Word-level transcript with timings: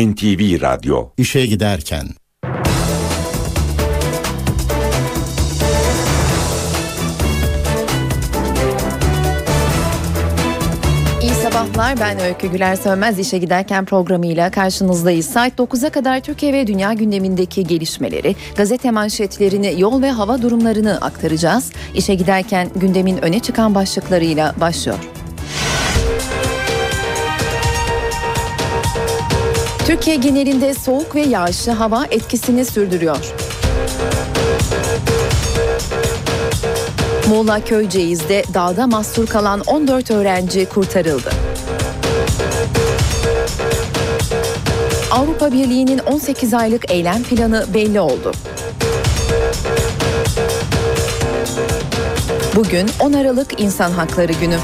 NTV 0.00 0.60
Radyo 0.60 1.08
İşe 1.16 1.46
giderken 1.46 2.06
İyi 11.22 11.30
sabahlar 11.30 12.00
ben 12.00 12.20
Öykü 12.20 12.46
Güler 12.50 12.76
Sönmez 12.76 13.18
işe 13.18 13.38
giderken 13.38 13.84
programıyla 13.84 14.50
karşınızdayız. 14.50 15.26
Saat 15.26 15.52
9'a 15.58 15.90
kadar 15.90 16.20
Türkiye 16.20 16.52
ve 16.52 16.66
dünya 16.66 16.92
gündemindeki 16.92 17.66
gelişmeleri, 17.66 18.36
gazete 18.56 18.90
manşetlerini, 18.90 19.80
yol 19.80 20.02
ve 20.02 20.10
hava 20.10 20.42
durumlarını 20.42 20.98
aktaracağız. 21.00 21.72
İşe 21.94 22.14
giderken 22.14 22.68
gündemin 22.76 23.16
öne 23.16 23.40
çıkan 23.40 23.74
başlıklarıyla 23.74 24.54
başlıyor. 24.60 25.19
Türkiye 29.90 30.16
genelinde 30.16 30.74
soğuk 30.74 31.14
ve 31.14 31.20
yağışlı 31.20 31.72
hava 31.72 32.06
etkisini 32.10 32.64
sürdürüyor. 32.64 33.34
Muğla 37.28 37.64
Köyceğiz'de 37.64 38.44
dağda 38.54 38.86
mahsur 38.86 39.26
kalan 39.26 39.60
14 39.60 40.10
öğrenci 40.10 40.66
kurtarıldı. 40.66 41.30
Avrupa 45.10 45.52
Birliği'nin 45.52 45.98
18 45.98 46.54
aylık 46.54 46.90
eylem 46.90 47.22
planı 47.22 47.66
belli 47.74 48.00
oldu. 48.00 48.32
Bugün 52.56 52.90
10 53.00 53.12
Aralık 53.12 53.60
İnsan 53.60 53.90
Hakları 53.90 54.32
Günü. 54.32 54.56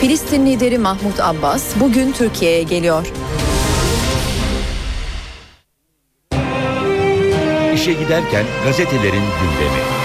Filistin 0.00 0.46
lideri 0.46 0.78
Mahmut 0.78 1.20
Abbas 1.20 1.80
bugün 1.80 2.12
Türkiye'ye 2.12 2.62
geliyor. 2.62 3.12
İşe 7.74 7.92
giderken 7.92 8.44
gazetelerin 8.64 9.12
gündemi. 9.12 9.97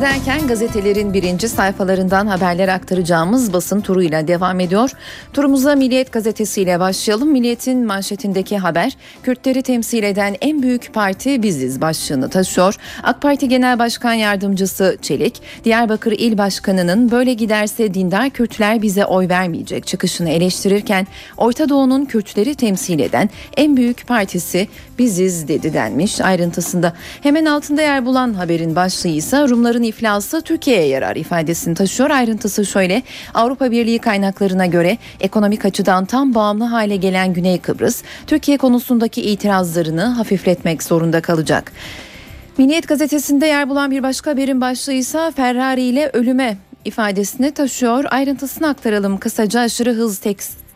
Giderken 0.00 0.46
gazetelerin 0.46 1.14
birinci 1.14 1.48
sayfalarından 1.48 2.26
haberler 2.26 2.68
aktaracağımız 2.68 3.52
basın 3.52 3.80
turuyla 3.80 4.28
devam 4.28 4.60
ediyor. 4.60 4.90
Turumuza 5.32 5.74
Milliyet 5.74 6.12
gazetesiyle 6.12 6.80
başlayalım. 6.80 7.30
Milliyet'in 7.32 7.86
manşetindeki 7.86 8.58
haber 8.58 8.96
Kürtleri 9.22 9.62
temsil 9.62 10.02
eden 10.02 10.36
en 10.40 10.62
büyük 10.62 10.94
parti 10.94 11.42
biziz 11.42 11.80
başlığını 11.80 12.28
taşıyor. 12.28 12.74
AK 13.02 13.22
Parti 13.22 13.48
Genel 13.48 13.78
Başkan 13.78 14.12
Yardımcısı 14.12 14.98
Çelik, 15.02 15.42
Diyarbakır 15.64 16.12
İl 16.12 16.38
Başkanı'nın 16.38 17.10
böyle 17.10 17.32
giderse 17.34 17.94
dindar 17.94 18.30
Kürtler 18.30 18.82
bize 18.82 19.04
oy 19.04 19.28
vermeyecek 19.28 19.86
çıkışını 19.86 20.30
eleştirirken 20.30 21.06
Orta 21.36 21.68
Doğu'nun 21.68 22.04
Kürtleri 22.04 22.54
temsil 22.54 22.98
eden 22.98 23.30
en 23.56 23.76
büyük 23.76 24.06
partisi 24.06 24.68
biziz 24.98 25.48
dedi 25.48 25.74
denmiş 25.74 26.20
ayrıntısında. 26.20 26.92
Hemen 27.22 27.44
altında 27.44 27.82
yer 27.82 28.06
bulan 28.06 28.34
haberin 28.34 28.76
başlığı 28.76 29.08
ise 29.08 29.48
Rumların 29.48 29.89
iflası 29.90 30.42
Türkiye'ye 30.42 30.86
yarar 30.86 31.16
ifadesini 31.16 31.74
taşıyor. 31.74 32.10
Ayrıntısı 32.10 32.66
şöyle 32.66 33.02
Avrupa 33.34 33.70
Birliği 33.70 33.98
kaynaklarına 33.98 34.66
göre 34.66 34.98
ekonomik 35.20 35.64
açıdan 35.64 36.04
tam 36.04 36.34
bağımlı 36.34 36.64
hale 36.64 36.96
gelen 36.96 37.32
Güney 37.32 37.58
Kıbrıs 37.58 38.02
Türkiye 38.26 38.56
konusundaki 38.56 39.22
itirazlarını 39.22 40.04
hafifletmek 40.04 40.82
zorunda 40.82 41.20
kalacak. 41.20 41.72
Milliyet 42.58 42.88
gazetesinde 42.88 43.46
yer 43.46 43.68
bulan 43.68 43.90
bir 43.90 44.02
başka 44.02 44.30
haberin 44.30 44.60
başlığı 44.60 44.92
ise 44.92 45.32
Ferrari 45.36 45.82
ile 45.82 46.10
ölüme 46.12 46.56
ifadesini 46.84 47.50
taşıyor. 47.50 48.04
Ayrıntısını 48.10 48.68
aktaralım 48.68 49.18
kısaca 49.18 49.60
aşırı 49.60 49.92
hız 49.92 50.18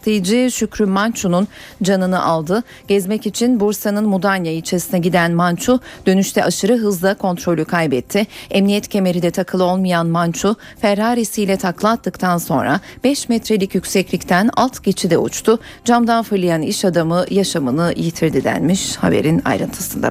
tekst 0.05 0.15
taksici 0.15 0.51
Şükrü 0.51 0.87
Mançu'nun 0.87 1.49
canını 1.83 2.25
aldı. 2.25 2.63
Gezmek 2.89 3.27
için 3.27 3.61
Bursa'nın 3.61 4.09
Mudanya 4.09 4.53
ilçesine 4.53 4.99
giden 5.01 5.33
Mançu 5.33 5.81
dönüşte 6.07 6.45
aşırı 6.45 6.77
hızla 6.77 7.15
kontrolü 7.15 7.65
kaybetti. 7.65 8.27
Emniyet 8.51 8.89
kemeri 8.89 9.23
de 9.23 9.31
takılı 9.31 9.65
olmayan 9.65 10.07
Mançu 10.07 10.57
Ferrari'siyle 10.81 11.57
takla 11.57 11.91
attıktan 11.91 12.39
sonra 12.39 12.81
5 13.05 13.29
metrelik 13.29 13.75
yükseklikten 13.75 14.51
alt 14.57 14.85
geçide 14.85 15.19
uçtu. 15.19 15.59
Camdan 15.85 16.23
fırlayan 16.23 16.63
iş 16.63 16.85
adamı 16.85 17.25
yaşamını 17.31 17.95
yitirdi 17.97 18.45
denmiş 18.45 18.97
haberin 18.97 19.43
ayrıntısında. 19.45 20.11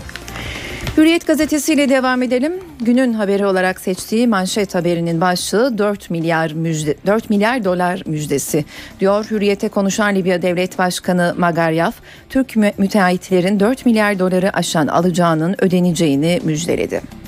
Hürriyet 0.98 1.28
gazetesiyle 1.28 1.90
devam 1.90 2.22
edelim. 2.22 2.54
Günün 2.82 3.14
haberi 3.14 3.46
olarak 3.46 3.80
seçtiği 3.80 4.28
manşet 4.28 4.76
haberinin 4.76 5.22
başlığı 5.22 5.78
4 5.78 6.10
milyar 6.10 6.52
müjde 6.52 6.96
4 7.06 7.30
milyar 7.30 7.66
dolar 7.66 8.04
müjdesi 8.06 8.66
diyor. 9.00 9.26
Hürriyete 9.32 9.70
konuşan 9.70 10.16
Libya 10.16 10.42
Devlet 10.42 10.78
Başkanı 10.78 11.36
Magaryaf, 11.38 11.96
Türk 12.30 12.56
müteahhitlerin 12.78 13.60
4 13.60 13.86
milyar 13.86 14.20
doları 14.20 14.54
aşan 14.54 14.88
alacağının 14.88 15.56
ödeneceğini 15.60 16.40
müjdeledi. 16.44 17.23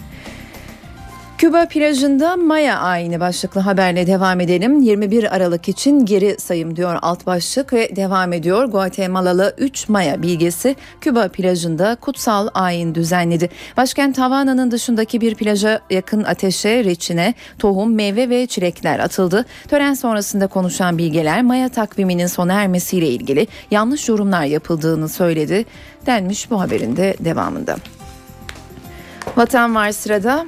Küba 1.38 1.66
plajında 1.68 2.36
Maya 2.36 2.80
ayini 2.80 3.20
başlıklı 3.20 3.62
haberle 3.62 4.08
devam 4.08 4.40
edelim. 4.40 4.82
21 4.82 5.36
Aralık 5.36 5.70
için 5.70 6.06
geri 6.06 6.36
sayım 6.40 6.76
diyor 6.76 7.00
alt 7.02 7.26
başlık 7.26 7.74
ve 7.74 7.96
devam 7.96 8.34
ediyor. 8.34 8.66
Guatemalalı 8.66 9.56
3 9.58 9.90
Maya 9.90 10.22
bilgesi 10.22 10.76
Küba 11.02 11.28
plajında 11.28 11.98
kutsal 12.02 12.48
ayin 12.54 12.96
düzenledi. 12.96 13.50
Başkent 13.78 14.18
Havana'nın 14.18 14.72
dışındaki 14.72 15.22
bir 15.22 15.36
plaja 15.36 15.82
yakın 15.90 16.24
ateşe, 16.24 16.84
reçine, 16.84 17.34
tohum, 17.60 17.96
meyve 17.96 18.30
ve 18.30 18.48
çilekler 18.48 19.00
atıldı. 19.00 19.46
Tören 19.68 19.94
sonrasında 19.94 20.48
konuşan 20.48 20.98
bilgeler 20.98 21.44
Maya 21.44 21.70
takviminin 21.70 22.28
sona 22.28 22.54
ermesiyle 22.54 23.08
ilgili 23.08 23.48
yanlış 23.72 24.10
yorumlar 24.10 24.44
yapıldığını 24.44 25.10
söyledi 25.10 25.66
denmiş 26.06 26.52
bu 26.52 26.62
haberin 26.62 26.98
de 26.98 27.16
devamında. 27.20 27.76
Vatan 29.38 29.76
var 29.76 29.92
sırada. 29.92 30.46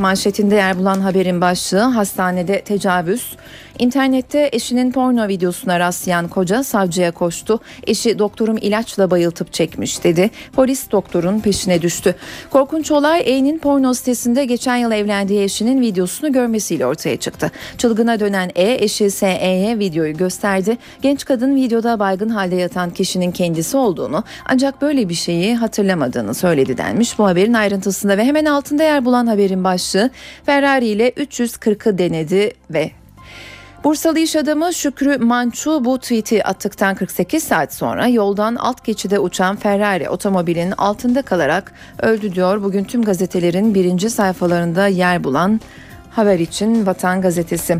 Manşetinde 0.00 0.54
yer 0.54 0.78
bulan 0.78 1.00
haberin 1.00 1.40
başlığı 1.40 1.80
hastanede 1.80 2.60
tecavüz. 2.60 3.36
İnternette 3.80 4.48
eşinin 4.52 4.92
porno 4.92 5.28
videosuna 5.28 5.80
rastlayan 5.80 6.28
koca 6.28 6.64
savcıya 6.64 7.10
koştu. 7.10 7.60
Eşi 7.86 8.18
doktorum 8.18 8.56
ilaçla 8.56 9.10
bayıltıp 9.10 9.52
çekmiş 9.52 10.04
dedi. 10.04 10.30
Polis 10.52 10.90
doktorun 10.90 11.40
peşine 11.40 11.82
düştü. 11.82 12.14
Korkunç 12.50 12.90
olay 12.90 13.22
E'nin 13.24 13.58
porno 13.58 13.94
sitesinde 13.94 14.44
geçen 14.44 14.76
yıl 14.76 14.92
evlendiği 14.92 15.42
eşinin 15.42 15.80
videosunu 15.80 16.32
görmesiyle 16.32 16.86
ortaya 16.86 17.16
çıktı. 17.16 17.50
Çılgına 17.78 18.20
dönen 18.20 18.50
E 18.54 18.84
eşi 18.84 19.10
SE'ye 19.10 19.78
videoyu 19.78 20.16
gösterdi. 20.16 20.78
Genç 21.02 21.24
kadın 21.24 21.56
videoda 21.56 21.98
baygın 21.98 22.28
halde 22.28 22.56
yatan 22.56 22.90
kişinin 22.90 23.30
kendisi 23.30 23.76
olduğunu 23.76 24.24
ancak 24.46 24.82
böyle 24.82 25.08
bir 25.08 25.14
şeyi 25.14 25.56
hatırlamadığını 25.56 26.34
söyledi 26.34 26.78
denmiş. 26.78 27.18
Bu 27.18 27.26
haberin 27.26 27.54
ayrıntısında 27.54 28.18
ve 28.18 28.24
hemen 28.24 28.44
altında 28.44 28.82
yer 28.82 29.04
bulan 29.04 29.26
haberin 29.26 29.64
başlığı 29.64 30.10
Ferrari 30.46 30.86
ile 30.86 31.10
340'ı 31.10 31.98
denedi 31.98 32.52
ve 32.70 32.99
Bursalı 33.84 34.18
iş 34.18 34.36
adamı 34.36 34.74
Şükrü 34.74 35.18
Mançu 35.18 35.84
bu 35.84 35.98
tweet'i 35.98 36.44
attıktan 36.44 36.94
48 36.94 37.42
saat 37.42 37.74
sonra 37.74 38.08
yoldan 38.08 38.56
alt 38.56 38.84
geçide 38.84 39.18
uçan 39.18 39.56
Ferrari 39.56 40.08
otomobilin 40.08 40.72
altında 40.72 41.22
kalarak 41.22 41.72
öldü 42.02 42.34
diyor. 42.34 42.62
Bugün 42.62 42.84
tüm 42.84 43.02
gazetelerin 43.02 43.74
birinci 43.74 44.10
sayfalarında 44.10 44.86
yer 44.86 45.24
bulan 45.24 45.60
haber 46.10 46.38
için 46.38 46.86
Vatan 46.86 47.22
Gazetesi. 47.22 47.78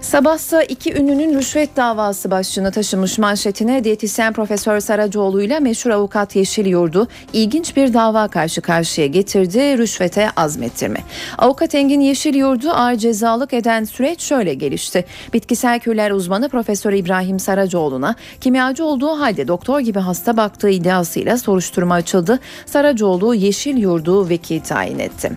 Sabahsa 0.00 0.62
iki 0.62 0.94
ünlünün 0.94 1.38
rüşvet 1.38 1.76
davası 1.76 2.30
başlığını 2.30 2.72
taşımış 2.72 3.18
manşetine 3.18 3.84
diyetisyen 3.84 4.32
Profesör 4.32 4.80
Saracoğlu 4.80 5.42
ile 5.42 5.60
meşhur 5.60 5.90
avukat 5.90 6.36
Yeşil 6.36 6.66
Yurdu 6.66 7.08
ilginç 7.32 7.76
bir 7.76 7.94
dava 7.94 8.28
karşı 8.28 8.60
karşıya 8.60 9.06
getirdi 9.06 9.78
rüşvete 9.78 10.30
azmettirme. 10.30 10.98
Avukat 11.38 11.74
Engin 11.74 12.00
Yeşil 12.00 12.34
Yurdu 12.34 12.70
ağır 12.70 12.94
cezalık 12.94 13.54
eden 13.54 13.84
süreç 13.84 14.22
şöyle 14.22 14.54
gelişti. 14.54 15.04
Bitkisel 15.32 15.80
kürler 15.80 16.10
uzmanı 16.10 16.48
Profesör 16.48 16.92
İbrahim 16.92 17.38
Saracoğlu'na 17.38 18.14
kimyacı 18.40 18.84
olduğu 18.84 19.20
halde 19.20 19.48
doktor 19.48 19.80
gibi 19.80 19.98
hasta 19.98 20.36
baktığı 20.36 20.70
iddiasıyla 20.70 21.38
soruşturma 21.38 21.94
açıldı. 21.94 22.38
Saracoğlu 22.66 23.34
Yeşil 23.34 23.76
Yurdu 23.76 24.28
vekil 24.28 24.60
tayin 24.60 24.98
etti. 24.98 25.30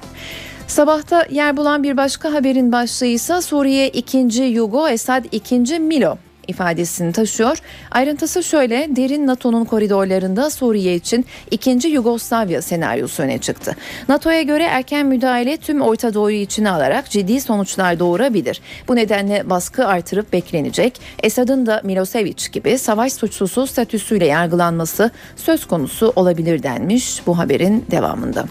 Sabahta 0.71 1.25
yer 1.31 1.57
bulan 1.57 1.83
bir 1.83 1.97
başka 1.97 2.33
haberin 2.33 2.71
başlığı 2.71 3.05
ise 3.05 3.41
Suriye 3.41 3.89
2. 3.89 4.43
Yugo 4.43 4.87
Esad 4.87 5.25
2. 5.31 5.79
Milo 5.79 6.17
ifadesini 6.47 7.11
taşıyor. 7.11 7.57
Ayrıntısı 7.91 8.43
şöyle 8.43 8.95
derin 8.95 9.27
NATO'nun 9.27 9.65
koridorlarında 9.65 10.49
Suriye 10.49 10.95
için 10.95 11.25
ikinci 11.51 11.87
Yugoslavya 11.87 12.61
senaryosu 12.61 13.23
öne 13.23 13.37
çıktı. 13.37 13.75
NATO'ya 14.09 14.41
göre 14.41 14.63
erken 14.63 15.05
müdahale 15.05 15.57
tüm 15.57 15.81
Orta 15.81 16.13
Doğu'yu 16.13 16.37
içine 16.37 16.71
alarak 16.71 17.09
ciddi 17.09 17.41
sonuçlar 17.41 17.99
doğurabilir. 17.99 18.61
Bu 18.87 18.95
nedenle 18.95 19.49
baskı 19.49 19.87
artırıp 19.87 20.33
beklenecek. 20.33 21.01
Esad'ın 21.23 21.65
da 21.65 21.81
Milosevic 21.83 22.49
gibi 22.51 22.77
savaş 22.77 23.13
suçlusu 23.13 23.67
statüsüyle 23.67 24.25
yargılanması 24.25 25.11
söz 25.35 25.65
konusu 25.65 26.13
olabilir 26.15 26.63
denmiş 26.63 27.27
bu 27.27 27.37
haberin 27.37 27.85
devamında. 27.91 28.45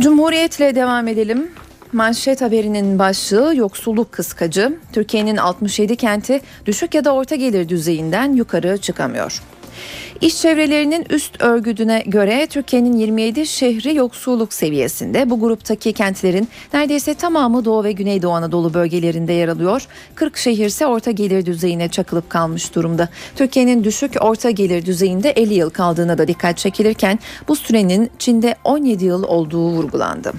Cumhuriyetle 0.00 0.74
devam 0.74 1.08
edelim. 1.08 1.50
Manşet 1.92 2.40
haberinin 2.40 2.98
başlığı 2.98 3.56
yoksulluk 3.56 4.12
kıskacı. 4.12 4.78
Türkiye'nin 4.92 5.36
67 5.36 5.96
kenti 5.96 6.40
düşük 6.66 6.94
ya 6.94 7.04
da 7.04 7.14
orta 7.14 7.34
gelir 7.34 7.68
düzeyinden 7.68 8.32
yukarı 8.32 8.78
çıkamıyor. 8.78 9.42
İş 10.20 10.40
çevrelerinin 10.40 11.04
üst 11.10 11.42
örgüdüne 11.42 12.02
göre 12.06 12.46
Türkiye'nin 12.46 12.96
27 12.96 13.46
şehri 13.46 13.94
yoksulluk 13.94 14.52
seviyesinde. 14.52 15.30
Bu 15.30 15.40
gruptaki 15.40 15.92
kentlerin 15.92 16.48
neredeyse 16.74 17.14
tamamı 17.14 17.64
Doğu 17.64 17.84
ve 17.84 17.92
Güneydoğu 17.92 18.32
Anadolu 18.32 18.74
bölgelerinde 18.74 19.32
yer 19.32 19.48
alıyor. 19.48 19.86
40 20.14 20.36
şehir 20.36 20.66
ise 20.66 20.86
orta 20.86 21.10
gelir 21.10 21.46
düzeyine 21.46 21.88
çakılıp 21.88 22.30
kalmış 22.30 22.74
durumda. 22.74 23.08
Türkiye'nin 23.36 23.84
düşük 23.84 24.12
orta 24.20 24.50
gelir 24.50 24.86
düzeyinde 24.86 25.30
50 25.30 25.54
yıl 25.54 25.70
kaldığına 25.70 26.18
da 26.18 26.28
dikkat 26.28 26.58
çekilirken 26.58 27.18
bu 27.48 27.56
sürenin 27.56 28.10
Çin'de 28.18 28.54
17 28.64 29.04
yıl 29.04 29.22
olduğu 29.22 29.68
vurgulandı. 29.68 30.32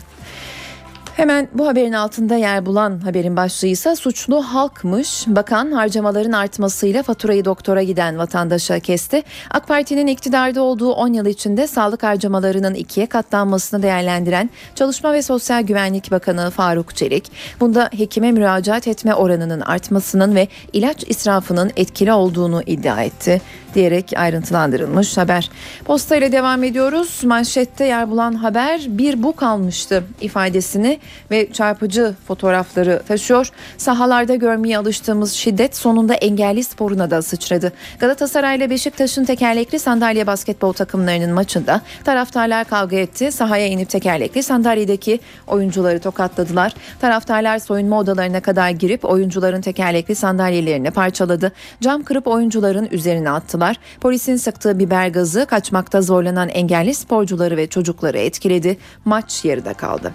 Hemen 1.18 1.48
bu 1.54 1.68
haberin 1.68 1.94
altında 1.94 2.36
yer 2.36 2.66
bulan 2.66 3.00
haberin 3.00 3.36
başlığı 3.36 3.68
ise 3.68 3.96
suçlu 3.96 4.42
halkmış. 4.42 5.28
Bakan 5.28 5.72
harcamaların 5.72 6.32
artmasıyla 6.32 7.04
faturayı 7.04 7.46
doktora 7.46 7.84
giden 7.84 8.18
vatandaşa 8.18 8.80
kesti. 8.80 9.24
AK 9.52 9.68
Parti'nin 9.68 10.08
iktidarda 10.08 10.62
olduğu 10.62 10.92
10 10.92 11.14
yıl 11.14 11.26
içinde 11.26 11.68
sağlık 11.68 12.04
harcamalarının 12.04 12.74
ikiye 12.74 13.06
katlanmasını 13.06 13.84
değerlendiren 13.84 14.50
Çalışma 14.76 15.14
ve 15.14 15.22
Sosyal 15.22 15.64
Güvenlik 15.64 16.12
Bakanı 16.12 16.50
Faruk 16.50 16.96
Çelik, 16.96 17.32
bunda 17.60 17.90
hekime 17.98 18.32
müracaat 18.32 18.88
etme 18.88 19.16
oranının 19.16 19.62
artmasının 19.62 20.36
ve 20.36 20.48
ilaç 20.74 21.04
israfının 21.08 21.72
etkili 21.76 22.14
olduğunu 22.14 22.62
iddia 22.66 23.04
etti 23.04 23.42
diyerek 23.78 24.14
ayrıntılandırılmış 24.16 25.18
haber. 25.18 25.50
Posta 25.86 26.16
ile 26.16 26.32
devam 26.32 26.64
ediyoruz. 26.64 27.24
Manşette 27.24 27.86
yer 27.86 28.10
bulan 28.12 28.34
haber 28.34 28.82
bir 28.88 29.24
bu 29.24 29.36
kalmıştı 29.36 30.04
ifadesini 30.22 31.00
ve 31.32 31.52
çarpıcı 31.54 32.16
fotoğrafları 32.28 33.02
taşıyor. 33.08 33.50
Sahalarda 33.78 34.36
görmeye 34.36 34.78
alıştığımız 34.78 35.34
şiddet 35.34 35.76
sonunda 35.76 36.14
engelli 36.14 36.64
sporuna 36.64 37.12
da 37.12 37.22
sıçradı. 37.22 37.74
Galatasaray 38.00 38.58
ile 38.58 38.70
Beşiktaş'ın 38.70 39.26
tekerlekli 39.26 39.80
sandalye 39.80 40.28
basketbol 40.28 40.74
takımlarının 40.74 41.32
maçında 41.32 41.82
taraftarlar 42.04 42.66
kavga 42.66 42.98
etti. 42.98 43.32
Sahaya 43.32 43.68
inip 43.68 43.90
tekerlekli 43.90 44.44
sandalyedeki 44.44 45.20
oyuncuları 45.48 46.00
tokatladılar. 46.00 46.74
Taraftarlar 47.02 47.60
soyunma 47.60 48.00
odalarına 48.00 48.42
kadar 48.42 48.70
girip 48.70 49.06
oyuncuların 49.06 49.62
tekerlekli 49.62 50.16
sandalyelerini 50.16 50.92
parçaladı. 50.92 51.52
Cam 51.82 52.04
kırıp 52.04 52.28
oyuncuların 52.28 52.88
üzerine 52.92 53.30
attılar. 53.30 53.67
Polisin 54.02 54.36
sıktığı 54.36 54.80
biber 54.80 55.08
gazı 55.08 55.46
kaçmakta 55.46 56.02
zorlanan 56.02 56.50
engelli 56.50 56.94
sporcuları 56.94 57.58
ve 57.58 57.68
çocukları 57.68 58.18
etkiledi. 58.18 58.78
Maç 59.06 59.46
yarıda 59.46 59.74
kaldı. 59.74 60.14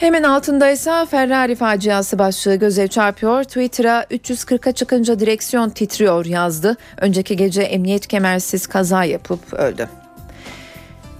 Hemen 0.00 0.22
altında 0.22 0.70
ise 0.70 1.06
Ferrari 1.10 1.54
faciası 1.54 2.18
başlığı 2.18 2.54
göze 2.54 2.88
çarpıyor. 2.88 3.44
Twitter'a 3.44 4.02
340'a 4.02 4.72
çıkınca 4.72 5.20
direksiyon 5.20 5.70
titriyor 5.70 6.26
yazdı. 6.26 6.76
Önceki 6.96 7.36
gece 7.36 7.62
emniyet 7.62 8.06
kemersiz 8.06 8.66
kaza 8.66 9.04
yapıp 9.04 9.52
öldü. 9.52 9.88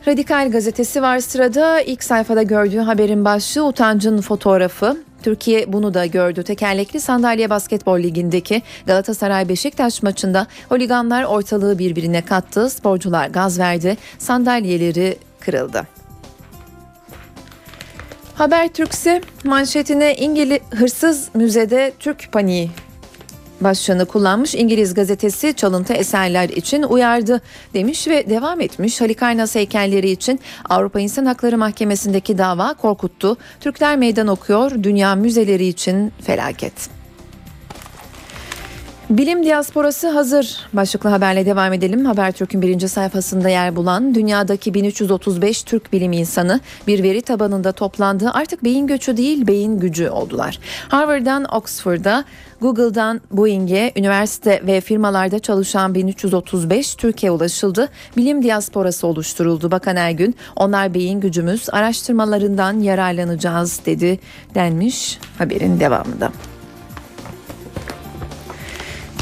Radikal 0.09 0.51
gazetesi 0.51 1.03
var 1.03 1.19
sırada. 1.19 1.81
İlk 1.81 2.05
sayfada 2.05 2.43
gördüğü 2.43 2.79
haberin 2.79 3.25
başlığı 3.25 3.67
utancın 3.67 4.21
fotoğrafı. 4.21 4.97
Türkiye 5.25 5.73
bunu 5.73 5.95
da 5.95 6.07
gördü. 6.07 6.43
Tekerlekli 6.43 7.01
sandalye 7.01 7.51
basketbol 7.51 7.99
ligindeki 7.99 8.63
Galatasaray 8.87 9.49
Beşiktaş 9.49 10.03
maçında 10.03 10.47
holiganlar 10.69 11.25
ortalığı 11.25 11.79
birbirine 11.79 12.25
kattı. 12.25 12.71
Sporcular 12.71 13.29
gaz 13.29 13.59
verdi. 13.59 13.97
Sandalyeleri 14.19 15.19
kırıldı. 15.41 15.87
Haber 18.35 18.69
Türk'se 18.69 19.21
manşetine 19.45 20.15
İngiliz 20.15 20.59
hırsız 20.71 21.29
müzede 21.35 21.93
Türk 21.99 22.33
paniği 22.33 22.71
başlığını 23.61 24.07
kullanmış 24.07 24.55
İngiliz 24.55 24.95
gazetesi 24.95 25.55
çalıntı 25.55 25.93
eserler 25.93 26.49
için 26.49 26.83
uyardı 26.83 27.41
demiş 27.75 28.09
ve 28.09 28.31
devam 28.31 28.61
etmiş. 28.61 29.01
Halikarnas 29.01 29.55
heykelleri 29.55 30.11
için 30.11 30.41
Avrupa 30.69 31.01
İnsan 31.01 31.27
Hakları 31.27 31.59
Mahkemesi'ndeki 31.59 32.39
dava 32.39 32.75
korkuttu. 32.75 33.37
Türkler 33.61 33.97
meydan 33.97 34.27
okuyor, 34.27 34.71
dünya 34.83 35.15
müzeleri 35.15 35.67
için 35.67 36.13
felaket. 36.23 37.04
Bilim 39.11 39.45
diasporası 39.45 40.09
hazır. 40.09 40.59
Başlıklı 40.73 41.11
haberle 41.11 41.47
devam 41.47 41.73
edelim. 41.73 42.05
Habertürk'ün 42.05 42.63
birinci 42.63 42.89
sayfasında 42.89 43.49
yer 43.49 43.77
bulan 43.77 44.15
dünyadaki 44.15 44.75
1335 44.75 45.63
Türk 45.63 45.93
bilim 45.93 46.13
insanı 46.13 46.61
bir 46.87 47.03
veri 47.03 47.23
tabanında 47.23 47.73
toplandığı 47.73 48.31
artık 48.31 48.65
beyin 48.65 48.87
göçü 48.87 49.17
değil 49.17 49.47
beyin 49.47 49.79
gücü 49.79 50.09
oldular. 50.09 50.59
Harvard'dan 50.89 51.45
Oxford'a, 51.55 52.25
Google'dan 52.61 53.21
Boeing'e, 53.31 53.93
üniversite 53.97 54.63
ve 54.67 54.81
firmalarda 54.81 55.39
çalışan 55.39 55.95
1335 55.95 56.95
Türkiye 56.95 57.33
ulaşıldı. 57.33 57.89
Bilim 58.17 58.43
diasporası 58.43 59.07
oluşturuldu. 59.07 59.71
Bakan 59.71 59.97
Ergün, 59.97 60.37
onlar 60.57 60.95
beyin 60.95 61.21
gücümüz, 61.21 61.69
araştırmalarından 61.73 62.81
yararlanacağız 62.81 63.81
dedi 63.87 64.19
denmiş 64.55 65.19
haberin 65.39 65.81
devamında. 65.81 66.33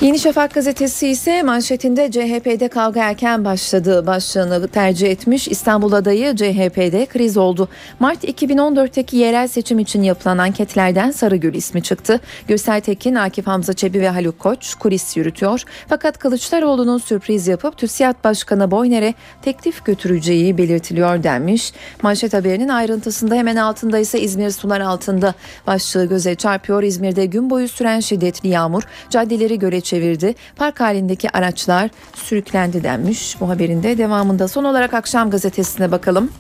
Yeni 0.02 0.18
Şafak 0.18 0.54
gazetesi 0.54 1.08
ise 1.08 1.42
manşetinde 1.42 2.10
CHP'de 2.10 2.68
kavga 2.68 3.02
erken 3.02 3.44
başladı 3.44 4.06
başlığını 4.06 4.68
tercih 4.68 5.10
etmiş. 5.10 5.48
İstanbul 5.48 5.92
adayı 5.92 6.36
CHP'de 6.36 7.06
kriz 7.06 7.36
oldu. 7.36 7.68
Mart 8.00 8.24
2014'teki 8.24 9.16
yerel 9.16 9.48
seçim 9.48 9.78
için 9.78 10.02
yapılan 10.02 10.38
anketlerden 10.38 11.10
Sarıgül 11.10 11.54
ismi 11.54 11.82
çıktı. 11.82 12.20
Gürsel 12.48 12.80
Tekin, 12.80 13.14
Akif 13.14 13.46
Hamza 13.46 13.72
Çebi 13.72 14.00
ve 14.00 14.08
Haluk 14.08 14.38
Koç 14.38 14.74
kulis 14.74 15.16
yürütüyor. 15.16 15.62
Fakat 15.88 16.18
Kılıçdaroğlu'nun 16.18 16.98
sürpriz 16.98 17.48
yapıp 17.48 17.78
TÜSİAD 17.78 18.24
Başkanı 18.24 18.70
Boyner'e 18.70 19.14
teklif 19.42 19.84
götüreceği 19.84 20.58
belirtiliyor 20.58 21.22
denmiş. 21.22 21.72
Manşet 22.02 22.34
haberinin 22.34 22.68
ayrıntısında 22.68 23.34
hemen 23.34 23.56
altında 23.56 23.98
ise 23.98 24.20
İzmir 24.20 24.50
sular 24.50 24.80
altında 24.80 25.34
başlığı 25.66 26.04
göze 26.04 26.34
çarpıyor. 26.34 26.82
İzmir'de 26.82 27.26
gün 27.26 27.50
boyu 27.50 27.68
süren 27.68 28.00
şiddetli 28.00 28.48
yağmur 28.48 28.82
caddeleri 29.10 29.58
göre 29.58 29.80
çevirdi. 29.92 30.34
Park 30.56 30.80
halindeki 30.80 31.36
araçlar 31.36 31.90
sürüklendi 32.14 32.84
denmiş 32.84 33.40
bu 33.40 33.48
haberin 33.48 33.82
de 33.82 33.98
devamında. 33.98 34.48
Son 34.48 34.64
olarak 34.64 34.94
akşam 34.94 35.30
gazetesine 35.30 35.92
bakalım. 35.92 36.30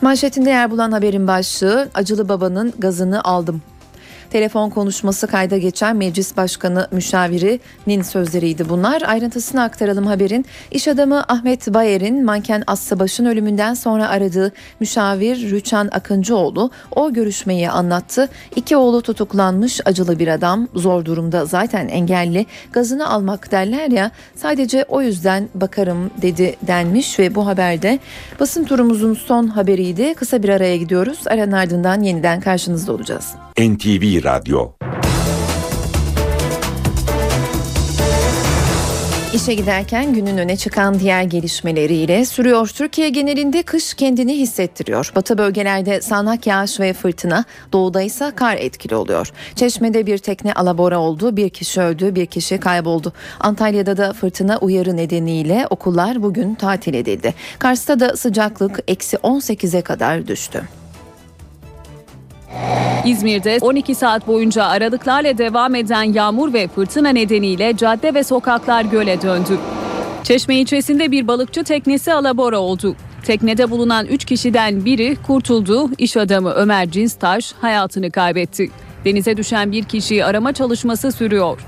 Manşetinde 0.00 0.50
yer 0.50 0.70
bulan 0.70 0.92
haberin 0.92 1.26
başlığı 1.26 1.88
acılı 1.94 2.28
babanın 2.28 2.72
gazını 2.78 3.24
aldım 3.24 3.62
Telefon 4.32 4.70
konuşması 4.70 5.26
kayda 5.26 5.58
geçen 5.58 5.96
Meclis 5.96 6.36
Başkanı 6.36 6.88
müşavirinin 6.92 8.02
sözleriydi 8.02 8.68
bunlar. 8.68 9.02
Ayrıntısını 9.02 9.62
aktaralım 9.62 10.06
haberin. 10.06 10.46
İş 10.70 10.88
adamı 10.88 11.24
Ahmet 11.28 11.74
Bayer'in 11.74 12.24
manken 12.24 12.62
Aslıbaş'ın 12.66 13.24
ölümünden 13.24 13.74
sonra 13.74 14.08
aradığı 14.08 14.52
müşavir 14.80 15.50
Rüçhan 15.50 15.88
Akıncıoğlu 15.92 16.70
o 16.96 17.12
görüşmeyi 17.12 17.70
anlattı. 17.70 18.28
İki 18.56 18.76
oğlu 18.76 19.02
tutuklanmış 19.02 19.80
acılı 19.84 20.18
bir 20.18 20.28
adam 20.28 20.68
zor 20.74 21.04
durumda 21.04 21.44
zaten 21.44 21.88
engelli 21.88 22.46
gazını 22.72 23.08
almak 23.10 23.52
derler 23.52 23.90
ya 23.90 24.10
sadece 24.36 24.84
o 24.88 25.02
yüzden 25.02 25.48
bakarım 25.54 26.10
dedi 26.22 26.56
denmiş 26.62 27.18
ve 27.18 27.34
bu 27.34 27.46
haberde 27.46 27.98
basın 28.40 28.64
turumuzun 28.64 29.14
son 29.14 29.46
haberiydi. 29.46 30.14
Kısa 30.14 30.42
bir 30.42 30.48
araya 30.48 30.76
gidiyoruz. 30.76 31.18
Aranın 31.26 31.52
ardından 31.52 32.00
yeniden 32.00 32.40
karşınızda 32.40 32.92
olacağız. 32.92 33.34
NTV 33.58 34.24
Radyo 34.24 34.72
İşe 39.34 39.54
giderken 39.54 40.14
günün 40.14 40.38
öne 40.38 40.56
çıkan 40.56 40.98
diğer 40.98 41.22
gelişmeleriyle 41.22 42.24
sürüyor. 42.24 42.68
Türkiye 42.68 43.08
genelinde 43.08 43.62
kış 43.62 43.94
kendini 43.94 44.38
hissettiriyor. 44.38 45.12
Batı 45.16 45.38
bölgelerde 45.38 46.00
sağanak 46.00 46.46
yağış 46.46 46.80
ve 46.80 46.92
fırtına, 46.92 47.44
doğuda 47.72 48.02
ise 48.02 48.32
kar 48.36 48.56
etkili 48.56 48.94
oluyor. 48.94 49.32
Çeşme'de 49.56 50.06
bir 50.06 50.18
tekne 50.18 50.52
alabora 50.52 50.98
oldu, 50.98 51.36
bir 51.36 51.50
kişi 51.50 51.80
öldü, 51.80 52.14
bir 52.14 52.26
kişi 52.26 52.58
kayboldu. 52.58 53.12
Antalya'da 53.40 53.96
da 53.96 54.12
fırtına 54.12 54.58
uyarı 54.58 54.96
nedeniyle 54.96 55.66
okullar 55.70 56.22
bugün 56.22 56.54
tatil 56.54 56.94
edildi. 56.94 57.34
Kars'ta 57.58 58.00
da 58.00 58.16
sıcaklık 58.16 58.80
eksi 58.88 59.16
18'e 59.16 59.82
kadar 59.82 60.26
düştü. 60.26 60.62
İzmir'de 63.04 63.58
12 63.60 63.94
saat 63.94 64.26
boyunca 64.26 64.64
aralıklarla 64.64 65.38
devam 65.38 65.74
eden 65.74 66.02
yağmur 66.02 66.52
ve 66.52 66.68
fırtına 66.68 67.08
nedeniyle 67.08 67.76
cadde 67.76 68.14
ve 68.14 68.24
sokaklar 68.24 68.84
göle 68.84 69.22
döndü. 69.22 69.58
Çeşme 70.22 70.56
ilçesinde 70.56 71.10
bir 71.10 71.28
balıkçı 71.28 71.64
teknesi 71.64 72.12
alabora 72.12 72.58
oldu. 72.58 72.96
Teknede 73.24 73.70
bulunan 73.70 74.06
3 74.06 74.24
kişiden 74.24 74.84
biri 74.84 75.16
kurtuldu, 75.26 75.90
iş 75.98 76.16
adamı 76.16 76.50
Ömer 76.50 76.90
Cinstaş 76.90 77.52
hayatını 77.60 78.10
kaybetti. 78.10 78.70
Denize 79.04 79.36
düşen 79.36 79.72
bir 79.72 79.84
kişiyi 79.84 80.24
arama 80.24 80.52
çalışması 80.52 81.12
sürüyor. 81.12 81.58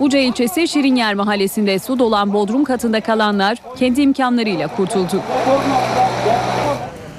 Buca 0.00 0.18
ilçesi 0.18 0.68
Şirinyer 0.68 1.14
mahallesinde 1.14 1.78
su 1.78 1.98
dolan 1.98 2.32
bodrum 2.32 2.64
katında 2.64 3.00
kalanlar 3.00 3.58
kendi 3.78 4.00
imkanlarıyla 4.00 4.68
kurtuldu. 4.68 5.22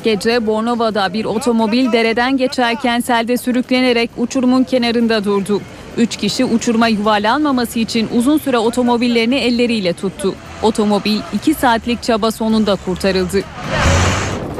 Gece 0.08 0.48
Bornova'da 0.48 1.14
bir 1.14 1.26
otomobil 1.26 1.92
dereden 1.92 2.38
geçerken 2.38 3.00
selde 3.00 3.38
sürüklenerek 3.38 4.10
uçurumun 4.18 4.64
kenarında 4.64 5.24
durdu. 5.24 5.62
Üç 5.98 6.18
kişi 6.18 6.46
uçuruma 6.46 6.88
yuvarlanmaması 6.88 7.80
için 7.80 8.10
uzun 8.18 8.38
süre 8.38 8.58
otomobillerini 8.58 9.36
elleriyle 9.36 9.94
tuttu. 9.94 10.36
Otomobil 10.64 11.20
2 11.34 11.54
saatlik 11.54 12.04
çaba 12.04 12.32
sonunda 12.32 12.78
kurtarıldı. 12.86 13.42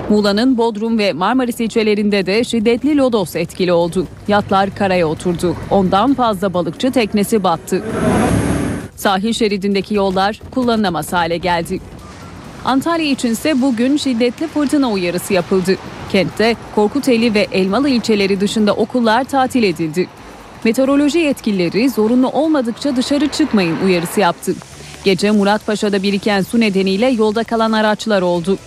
Muğla'nın 0.10 0.58
Bodrum 0.58 0.98
ve 0.98 1.14
Marmaris 1.14 1.60
ilçelerinde 1.60 2.26
de 2.26 2.44
şiddetli 2.44 2.98
lodos 2.98 3.36
etkili 3.36 3.74
oldu. 3.74 4.08
Yatlar 4.28 4.76
karaya 4.76 5.08
oturdu. 5.08 5.56
Ondan 5.72 6.14
fazla 6.14 6.54
balıkçı 6.54 6.92
teknesi 6.92 7.44
battı. 7.44 7.84
Sahil 8.96 9.34
şeridindeki 9.34 9.94
yollar 9.96 10.42
kullanılamaz 10.52 11.14
hale 11.14 11.38
geldi. 11.38 11.80
Antalya 12.68 13.06
içinse 13.12 13.62
bugün 13.62 13.98
şiddetli 13.98 14.48
fırtına 14.48 14.92
uyarısı 14.92 15.34
yapıldı. 15.34 15.76
Kentte 16.12 16.56
Korkuteli 16.76 17.34
ve 17.34 17.48
Elmalı 17.52 17.90
ilçeleri 17.90 18.40
dışında 18.40 18.74
okullar 18.74 19.24
tatil 19.24 19.64
edildi. 19.64 20.08
Meteoroloji 20.64 21.20
yetkilileri 21.20 21.90
zorunlu 21.90 22.30
olmadıkça 22.30 22.96
dışarı 22.96 23.28
çıkmayın 23.28 23.78
uyarısı 23.86 24.20
yaptı. 24.20 24.56
Gece 25.04 25.32
Muratpaşa'da 25.32 26.04
biriken 26.04 26.42
su 26.42 26.60
nedeniyle 26.60 27.06
yolda 27.08 27.44
kalan 27.44 27.72
araçlar 27.72 28.22
oldu. 28.22 28.58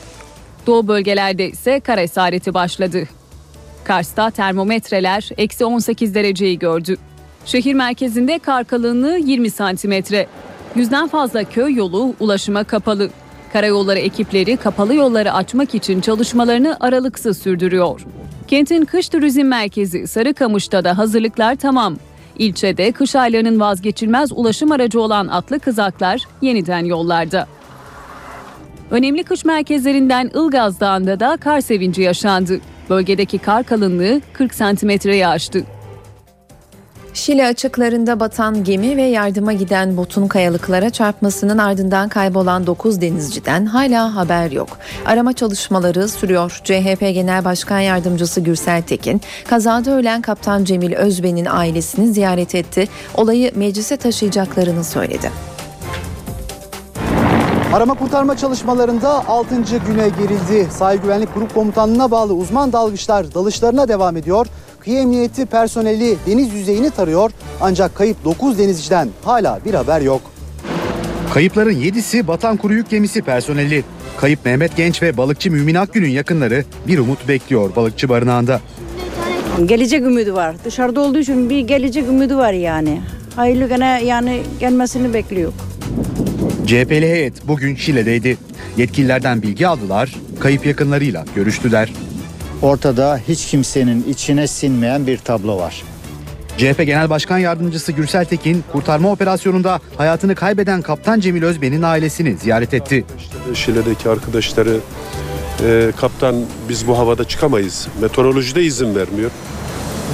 Doğu 0.67 0.89
bölgelerde 0.89 1.51
ise 1.51 1.81
kar 1.81 1.99
esareti 1.99 2.55
başladı. 2.55 3.09
Kars'ta 3.85 4.31
termometreler 4.31 5.29
eksi 5.39 5.65
18 5.65 6.15
dereceyi 6.15 6.59
gördü. 6.59 6.97
Şehir 7.47 7.75
merkezinde 7.75 8.39
kar 8.39 8.65
kalınlığı 8.65 9.19
20 9.19 9.51
santimetre. 9.51 10.27
Yüzden 10.77 11.09
fazla 11.09 11.45
köy 11.45 11.75
yolu 11.75 12.15
ulaşıma 12.21 12.65
kapalı. 12.65 13.11
Karayolları 13.53 13.99
ekipleri 13.99 14.57
kapalı 14.57 14.95
yolları 14.95 15.33
açmak 15.33 15.75
için 15.75 16.01
çalışmalarını 16.01 16.77
aralıksız 16.81 17.39
sürdürüyor. 17.39 18.01
Kentin 18.49 18.85
kış 18.85 19.09
turizm 19.09 19.45
merkezi 19.45 20.07
Sarıkamış'ta 20.07 20.85
da 20.85 20.99
hazırlıklar 20.99 21.57
tamam. 21.57 21.97
İlçede 22.39 22.93
kış 22.93 23.17
aylarının 23.17 23.61
vazgeçilmez 23.61 24.33
ulaşım 24.33 24.73
aracı 24.73 25.01
olan 25.01 25.29
atlı 25.29 25.61
kızaklar 25.61 26.23
yeniden 26.43 26.85
yollarda. 26.85 27.47
Önemli 28.91 29.23
kış 29.23 29.45
merkezlerinden 29.45 30.31
Ilgaz 30.35 30.81
Dağı'nda 30.81 31.21
da 31.21 31.37
kar 31.37 31.61
sevinci 31.61 32.03
yaşandı. 32.03 32.61
Bölgedeki 32.91 33.39
kar 33.39 33.65
kalınlığı 33.65 34.21
40 34.33 34.55
santimetreyi 34.55 35.27
aştı. 35.27 35.65
Şile 37.15 37.47
açıklarında 37.47 38.21
batan 38.21 38.65
gemi 38.65 38.97
ve 38.97 39.03
yardıma 39.03 39.53
giden 39.53 39.97
botun 39.97 40.29
kayalıklara 40.29 40.91
çarpmasının 40.91 41.59
ardından 41.59 42.09
kaybolan 42.09 42.67
9 42.67 43.01
denizciden 43.01 43.67
hala 43.67 44.17
haber 44.17 44.51
yok. 44.51 44.69
Arama 45.07 45.33
çalışmaları 45.33 46.09
sürüyor. 46.09 46.61
CHP 46.65 47.01
Genel 47.01 47.45
Başkan 47.45 47.81
Yardımcısı 47.81 48.41
Gürsel 48.41 48.83
Tekin, 48.83 49.21
kazada 49.49 49.91
ölen 49.91 50.23
Kaptan 50.23 50.65
Cemil 50.65 50.93
Özben'in 50.93 51.47
ailesini 51.47 52.13
ziyaret 52.13 52.55
etti. 52.55 52.89
Olayı 53.15 53.53
meclise 53.55 53.97
taşıyacaklarını 53.97 54.85
söyledi. 54.85 55.31
Arama 57.73 57.95
kurtarma 57.95 58.37
çalışmalarında 58.37 59.29
6. 59.29 59.55
güne 59.87 60.09
girildi. 60.09 60.69
Sahil 60.71 60.99
Güvenlik 60.99 61.35
Grup 61.35 61.55
Komutanlığı'na 61.55 62.11
bağlı 62.11 62.35
uzman 62.35 62.73
dalgıçlar 62.73 63.35
dalışlarına 63.35 63.89
devam 63.89 64.17
ediyor. 64.17 64.47
Kıyı 64.81 64.99
Emniyeti 64.99 65.47
personeli 65.47 66.17
deniz 66.27 66.55
yüzeyini 66.55 66.91
tarıyor 66.91 67.31
ancak 67.61 67.95
kayıp 67.95 68.25
9 68.25 68.59
denizciden 68.59 69.09
hala 69.25 69.61
bir 69.65 69.75
haber 69.75 70.01
yok. 70.01 70.21
Kayıpların 71.35 71.73
7'si 71.73 72.27
Batan 72.27 72.57
Kuru 72.57 72.75
Yük 72.75 72.91
Gemisi 72.91 73.23
personeli. 73.23 73.85
Kayıp 74.17 74.45
Mehmet 74.45 74.77
Genç 74.77 75.03
ve 75.03 75.17
balıkçı 75.17 75.51
Mümin 75.51 75.75
Akgün'ün 75.75 76.09
yakınları 76.09 76.65
bir 76.87 76.99
umut 76.99 77.29
bekliyor 77.29 77.77
balıkçı 77.77 78.09
barınağında. 78.09 78.61
Gelecek 79.67 80.03
ümidi 80.03 80.35
var. 80.35 80.57
Dışarıda 80.65 81.01
olduğu 81.01 81.19
için 81.19 81.51
bir 81.51 81.61
gelecek 81.61 82.09
ümidi 82.09 82.37
var 82.37 82.53
yani. 82.53 83.01
Hayırlı 83.37 83.69
gene 83.69 84.03
yani 84.05 84.43
gelmesini 84.61 85.15
bekliyor. 85.15 85.53
CHP'li 86.67 87.09
heyet 87.09 87.49
bugün 87.49 87.77
Şile'deydi. 87.77 88.39
Yetkililerden 88.77 89.43
bilgi 89.43 89.67
aldılar, 89.69 90.15
kayıp 90.41 90.67
yakınlarıyla 90.67 91.25
görüştüler. 91.35 91.93
Ortada 92.63 93.21
hiç 93.29 93.47
kimsenin 93.47 94.05
içine 94.09 94.47
sinmeyen 94.47 95.07
bir 95.07 95.19
tablo 95.19 95.59
var. 95.59 95.83
CHP 96.59 96.87
Genel 96.87 97.11
Başkan 97.11 97.39
Yardımcısı 97.39 97.93
Gürsel 97.93 98.25
Tekin, 98.25 98.65
kurtarma 98.73 99.13
operasyonunda 99.13 99.81
hayatını 99.97 100.35
kaybeden 100.35 100.83
Kaptan 100.83 101.21
Cemil 101.21 101.43
Özben'in 101.43 101.83
ailesini 101.83 102.37
ziyaret 102.37 102.75
etti. 102.75 103.05
Şile'deki 103.55 104.09
arkadaşları 104.09 104.77
e, 105.67 105.93
kaptan 105.97 106.35
biz 106.69 106.87
bu 106.87 106.99
havada 106.99 107.25
çıkamayız. 107.25 107.89
Meteoroloji 108.01 108.55
de 108.55 108.63
izin 108.63 108.95
vermiyor. 108.95 109.31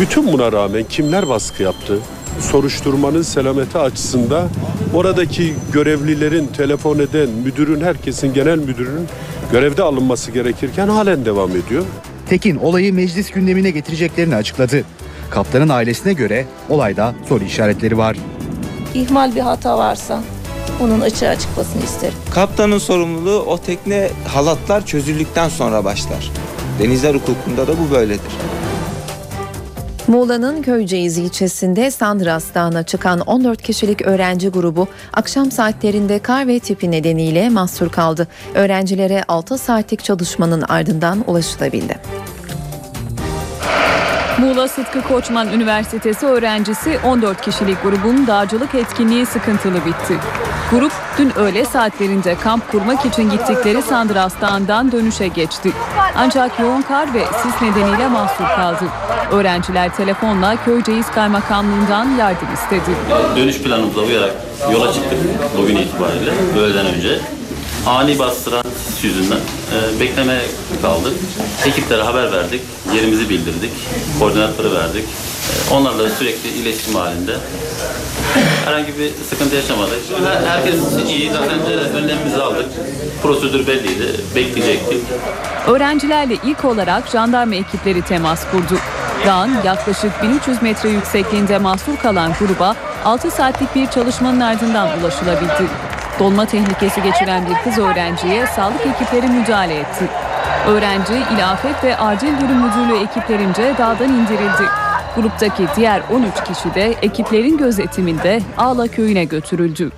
Bütün 0.00 0.32
buna 0.32 0.52
rağmen 0.52 0.84
kimler 0.88 1.28
baskı 1.28 1.62
yaptı? 1.62 1.98
Soruşturmanın 2.40 3.22
selameti 3.22 3.78
açısında 3.78 4.48
oradaki 4.94 5.54
görevlilerin, 5.72 6.46
telefon 6.46 6.98
eden 6.98 7.28
müdürün, 7.28 7.80
herkesin, 7.80 8.34
genel 8.34 8.58
müdürün 8.58 9.08
görevde 9.52 9.82
alınması 9.82 10.30
gerekirken 10.30 10.88
halen 10.88 11.24
devam 11.24 11.50
ediyor. 11.50 11.84
Tekin 12.28 12.56
olayı 12.56 12.94
meclis 12.94 13.30
gündemine 13.30 13.70
getireceklerini 13.70 14.36
açıkladı. 14.36 14.84
Kaptanın 15.30 15.68
ailesine 15.68 16.12
göre 16.12 16.46
olayda 16.68 17.14
soru 17.28 17.44
işaretleri 17.44 17.98
var. 17.98 18.16
ihmal 18.94 19.34
bir 19.34 19.40
hata 19.40 19.78
varsa 19.78 20.22
onun 20.80 21.00
açığa 21.00 21.38
çıkmasını 21.38 21.82
isterim. 21.84 22.18
Kaptanın 22.30 22.78
sorumluluğu 22.78 23.38
o 23.40 23.58
tekne 23.58 24.08
halatlar 24.28 24.86
çözüldükten 24.86 25.48
sonra 25.48 25.84
başlar. 25.84 26.30
Denizler 26.82 27.14
hukukunda 27.14 27.66
da 27.66 27.72
bu 27.78 27.94
böyledir. 27.94 28.32
Muğla'nın 30.08 30.62
Köyceğiz 30.62 31.18
ilçesinde 31.18 31.90
Sandras 31.90 32.54
Dağı'na 32.54 32.82
çıkan 32.82 33.20
14 33.20 33.62
kişilik 33.62 34.02
öğrenci 34.02 34.48
grubu 34.48 34.88
akşam 35.12 35.50
saatlerinde 35.50 36.18
kar 36.18 36.48
ve 36.48 36.58
tipi 36.58 36.90
nedeniyle 36.90 37.48
mahsur 37.48 37.88
kaldı. 37.88 38.28
Öğrencilere 38.54 39.24
6 39.28 39.58
saatlik 39.58 40.04
çalışmanın 40.04 40.62
ardından 40.68 41.24
ulaşılabildi. 41.26 42.25
Muğla 44.38 44.68
Sıtkı 44.68 45.02
Koçman 45.02 45.48
Üniversitesi 45.52 46.26
öğrencisi 46.26 46.98
14 47.04 47.40
kişilik 47.40 47.82
grubun 47.82 48.26
dağcılık 48.26 48.74
etkinliği 48.74 49.26
sıkıntılı 49.26 49.74
bitti. 49.74 50.14
Grup 50.70 50.92
dün 51.18 51.38
öğle 51.38 51.64
saatlerinde 51.64 52.34
kamp 52.34 52.70
kurmak 52.72 53.06
için 53.06 53.30
gittikleri 53.30 53.82
Sandras 53.82 54.40
Dağı'ndan 54.40 54.92
dönüşe 54.92 55.28
geçti. 55.28 55.72
Ancak 56.16 56.60
yoğun 56.60 56.82
kar 56.82 57.14
ve 57.14 57.24
sis 57.42 57.62
nedeniyle 57.62 58.08
mahsur 58.08 58.44
kaldı. 58.44 58.84
Öğrenciler 59.32 59.96
telefonla 59.96 60.56
Köyceğiz 60.64 61.10
Kaymakamlığından 61.10 62.08
yardım 62.18 62.48
istedi. 62.54 62.96
Dönüş 63.36 63.62
planımıza 63.62 64.00
uyarak 64.00 64.34
yola 64.72 64.92
çıktık 64.92 65.18
bugün 65.58 65.76
itibariyle 65.76 66.30
öğleden 66.60 66.86
önce. 66.86 67.35
Ani 67.86 68.18
bastıran 68.18 68.64
sis 68.86 69.04
yüzünden 69.04 69.36
e, 69.36 70.00
beklemeye 70.00 70.42
kaldık. 70.82 71.12
Ekiplere 71.66 72.02
haber 72.02 72.32
verdik, 72.32 72.62
yerimizi 72.94 73.28
bildirdik, 73.28 73.70
koordinatları 74.18 74.74
verdik. 74.74 75.04
E, 75.70 75.74
onlarla 75.74 76.10
sürekli 76.10 76.48
iletişim 76.48 76.94
halinde. 76.94 77.36
Herhangi 78.64 78.98
bir 78.98 79.10
sıkıntı 79.30 79.54
yaşamadık. 79.56 79.98
Her- 80.24 80.46
Herkes 80.46 80.74
iyi, 81.08 81.30
zaten 81.32 81.58
e, 81.58 81.74
önlemimizi 81.76 82.42
aldık. 82.42 82.66
Prosedür 83.22 83.66
belliydi, 83.66 84.20
bekleyecektik. 84.36 84.98
Öğrencilerle 85.66 86.36
ilk 86.44 86.64
olarak 86.64 87.08
jandarma 87.08 87.54
ekipleri 87.54 88.02
temas 88.02 88.40
kurdu. 88.50 88.78
Dağın 89.26 89.50
yaklaşık 89.64 90.22
1300 90.22 90.62
metre 90.62 90.88
yüksekliğinde 90.88 91.58
mahsur 91.58 91.96
kalan 91.96 92.32
gruba 92.40 92.76
6 93.04 93.30
saatlik 93.30 93.74
bir 93.74 93.86
çalışmanın 93.86 94.40
ardından 94.40 94.88
ulaşılabildi. 95.00 95.85
Dolma 96.18 96.46
tehlikesi 96.46 97.02
geçiren 97.02 97.46
bir 97.46 97.54
kız 97.64 97.78
öğrenciye 97.78 98.46
sağlık 98.46 98.86
ekipleri 98.86 99.28
müdahale 99.28 99.74
etti. 99.74 100.08
Öğrenci 100.66 101.12
İl 101.12 101.50
Afet 101.52 101.84
ve 101.84 101.96
Acil 101.96 102.40
Durum 102.40 102.66
Müdürlüğü 102.66 103.02
ekiplerince 103.04 103.74
dağdan 103.78 104.08
indirildi. 104.08 104.62
Gruptaki 105.16 105.66
diğer 105.76 106.02
13 106.12 106.44
kişi 106.44 106.74
de 106.74 106.94
ekiplerin 107.02 107.58
gözetiminde 107.58 108.40
Ağla 108.58 108.88
köyüne 108.88 109.24
götürüldü. 109.24 109.90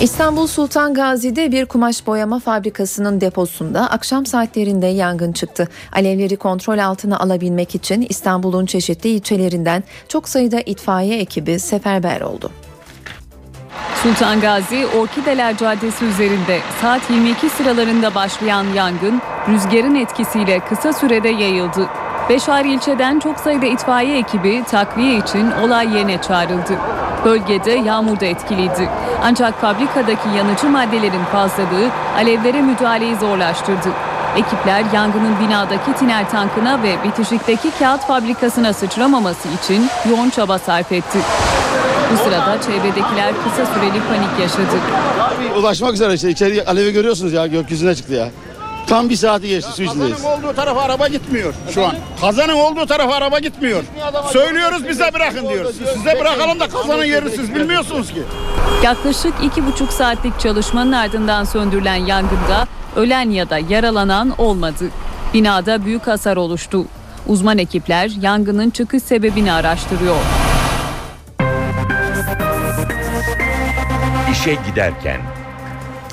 İstanbul 0.00 0.46
Sultan 0.46 0.94
Gazi'de 0.94 1.52
bir 1.52 1.66
kumaş 1.66 2.06
boyama 2.06 2.38
fabrikasının 2.38 3.20
deposunda 3.20 3.90
akşam 3.90 4.26
saatlerinde 4.26 4.86
yangın 4.86 5.32
çıktı. 5.32 5.68
Alevleri 5.92 6.36
kontrol 6.36 6.78
altına 6.78 7.18
alabilmek 7.18 7.74
için 7.74 8.06
İstanbul'un 8.08 8.66
çeşitli 8.66 9.08
ilçelerinden 9.08 9.84
çok 10.08 10.28
sayıda 10.28 10.60
itfaiye 10.60 11.18
ekibi 11.18 11.60
seferber 11.60 12.20
oldu. 12.20 12.50
Sultan 14.02 14.40
Gazi 14.40 14.86
Orkideler 14.86 15.56
Caddesi 15.56 16.04
üzerinde 16.04 16.60
saat 16.82 17.10
22 17.10 17.48
sıralarında 17.48 18.14
başlayan 18.14 18.64
yangın 18.74 19.22
rüzgarın 19.48 19.94
etkisiyle 19.94 20.60
kısa 20.60 20.92
sürede 20.92 21.28
yayıldı. 21.28 21.88
Beşar 22.28 22.64
ilçeden 22.64 23.18
çok 23.18 23.40
sayıda 23.40 23.66
itfaiye 23.66 24.18
ekibi 24.18 24.64
takviye 24.64 25.18
için 25.18 25.50
olay 25.50 25.96
yerine 25.96 26.22
çağrıldı. 26.22 26.78
Bölgede 27.24 27.72
yağmur 27.72 28.20
da 28.20 28.26
etkiliydi. 28.26 28.88
Ancak 29.22 29.60
fabrikadaki 29.60 30.28
yanıcı 30.36 30.68
maddelerin 30.68 31.24
fazlalığı 31.32 31.90
alevlere 32.16 32.62
müdahaleyi 32.62 33.16
zorlaştırdı. 33.16 33.88
Ekipler 34.36 34.84
yangının 34.94 35.40
binadaki 35.40 35.92
tiner 35.98 36.30
tankına 36.30 36.82
ve 36.82 36.96
bitişikteki 37.04 37.70
kağıt 37.78 38.06
fabrikasına 38.06 38.72
sıçramaması 38.72 39.48
için 39.48 39.88
yoğun 40.10 40.30
çaba 40.30 40.58
sarf 40.58 40.92
etti. 40.92 41.18
Bu 42.12 42.16
sırada 42.16 42.60
çevredekiler 42.60 43.34
kısa 43.44 43.66
süreli 43.74 44.00
panik 44.08 44.40
yaşadı. 44.40 44.76
Ulaşmak 45.58 45.94
üzere 45.94 46.14
işte 46.14 46.30
içeri 46.30 46.64
alevi 46.64 46.92
görüyorsunuz 46.92 47.32
ya 47.32 47.46
gökyüzüne 47.46 47.94
çıktı 47.94 48.12
ya. 48.14 48.28
Tam 48.86 49.08
bir 49.08 49.16
saati 49.16 49.48
geçti 49.48 49.70
su 49.72 49.82
içindeyiz. 49.82 50.16
Kazanın 50.16 50.38
olduğu 50.38 50.54
tarafa 50.56 50.80
araba 50.80 51.08
gitmiyor 51.08 51.54
şu 51.74 51.86
an. 51.86 51.94
Kazanın 52.20 52.52
olduğu 52.54 52.86
tarafa 52.86 53.14
araba 53.14 53.38
gitmiyor. 53.38 53.84
Söylüyoruz 54.32 54.88
bize 54.88 55.14
bırakın 55.14 55.48
diyoruz. 55.48 55.76
Size 55.94 56.20
bırakalım 56.20 56.60
da 56.60 56.68
kazanın 56.68 57.04
yerini 57.04 57.30
siz 57.30 57.54
bilmiyorsunuz 57.54 58.12
ki. 58.12 58.22
Yaklaşık 58.82 59.34
iki 59.42 59.66
buçuk 59.66 59.92
saatlik 59.92 60.40
çalışmanın 60.40 60.92
ardından 60.92 61.44
söndürülen 61.44 61.94
yangında 61.94 62.66
ölen 62.96 63.30
ya 63.30 63.50
da 63.50 63.58
yaralanan 63.58 64.34
olmadı. 64.38 64.84
Binada 65.34 65.84
büyük 65.84 66.06
hasar 66.06 66.36
oluştu. 66.36 66.84
Uzman 67.26 67.58
ekipler 67.58 68.10
yangının 68.20 68.70
çıkış 68.70 69.02
sebebini 69.02 69.52
araştırıyor. 69.52 70.16
İşe 74.32 74.54
giderken 74.66 75.20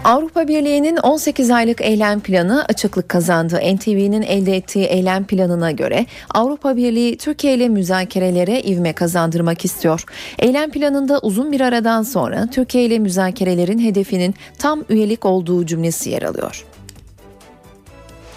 Avrupa 0.04 0.48
Birliği'nin 0.48 0.98
18 0.98 1.52
aylık 1.52 1.82
eylem 1.82 2.20
planı 2.20 2.66
açıklık 2.66 3.10
kazandı. 3.10 3.60
NTV'nin 3.76 4.22
elde 4.22 4.56
ettiği 4.56 4.86
eylem 4.86 5.26
planına 5.26 5.72
göre 5.72 6.06
Avrupa 6.30 6.78
Birliği 6.78 7.18
Türkiye 7.18 7.54
ile 7.54 7.70
müzakerelere 7.70 8.62
ivme 8.62 8.94
kazandırmak 8.94 9.66
istiyor. 9.66 10.04
Eylem 10.40 10.72
planında 10.72 11.20
uzun 11.20 11.52
bir 11.52 11.62
aradan 11.62 12.04
sonra 12.04 12.48
Türkiye 12.52 12.86
ile 12.86 13.00
müzakerelerin 13.00 13.80
hedefinin 13.80 14.36
tam 14.60 14.84
üyelik 14.90 15.26
olduğu 15.26 15.66
cümlesi 15.66 16.10
yer 16.10 16.22
alıyor. 16.22 16.66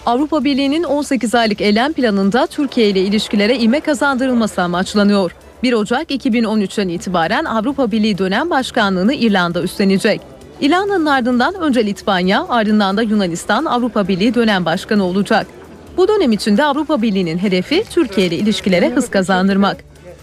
Avrupa 0.05 0.43
Birliği'nin 0.43 0.83
18 0.83 1.35
aylık 1.35 1.61
eylem 1.61 1.93
planında 1.93 2.47
Türkiye 2.47 2.89
ile 2.89 3.01
ilişkilere 3.01 3.59
ivme 3.59 3.79
kazandırılması 3.79 4.61
amaçlanıyor. 4.61 5.35
1 5.63 5.73
Ocak 5.73 6.11
2013'ten 6.11 6.87
itibaren 6.87 7.45
Avrupa 7.45 7.91
Birliği 7.91 8.17
dönem 8.17 8.49
başkanlığını 8.49 9.13
İrlanda 9.13 9.61
üstlenecek. 9.61 10.36
İrlanda'nın 10.61 11.05
ardından 11.05 11.55
önce 11.55 11.85
Litvanya, 11.85 12.45
ardından 12.49 12.97
da 12.97 13.01
Yunanistan 13.01 13.65
Avrupa 13.65 14.07
Birliği 14.07 14.33
dönem 14.33 14.65
başkanı 14.65 15.03
olacak. 15.03 15.47
Bu 15.97 16.07
dönem 16.07 16.31
içinde 16.31 16.63
Avrupa 16.63 17.01
Birliği'nin 17.01 17.37
hedefi 17.37 17.83
Türkiye 17.89 18.27
ile 18.27 18.35
ilişkilere 18.35 18.89
hız 18.89 19.09
kazandırmak. 19.11 19.77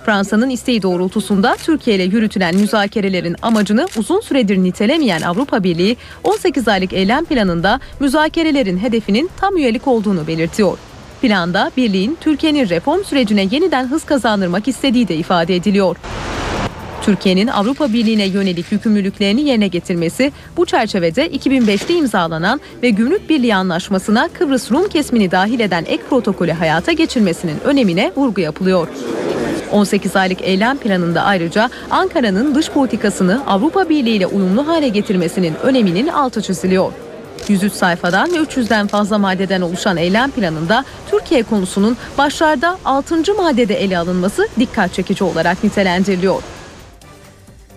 Fransa'nın 0.05 0.50
isteği 0.50 0.83
doğrultusunda 0.83 1.57
Türkiye 1.62 1.97
ile 1.97 2.03
yürütülen 2.03 2.57
müzakerelerin 2.57 3.37
amacını 3.43 3.87
uzun 3.97 4.21
süredir 4.21 4.59
nitelemeyen 4.59 5.23
Avrupa 5.23 5.64
Birliği 5.64 5.97
18 6.25 6.69
aylık 6.69 6.93
eylem 6.93 7.25
planında 7.25 7.81
müzakerelerin 8.00 8.79
hedefinin 8.79 9.31
tam 9.41 9.57
üyelik 9.57 9.88
olduğunu 9.88 10.26
belirtiyor. 10.26 10.79
Planda 11.23 11.71
birliğin 11.76 12.19
Türkiye'nin 12.21 12.69
reform 12.69 13.05
sürecine 13.05 13.49
yeniden 13.50 13.88
hız 13.88 14.05
kazandırmak 14.05 14.69
istediği 14.69 15.09
de 15.09 15.17
ifade 15.17 15.57
ediliyor. 15.57 15.97
Türkiye'nin 17.03 17.47
Avrupa 17.47 17.93
Birliği'ne 17.93 18.25
yönelik 18.25 18.73
yükümlülüklerini 18.73 19.41
yerine 19.41 19.69
getirmesi 19.69 20.33
bu 20.57 20.67
çerçevede 20.67 21.27
2005'te 21.27 21.95
imzalanan 21.95 22.61
ve 22.83 22.91
Gümrük 22.91 23.31
Birliği 23.31 23.55
Anlaşması'na 23.55 24.29
Kıbrıs 24.29 24.73
Rum 24.73 24.89
kesmini 24.89 25.31
dahil 25.31 25.61
eden 25.61 25.85
ek 25.89 26.03
protokolü 26.11 26.53
hayata 26.53 26.93
geçirmesinin 26.93 27.57
önemine 27.65 28.13
vurgu 28.17 28.41
yapılıyor. 28.41 28.89
18 29.73 30.17
aylık 30.17 30.43
eylem 30.43 30.77
planında 30.77 31.23
ayrıca 31.23 31.71
Ankara'nın 31.91 32.55
dış 32.55 32.71
politikasını 32.71 33.43
Avrupa 33.47 33.89
Birliği 33.89 34.17
ile 34.17 34.27
uyumlu 34.27 34.69
hale 34.69 34.89
getirmesinin 34.89 35.55
öneminin 35.63 36.09
altı 36.09 36.43
çiziliyor. 36.43 36.93
103 37.49 37.73
sayfadan 37.73 38.33
ve 38.33 38.37
300'den 38.37 38.87
fazla 38.87 39.19
maddeden 39.19 39.61
oluşan 39.61 39.97
eylem 39.97 40.31
planında 40.31 40.85
Türkiye 41.11 41.43
konusunun 41.43 41.97
başlarda 42.19 42.79
6. 42.85 43.35
maddede 43.35 43.75
ele 43.75 43.99
alınması 43.99 44.49
dikkat 44.59 44.95
çekici 44.95 45.25
olarak 45.25 45.65
nitelendiriliyor. 45.65 46.43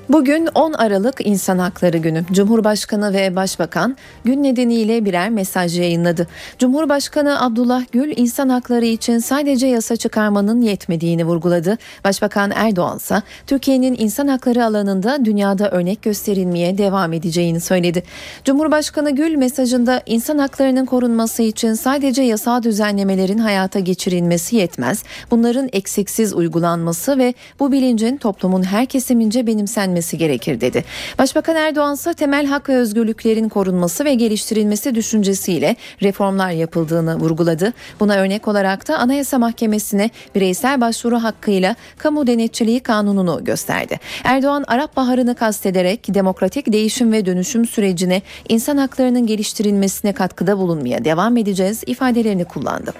Bugün 0.09 0.47
10 0.55 0.73
Aralık 0.73 1.27
İnsan 1.27 1.57
Hakları 1.57 1.97
Günü. 1.97 2.23
Cumhurbaşkanı 2.31 3.13
ve 3.13 3.35
Başbakan 3.35 3.97
gün 4.23 4.43
nedeniyle 4.43 5.05
birer 5.05 5.29
mesaj 5.29 5.79
yayınladı. 5.79 6.27
Cumhurbaşkanı 6.59 7.41
Abdullah 7.41 7.83
Gül 7.91 8.13
insan 8.17 8.49
hakları 8.49 8.85
için 8.85 9.19
sadece 9.19 9.67
yasa 9.67 9.95
çıkarmanın 9.95 10.61
yetmediğini 10.61 11.25
vurguladı. 11.25 11.77
Başbakan 12.03 12.51
Erdoğan 12.55 12.97
ise 12.97 13.21
Türkiye'nin 13.47 13.95
insan 13.99 14.27
hakları 14.27 14.65
alanında 14.65 15.25
dünyada 15.25 15.71
örnek 15.71 16.01
gösterilmeye 16.01 16.77
devam 16.77 17.13
edeceğini 17.13 17.59
söyledi. 17.59 18.03
Cumhurbaşkanı 18.43 19.11
Gül 19.11 19.35
mesajında 19.35 20.01
insan 20.05 20.37
haklarının 20.37 20.85
korunması 20.85 21.43
için 21.43 21.73
sadece 21.73 22.21
yasal 22.21 22.63
düzenlemelerin 22.63 23.37
hayata 23.37 23.79
geçirilmesi 23.79 24.55
yetmez. 24.55 25.03
Bunların 25.31 25.69
eksiksiz 25.73 26.33
uygulanması 26.33 27.17
ve 27.17 27.33
bu 27.59 27.71
bilincin 27.71 28.17
toplumun 28.17 28.63
her 28.63 28.85
kesimince 28.85 29.47
benimsenmesi 29.47 29.96
edilmesi 29.97 30.17
gerekir 30.17 30.61
dedi. 30.61 30.83
Başbakan 31.17 31.55
Erdoğan 31.55 31.93
ise 31.93 32.13
temel 32.13 32.45
hak 32.45 32.69
ve 32.69 32.75
özgürlüklerin 32.75 33.49
korunması 33.49 34.05
ve 34.05 34.13
geliştirilmesi 34.13 34.95
düşüncesiyle 34.95 35.75
reformlar 36.01 36.51
yapıldığını 36.51 37.15
vurguladı. 37.15 37.73
Buna 37.99 38.15
örnek 38.15 38.47
olarak 38.47 38.87
da 38.87 38.97
Anayasa 38.97 39.37
Mahkemesi'ne 39.37 40.09
bireysel 40.35 40.81
başvuru 40.81 41.23
hakkıyla 41.23 41.75
kamu 41.97 42.27
denetçiliği 42.27 42.79
kanununu 42.79 43.43
gösterdi. 43.43 43.99
Erdoğan 44.23 44.63
Arap 44.67 44.95
Baharı'nı 44.95 45.35
kastederek 45.35 46.13
demokratik 46.13 46.71
değişim 46.73 47.11
ve 47.11 47.25
dönüşüm 47.25 47.65
sürecine 47.65 48.21
insan 48.49 48.77
haklarının 48.77 49.27
geliştirilmesine 49.27 50.13
katkıda 50.13 50.57
bulunmaya 50.57 51.05
devam 51.05 51.37
edeceğiz 51.37 51.83
ifadelerini 51.87 52.45
kullandı. 52.45 52.93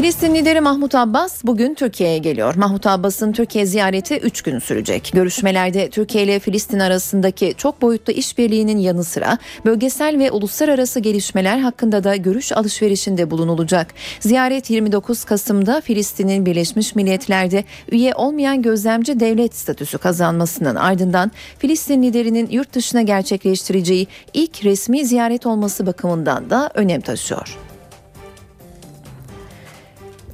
Filistin 0.00 0.34
lideri 0.34 0.60
Mahmut 0.60 0.94
Abbas 0.94 1.44
bugün 1.44 1.74
Türkiye'ye 1.74 2.18
geliyor. 2.18 2.54
Mahmut 2.54 2.86
Abbas'ın 2.86 3.32
Türkiye 3.32 3.66
ziyareti 3.66 4.16
3 4.16 4.42
gün 4.42 4.58
sürecek. 4.58 5.10
Görüşmelerde 5.14 5.90
Türkiye 5.90 6.24
ile 6.24 6.38
Filistin 6.38 6.78
arasındaki 6.78 7.54
çok 7.56 7.82
boyutlu 7.82 8.12
işbirliğinin 8.12 8.78
yanı 8.78 9.04
sıra 9.04 9.38
bölgesel 9.64 10.18
ve 10.18 10.30
uluslararası 10.30 11.00
gelişmeler 11.00 11.58
hakkında 11.58 12.04
da 12.04 12.16
görüş 12.16 12.52
alışverişinde 12.52 13.30
bulunulacak. 13.30 13.94
Ziyaret 14.20 14.70
29 14.70 15.24
Kasım'da 15.24 15.80
Filistin'in 15.80 16.46
Birleşmiş 16.46 16.94
Milletler'de 16.94 17.64
üye 17.92 18.14
olmayan 18.14 18.62
gözlemci 18.62 19.20
devlet 19.20 19.56
statüsü 19.56 19.98
kazanmasının 19.98 20.74
ardından 20.74 21.32
Filistin 21.58 22.02
liderinin 22.02 22.50
yurt 22.50 22.74
dışına 22.74 23.02
gerçekleştireceği 23.02 24.06
ilk 24.34 24.64
resmi 24.64 25.06
ziyaret 25.06 25.46
olması 25.46 25.86
bakımından 25.86 26.50
da 26.50 26.70
önem 26.74 27.00
taşıyor. 27.00 27.69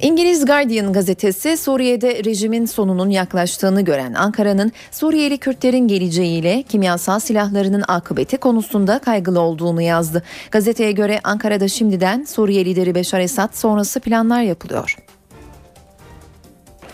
İngiliz 0.01 0.47
Guardian 0.47 0.93
gazetesi 0.93 1.57
Suriye'de 1.57 2.25
rejimin 2.25 2.67
sonunun 2.67 3.11
yaklaştığını 3.11 3.83
gören 3.83 4.15
Ankara'nın 4.15 4.73
Suriyeli 4.91 5.39
Kürtlerin 5.39 5.89
geleceğiyle 5.89 6.63
kimyasal 6.63 7.19
silahlarının 7.19 7.85
akıbeti 7.89 8.37
konusunda 8.37 8.99
kaygılı 8.99 9.41
olduğunu 9.41 9.83
yazdı. 9.83 10.23
Gazeteye 10.51 10.93
göre 10.93 11.21
Ankara'da 11.25 11.69
şimdiden 11.69 12.25
Suriye 12.25 12.65
lideri 12.65 12.95
Beşar 12.95 13.21
Esad 13.21 13.55
sonrası 13.55 14.01
planlar 14.01 14.43
yapılıyor. 14.43 14.97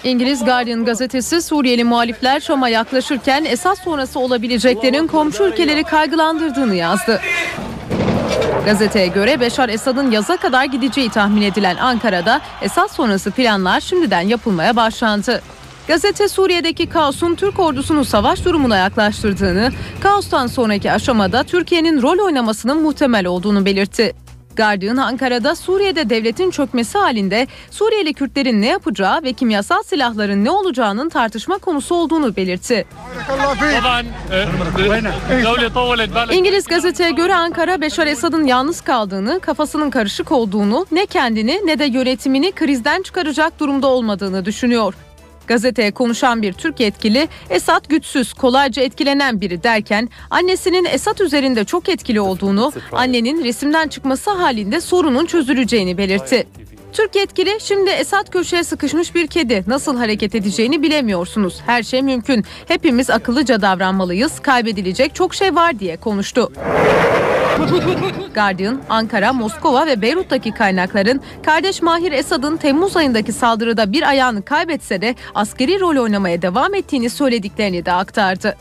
İngiliz 0.04 0.44
Guardian 0.44 0.84
gazetesi 0.84 1.42
Suriyeli 1.42 1.84
muhalifler 1.84 2.40
Şam'a 2.40 2.68
yaklaşırken 2.68 3.44
Esad 3.44 3.76
sonrası 3.76 4.20
olabileceklerin 4.20 5.06
komşu 5.06 5.44
ülkeleri 5.44 5.84
kaygılandırdığını 5.84 6.74
yazdı. 6.74 7.20
Gazeteye 8.66 9.06
göre 9.06 9.40
Beşar 9.40 9.68
Esad'ın 9.68 10.10
yaza 10.10 10.36
kadar 10.36 10.64
gideceği 10.64 11.10
tahmin 11.10 11.42
edilen 11.42 11.76
Ankara'da 11.76 12.40
Esad 12.62 12.88
sonrası 12.88 13.30
planlar 13.30 13.80
şimdiden 13.80 14.20
yapılmaya 14.20 14.76
başlandı. 14.76 15.42
Gazete 15.88 16.28
Suriye'deki 16.28 16.86
kaosun 16.86 17.34
Türk 17.34 17.58
ordusunu 17.58 18.04
savaş 18.04 18.44
durumuna 18.44 18.76
yaklaştırdığını, 18.76 19.70
kaostan 20.00 20.46
sonraki 20.46 20.92
aşamada 20.92 21.44
Türkiye'nin 21.44 22.02
rol 22.02 22.24
oynamasının 22.24 22.82
muhtemel 22.82 23.26
olduğunu 23.26 23.64
belirtti. 23.64 24.12
Guardian 24.56 24.96
Ankara'da 24.96 25.56
Suriye'de 25.56 26.10
devletin 26.10 26.50
çökmesi 26.50 26.98
halinde 26.98 27.46
Suriyeli 27.70 28.14
Kürtlerin 28.14 28.62
ne 28.62 28.66
yapacağı 28.66 29.22
ve 29.22 29.32
kimyasal 29.32 29.82
silahların 29.82 30.44
ne 30.44 30.50
olacağının 30.50 31.08
tartışma 31.08 31.58
konusu 31.58 31.94
olduğunu 31.94 32.36
belirtti. 32.36 32.86
İngiliz 36.32 36.66
gazeteye 36.66 37.10
göre 37.10 37.34
Ankara 37.34 37.80
Beşar 37.80 38.06
Esad'ın 38.06 38.44
yalnız 38.46 38.80
kaldığını, 38.80 39.40
kafasının 39.40 39.90
karışık 39.90 40.32
olduğunu, 40.32 40.86
ne 40.92 41.06
kendini 41.06 41.60
ne 41.64 41.78
de 41.78 41.84
yönetimini 41.84 42.52
krizden 42.52 43.02
çıkaracak 43.02 43.60
durumda 43.60 43.86
olmadığını 43.86 44.44
düşünüyor. 44.44 44.94
Gazeteye 45.46 45.90
konuşan 45.90 46.42
bir 46.42 46.52
Türk 46.52 46.80
yetkili 46.80 47.28
Esad 47.50 47.88
güçsüz, 47.88 48.32
kolayca 48.32 48.82
etkilenen 48.82 49.40
biri 49.40 49.62
derken 49.62 50.08
annesinin 50.30 50.84
Esad 50.84 51.18
üzerinde 51.18 51.64
çok 51.64 51.88
etkili 51.88 52.20
olduğunu, 52.20 52.72
annenin 52.92 53.44
resimden 53.44 53.88
çıkması 53.88 54.30
halinde 54.30 54.80
sorunun 54.80 55.26
çözüleceğini 55.26 55.98
belirtti. 55.98 56.46
Türk 56.92 57.16
yetkili 57.16 57.50
şimdi 57.60 57.90
Esad 57.90 58.30
köşeye 58.30 58.64
sıkışmış 58.64 59.14
bir 59.14 59.26
kedi 59.26 59.64
nasıl 59.66 59.96
hareket 59.96 60.34
edeceğini 60.34 60.82
bilemiyorsunuz. 60.82 61.60
Her 61.66 61.82
şey 61.82 62.02
mümkün. 62.02 62.44
Hepimiz 62.68 63.10
akıllıca 63.10 63.62
davranmalıyız. 63.62 64.40
Kaybedilecek 64.40 65.14
çok 65.14 65.34
şey 65.34 65.54
var 65.54 65.78
diye 65.78 65.96
konuştu. 65.96 66.52
Guardian, 68.34 68.80
Ankara, 68.88 69.32
Moskova 69.32 69.86
ve 69.86 70.02
Beyrut'taki 70.02 70.52
kaynakların 70.52 71.20
kardeş 71.42 71.82
Mahir 71.82 72.12
Esad'ın 72.12 72.56
Temmuz 72.56 72.96
ayındaki 72.96 73.32
saldırıda 73.32 73.92
bir 73.92 74.08
ayağını 74.08 74.42
kaybetse 74.42 75.00
de 75.00 75.14
askeri 75.34 75.80
rol 75.80 75.96
oynamaya 75.96 76.42
devam 76.42 76.74
ettiğini 76.74 77.10
söylediklerini 77.10 77.84
de 77.84 77.92
aktardı. 77.92 78.56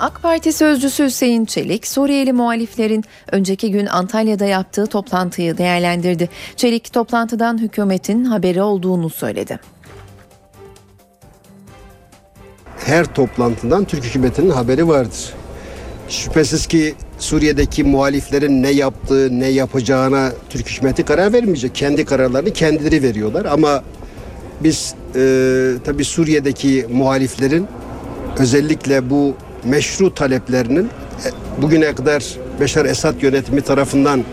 AK 0.00 0.22
Parti 0.22 0.52
sözcüsü 0.52 1.04
Hüseyin 1.04 1.44
Çelik, 1.44 1.86
Suriyeli 1.86 2.32
muhaliflerin 2.32 3.04
önceki 3.32 3.70
gün 3.70 3.86
Antalya'da 3.86 4.44
yaptığı 4.44 4.86
toplantıyı 4.86 5.58
değerlendirdi. 5.58 6.28
Çelik 6.56 6.92
toplantıdan 6.92 7.58
hükümetin 7.58 8.24
haberi 8.24 8.62
olduğunu 8.62 9.10
söyledi. 9.10 9.60
Her 12.76 13.14
toplantıdan 13.14 13.84
Türk 13.84 14.04
hükümetinin 14.04 14.50
haberi 14.50 14.88
vardır. 14.88 15.34
Şüphesiz 16.10 16.66
ki 16.66 16.94
Suriye'deki 17.18 17.84
muhaliflerin 17.84 18.62
ne 18.62 18.70
yaptığı, 18.70 19.40
ne 19.40 19.48
yapacağına 19.48 20.32
Türk 20.50 20.70
hükümeti 20.70 21.04
karar 21.04 21.32
vermeyecek. 21.32 21.74
Kendi 21.74 22.04
kararlarını 22.04 22.52
kendileri 22.52 23.02
veriyorlar 23.02 23.44
ama 23.44 23.82
biz 24.60 24.94
e, 25.16 25.20
tabii 25.84 26.04
Suriye'deki 26.04 26.86
muhaliflerin 26.92 27.66
özellikle 28.38 29.10
bu 29.10 29.34
meşru 29.64 30.14
taleplerinin 30.14 30.84
e, 30.84 31.62
bugüne 31.62 31.94
kadar 31.94 32.24
Beşar 32.60 32.84
Esad 32.84 33.22
yönetimi 33.22 33.60
tarafından 33.60 34.24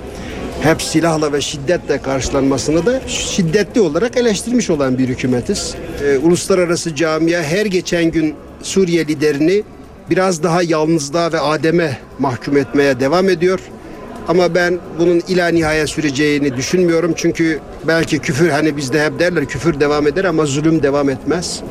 hep 0.61 0.81
silahla 0.81 1.33
ve 1.33 1.41
şiddetle 1.41 2.01
karşılanmasını 2.01 2.85
da 2.85 3.01
şiddetli 3.07 3.81
olarak 3.81 4.17
eleştirmiş 4.17 4.69
olan 4.69 4.97
bir 4.97 5.07
hükümetiz. 5.07 5.75
Ee, 6.03 6.17
uluslararası 6.17 6.95
camia 6.95 7.43
her 7.43 7.65
geçen 7.65 8.11
gün 8.11 8.35
Suriye 8.63 9.07
liderini 9.07 9.63
biraz 10.09 10.43
daha 10.43 10.63
yalnızlığa 10.63 11.33
ve 11.33 11.39
ademe 11.39 11.97
mahkum 12.19 12.57
etmeye 12.57 12.99
devam 12.99 13.29
ediyor. 13.29 13.59
Ama 14.27 14.55
ben 14.55 14.79
bunun 14.99 15.21
ila 15.27 15.47
nihaya 15.47 15.87
süreceğini 15.87 16.57
düşünmüyorum. 16.57 17.13
Çünkü 17.15 17.59
belki 17.87 18.19
küfür 18.19 18.49
hani 18.49 18.77
bizde 18.77 19.05
hep 19.05 19.19
derler 19.19 19.45
küfür 19.45 19.79
devam 19.79 20.07
eder 20.07 20.25
ama 20.25 20.45
zulüm 20.45 20.83
devam 20.83 21.09
etmez. 21.09 21.61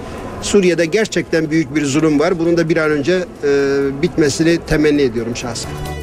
Suriye'de 0.42 0.86
gerçekten 0.86 1.50
büyük 1.50 1.74
bir 1.74 1.84
zulüm 1.84 2.20
var. 2.20 2.38
Bunun 2.38 2.56
da 2.56 2.68
bir 2.68 2.76
an 2.76 2.90
önce 2.90 3.24
e, 3.44 4.02
bitmesini 4.02 4.58
temenni 4.66 5.02
ediyorum 5.02 5.36
şahsen. 5.36 5.95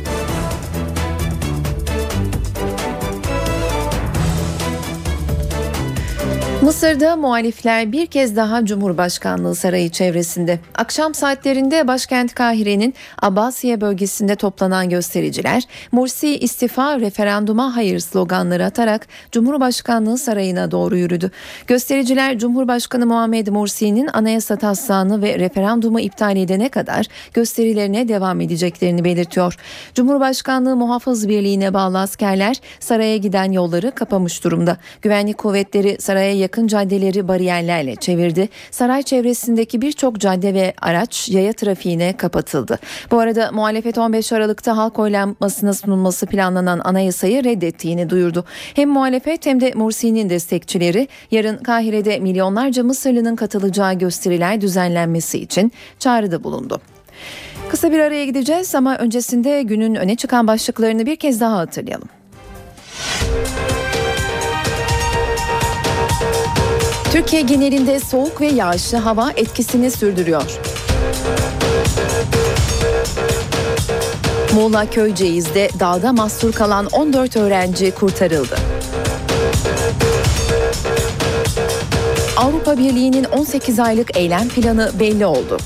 Mısır'da 6.63 7.15
muhalifler 7.15 7.91
bir 7.91 8.05
kez 8.05 8.35
daha 8.35 8.65
Cumhurbaşkanlığı 8.65 9.55
Sarayı 9.55 9.89
çevresinde. 9.89 10.59
Akşam 10.75 11.13
saatlerinde 11.13 11.87
başkent 11.87 12.33
Kahire'nin 12.33 12.93
Abbasiye 13.21 13.81
bölgesinde 13.81 14.35
toplanan 14.35 14.89
göstericiler 14.89 15.63
Mursi 15.91 16.37
istifa 16.37 16.99
referanduma 16.99 17.75
hayır 17.75 17.99
sloganları 17.99 18.65
atarak 18.65 19.07
Cumhurbaşkanlığı 19.31 20.17
Sarayı'na 20.17 20.71
doğru 20.71 20.97
yürüdü. 20.97 21.31
Göstericiler 21.67 22.37
Cumhurbaşkanı 22.37 23.05
Muhammed 23.05 23.47
Mursi'nin 23.47 24.09
anayasa 24.13 24.55
taslağını 24.55 25.21
ve 25.21 25.39
referandumu 25.39 25.99
iptal 25.99 26.37
edene 26.37 26.69
kadar 26.69 27.05
gösterilerine 27.33 28.07
devam 28.07 28.41
edeceklerini 28.41 29.03
belirtiyor. 29.03 29.57
Cumhurbaşkanlığı 29.95 30.75
Muhafız 30.75 31.27
Birliği'ne 31.27 31.73
bağlı 31.73 31.99
askerler 31.99 32.55
saraya 32.79 33.17
giden 33.17 33.51
yolları 33.51 33.91
kapamış 33.91 34.43
durumda. 34.43 34.77
Güvenlik 35.01 35.37
kuvvetleri 35.37 35.97
saraya 35.99 36.33
yakın 36.33 36.52
yakın 36.53 36.67
caddeleri 36.67 37.27
bariyerlerle 37.27 37.95
çevirdi. 37.95 38.49
Saray 38.71 39.03
çevresindeki 39.03 39.81
birçok 39.81 40.19
cadde 40.19 40.53
ve 40.53 40.73
araç 40.81 41.29
yaya 41.29 41.53
trafiğine 41.53 42.17
kapatıldı. 42.17 42.79
Bu 43.11 43.19
arada 43.19 43.51
muhalefet 43.51 43.97
15 43.97 44.33
Aralık'ta 44.33 44.77
halk 44.77 44.99
oylanmasına 44.99 45.73
sunulması 45.73 46.25
planlanan 46.25 46.81
anayasayı 46.83 47.43
reddettiğini 47.43 48.09
duyurdu. 48.09 48.45
Hem 48.73 48.89
muhalefet 48.89 49.45
hem 49.45 49.61
de 49.61 49.71
Mursi'nin 49.75 50.29
destekçileri 50.29 51.07
yarın 51.31 51.57
Kahire'de 51.57 52.19
milyonlarca 52.19 52.83
Mısırlı'nın 52.83 53.35
katılacağı 53.35 53.93
gösteriler 53.93 54.61
düzenlenmesi 54.61 55.39
için 55.39 55.71
çağrıda 55.99 56.43
bulundu. 56.43 56.81
Kısa 57.69 57.91
bir 57.91 57.99
araya 57.99 58.25
gideceğiz 58.25 58.75
ama 58.75 58.97
öncesinde 58.97 59.61
günün 59.61 59.95
öne 59.95 60.15
çıkan 60.15 60.47
başlıklarını 60.47 61.05
bir 61.05 61.15
kez 61.15 61.41
daha 61.41 61.57
hatırlayalım. 61.57 62.09
Türkiye 67.13 67.41
genelinde 67.41 67.99
soğuk 67.99 68.41
ve 68.41 68.47
yağışlı 68.47 68.97
hava 68.97 69.31
etkisini 69.31 69.91
sürdürüyor. 69.91 70.59
Muğla 74.53 74.89
Köyceğiz'de 74.89 75.69
dağda 75.79 76.13
mahsur 76.13 76.51
kalan 76.53 76.85
14 76.85 77.37
öğrenci 77.37 77.91
kurtarıldı. 77.91 78.55
Avrupa 82.37 82.77
Birliği'nin 82.77 83.23
18 83.23 83.79
aylık 83.79 84.17
eylem 84.17 84.49
planı 84.49 84.91
belli 84.99 85.25
oldu. 85.25 85.57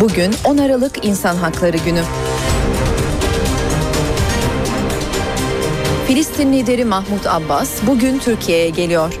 Bugün 0.00 0.34
10 0.44 0.58
Aralık 0.58 1.04
İnsan 1.04 1.36
Hakları 1.36 1.76
Günü. 1.76 2.02
Filistin 6.06 6.52
lideri 6.52 6.84
Mahmut 6.84 7.26
Abbas 7.26 7.70
bugün 7.86 8.18
Türkiye'ye 8.18 8.68
geliyor. 8.70 9.14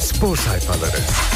Spor 0.00 0.36
sayfaları. 0.36 1.29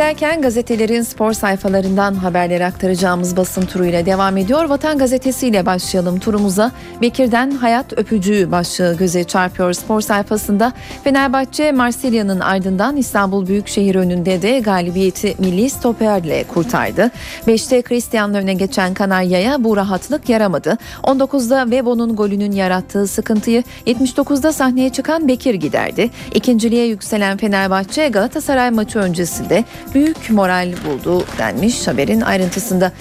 İşe 0.00 0.12
giderken 0.12 0.42
gazetelerin 0.42 1.02
spor 1.02 1.32
sayfalarından 1.32 2.14
haberleri 2.14 2.64
aktaracağımız 2.64 3.36
basın 3.36 3.62
turuyla 3.62 4.06
devam 4.06 4.36
ediyor. 4.36 4.64
Vatan 4.64 4.98
Gazetesi 4.98 5.46
ile 5.46 5.66
başlayalım 5.66 6.18
turumuza. 6.18 6.72
Bekir'den 7.02 7.50
hayat 7.50 7.98
öpücüğü 7.98 8.50
başlığı 8.50 8.96
göze 8.96 9.24
çarpıyor 9.24 9.72
spor 9.72 10.00
sayfasında. 10.00 10.72
Fenerbahçe 11.04 11.72
Marsilya'nın 11.72 12.40
ardından 12.40 12.96
İstanbul 12.96 13.46
Büyükşehir 13.46 13.94
önünde 13.94 14.42
de 14.42 14.58
galibiyeti 14.58 15.34
milli 15.38 15.70
stoperle 15.70 16.44
kurtardı. 16.44 17.10
5'te 17.46 17.82
Cristian'la 17.82 18.38
öne 18.38 18.54
geçen 18.54 18.94
Kanarya'ya 18.94 19.64
bu 19.64 19.76
rahatlık 19.76 20.28
yaramadı. 20.28 20.78
19'da 21.02 21.70
Vebo'nun 21.70 22.16
golünün 22.16 22.52
yarattığı 22.52 23.06
sıkıntıyı 23.06 23.62
79'da 23.86 24.52
sahneye 24.52 24.90
çıkan 24.90 25.28
Bekir 25.28 25.54
giderdi. 25.54 26.10
İkinciliğe 26.34 26.86
yükselen 26.86 27.36
Fenerbahçe 27.36 28.08
Galatasaray 28.08 28.70
maçı 28.70 28.98
öncesinde 28.98 29.64
büyük 29.94 30.30
moral 30.30 30.72
buldu 30.84 31.24
denmiş 31.38 31.86
haberin 31.86 32.20
ayrıntısında. 32.20 32.92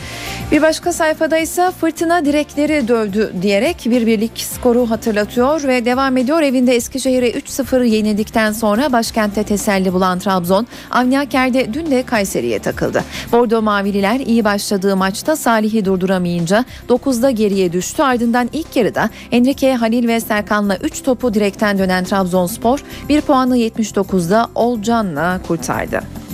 Bir 0.51 0.61
başka 0.61 0.93
sayfada 0.93 1.37
ise 1.37 1.71
fırtına 1.81 2.25
direkleri 2.25 2.87
dövdü 2.87 3.33
diyerek 3.41 3.85
bir 3.85 4.07
birlik 4.07 4.39
skoru 4.39 4.89
hatırlatıyor 4.89 5.63
ve 5.63 5.85
devam 5.85 6.17
ediyor. 6.17 6.41
Evinde 6.41 6.75
Eskişehir'e 6.75 7.31
3-0 7.31 7.85
yenildikten 7.85 8.51
sonra 8.51 8.91
başkentte 8.91 9.43
teselli 9.43 9.93
bulan 9.93 10.19
Trabzon, 10.19 10.67
Avniaker'de 10.91 11.73
dün 11.73 11.91
de 11.91 12.03
Kayseri'ye 12.03 12.59
takıldı. 12.59 13.03
Bordo 13.31 13.61
Mavililer 13.61 14.19
iyi 14.19 14.43
başladığı 14.43 14.95
maçta 14.95 15.35
Salih'i 15.35 15.85
durduramayınca 15.85 16.65
9'da 16.89 17.31
geriye 17.31 17.73
düştü. 17.73 18.03
Ardından 18.03 18.49
ilk 18.53 18.75
yarıda 18.75 19.09
Enrique, 19.31 19.75
Halil 19.75 20.07
ve 20.07 20.19
Serkan'la 20.19 20.77
3 20.77 21.03
topu 21.03 21.33
direkten 21.33 21.79
dönen 21.79 22.03
Trabzonspor 22.03 22.83
1 23.09 23.21
puanı 23.21 23.57
79'da 23.57 24.47
Olcan'la 24.55 25.41
kurtardı. 25.47 26.28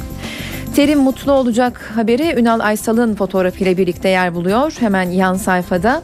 Terim 0.75 0.99
mutlu 0.99 1.31
olacak 1.31 1.91
haberi 1.95 2.39
Ünal 2.39 2.59
Aysal'ın 2.59 3.15
fotoğrafıyla 3.15 3.77
birlikte 3.77 4.09
yer 4.09 4.35
buluyor. 4.35 4.75
Hemen 4.79 5.09
yan 5.09 5.33
sayfada. 5.33 6.01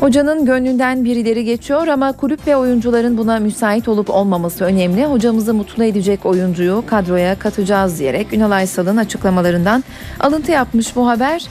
Hocanın 0.00 0.44
gönlünden 0.44 1.04
birileri 1.04 1.44
geçiyor 1.44 1.86
ama 1.86 2.12
kulüp 2.12 2.46
ve 2.46 2.56
oyuncuların 2.56 3.18
buna 3.18 3.38
müsait 3.38 3.88
olup 3.88 4.10
olmaması 4.10 4.64
önemli. 4.64 5.04
Hocamızı 5.04 5.54
mutlu 5.54 5.84
edecek 5.84 6.26
oyuncuyu 6.26 6.84
kadroya 6.86 7.38
katacağız 7.38 7.98
diyerek 7.98 8.32
Ünal 8.32 8.50
Aysal'ın 8.50 8.96
açıklamalarından 8.96 9.84
alıntı 10.20 10.52
yapmış 10.52 10.96
bu 10.96 11.08
haber. 11.08 11.46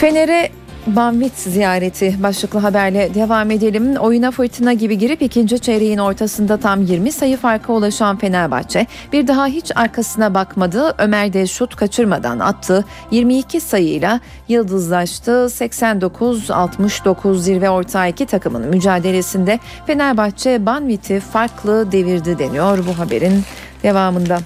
Fener'e 0.00 0.50
Banvit 0.86 1.36
ziyareti 1.36 2.22
başlıklı 2.22 2.58
haberle 2.58 3.14
devam 3.14 3.50
edelim. 3.50 3.96
Oyuna 3.96 4.30
fırtına 4.30 4.72
gibi 4.72 4.98
girip 4.98 5.22
ikinci 5.22 5.60
çeyreğin 5.60 5.98
ortasında 5.98 6.56
tam 6.56 6.82
20 6.82 7.12
sayı 7.12 7.36
farka 7.36 7.72
ulaşan 7.72 8.16
Fenerbahçe 8.16 8.86
bir 9.12 9.26
daha 9.26 9.46
hiç 9.46 9.72
arkasına 9.74 10.34
bakmadı. 10.34 10.94
Ömer 10.98 11.32
de 11.32 11.46
şut 11.46 11.76
kaçırmadan 11.76 12.38
attı. 12.38 12.84
22 13.10 13.60
sayıyla 13.60 14.20
yıldızlaştı. 14.48 15.30
89-69 15.30 17.38
zirve 17.38 17.70
ortağı 17.70 18.08
iki 18.08 18.26
takımın 18.26 18.68
mücadelesinde 18.68 19.58
Fenerbahçe 19.86 20.66
Banvit'i 20.66 21.20
farklı 21.20 21.92
devirdi 21.92 22.38
deniyor 22.38 22.86
bu 22.86 22.98
haberin 22.98 23.42
devamında. 23.82 24.38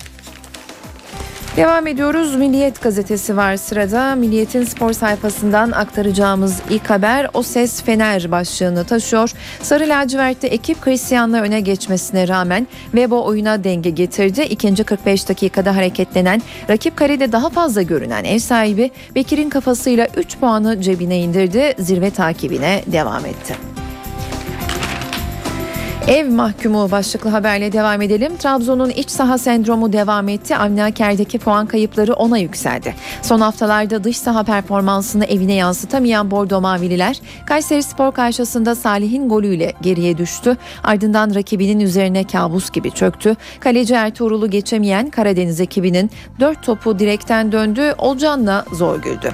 Devam 1.59 1.87
ediyoruz. 1.87 2.37
Milliyet 2.37 2.83
gazetesi 2.83 3.37
var 3.37 3.57
sırada. 3.57 4.15
Milliyet'in 4.15 4.65
spor 4.65 4.93
sayfasından 4.93 5.71
aktaracağımız 5.71 6.61
ilk 6.71 6.91
haber 6.91 7.31
O 7.35 7.43
Ses 7.43 7.83
Fener 7.83 8.31
başlığını 8.31 8.85
taşıyor. 8.85 9.33
Sarı 9.63 9.89
lacivertte 9.89 10.47
ekip 10.47 10.85
Cristian'la 10.85 11.43
öne 11.43 11.61
geçmesine 11.61 12.29
rağmen 12.29 12.67
Vebo 12.95 13.25
oyuna 13.25 13.65
denge 13.65 13.91
getirdi. 13.91 14.43
İkinci 14.43 14.85
45 14.85 15.29
dakikada 15.29 15.77
hareketlenen, 15.77 16.43
rakip 16.71 16.97
karede 16.97 17.33
daha 17.33 17.51
fazla 17.51 17.83
görünen 17.83 18.25
ev 18.25 18.39
sahibi 18.39 18.91
Bekir'in 19.15 19.51
kafasıyla 19.51 20.07
3 20.17 20.39
puanı 20.39 20.81
cebine 20.81 21.19
indirdi. 21.19 21.75
Zirve 21.79 22.11
takibine 22.11 22.83
devam 22.87 23.27
etti. 23.27 23.55
Ev 26.09 26.31
mahkumu 26.31 26.91
başlıklı 26.91 27.31
haberle 27.31 27.73
devam 27.73 28.03
edelim. 28.03 28.37
Trabzon'un 28.37 28.91
iç 28.91 29.11
saha 29.11 29.39
sendromu 29.39 29.93
devam 29.93 30.29
etti. 30.29 30.57
Avni 30.57 30.85
Aker'deki 30.85 31.39
puan 31.39 31.67
kayıpları 31.67 32.15
ona 32.15 32.39
yükseldi. 32.39 32.95
Son 33.23 33.41
haftalarda 33.41 34.05
dış 34.05 34.17
saha 34.19 34.43
performansını 34.43 35.25
evine 35.25 35.55
yansıtamayan 35.55 36.31
Bordo 36.31 36.61
Mavililer 36.61 37.21
Kayseri 37.47 37.83
Spor 37.83 38.13
karşısında 38.13 38.75
Salih'in 38.75 39.29
golüyle 39.29 39.73
geriye 39.83 40.19
düştü. 40.19 40.57
Ardından 40.85 41.35
rakibinin 41.35 41.81
üzerine 41.81 42.25
kabus 42.25 42.71
gibi 42.71 42.91
çöktü. 42.91 43.37
Kaleci 43.61 43.95
Ertuğrul'u 43.95 44.51
geçemeyen 44.51 45.11
Karadeniz 45.11 45.61
ekibinin 45.61 46.11
4 46.41 46.63
topu 46.63 46.99
direkten 46.99 47.53
döndü. 47.53 47.95
Olcan'la 47.99 48.65
zor 48.73 49.03
güldü. 49.03 49.33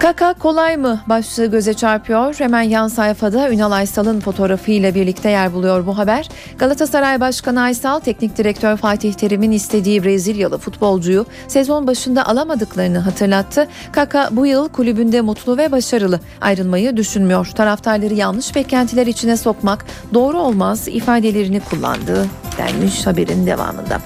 Kaka 0.00 0.32
kolay 0.34 0.76
mı 0.76 1.00
başlığı 1.06 1.46
göze 1.46 1.74
çarpıyor. 1.74 2.34
Hemen 2.38 2.62
yan 2.62 2.88
sayfada 2.88 3.50
Ünal 3.50 3.72
Aysal'ın 3.72 4.20
fotoğrafıyla 4.20 4.94
birlikte 4.94 5.30
yer 5.30 5.52
buluyor 5.52 5.86
bu 5.86 5.98
haber. 5.98 6.28
Galatasaray 6.58 7.20
Başkanı 7.20 7.60
Aysal, 7.60 8.00
teknik 8.00 8.36
direktör 8.36 8.76
Fatih 8.76 9.14
Terim'in 9.14 9.50
istediği 9.50 10.04
Brezilyalı 10.04 10.58
futbolcuyu 10.58 11.26
sezon 11.48 11.86
başında 11.86 12.26
alamadıklarını 12.26 12.98
hatırlattı. 12.98 13.68
Kaka 13.92 14.28
bu 14.32 14.46
yıl 14.46 14.68
kulübünde 14.68 15.20
mutlu 15.20 15.56
ve 15.58 15.72
başarılı 15.72 16.20
ayrılmayı 16.40 16.96
düşünmüyor. 16.96 17.46
Taraftarları 17.46 18.14
yanlış 18.14 18.54
beklentiler 18.54 19.06
içine 19.06 19.36
sokmak 19.36 19.86
doğru 20.14 20.38
olmaz 20.38 20.88
ifadelerini 20.88 21.60
kullandı 21.60 22.26
denmiş 22.58 23.06
haberin 23.06 23.46
devamında. 23.46 24.00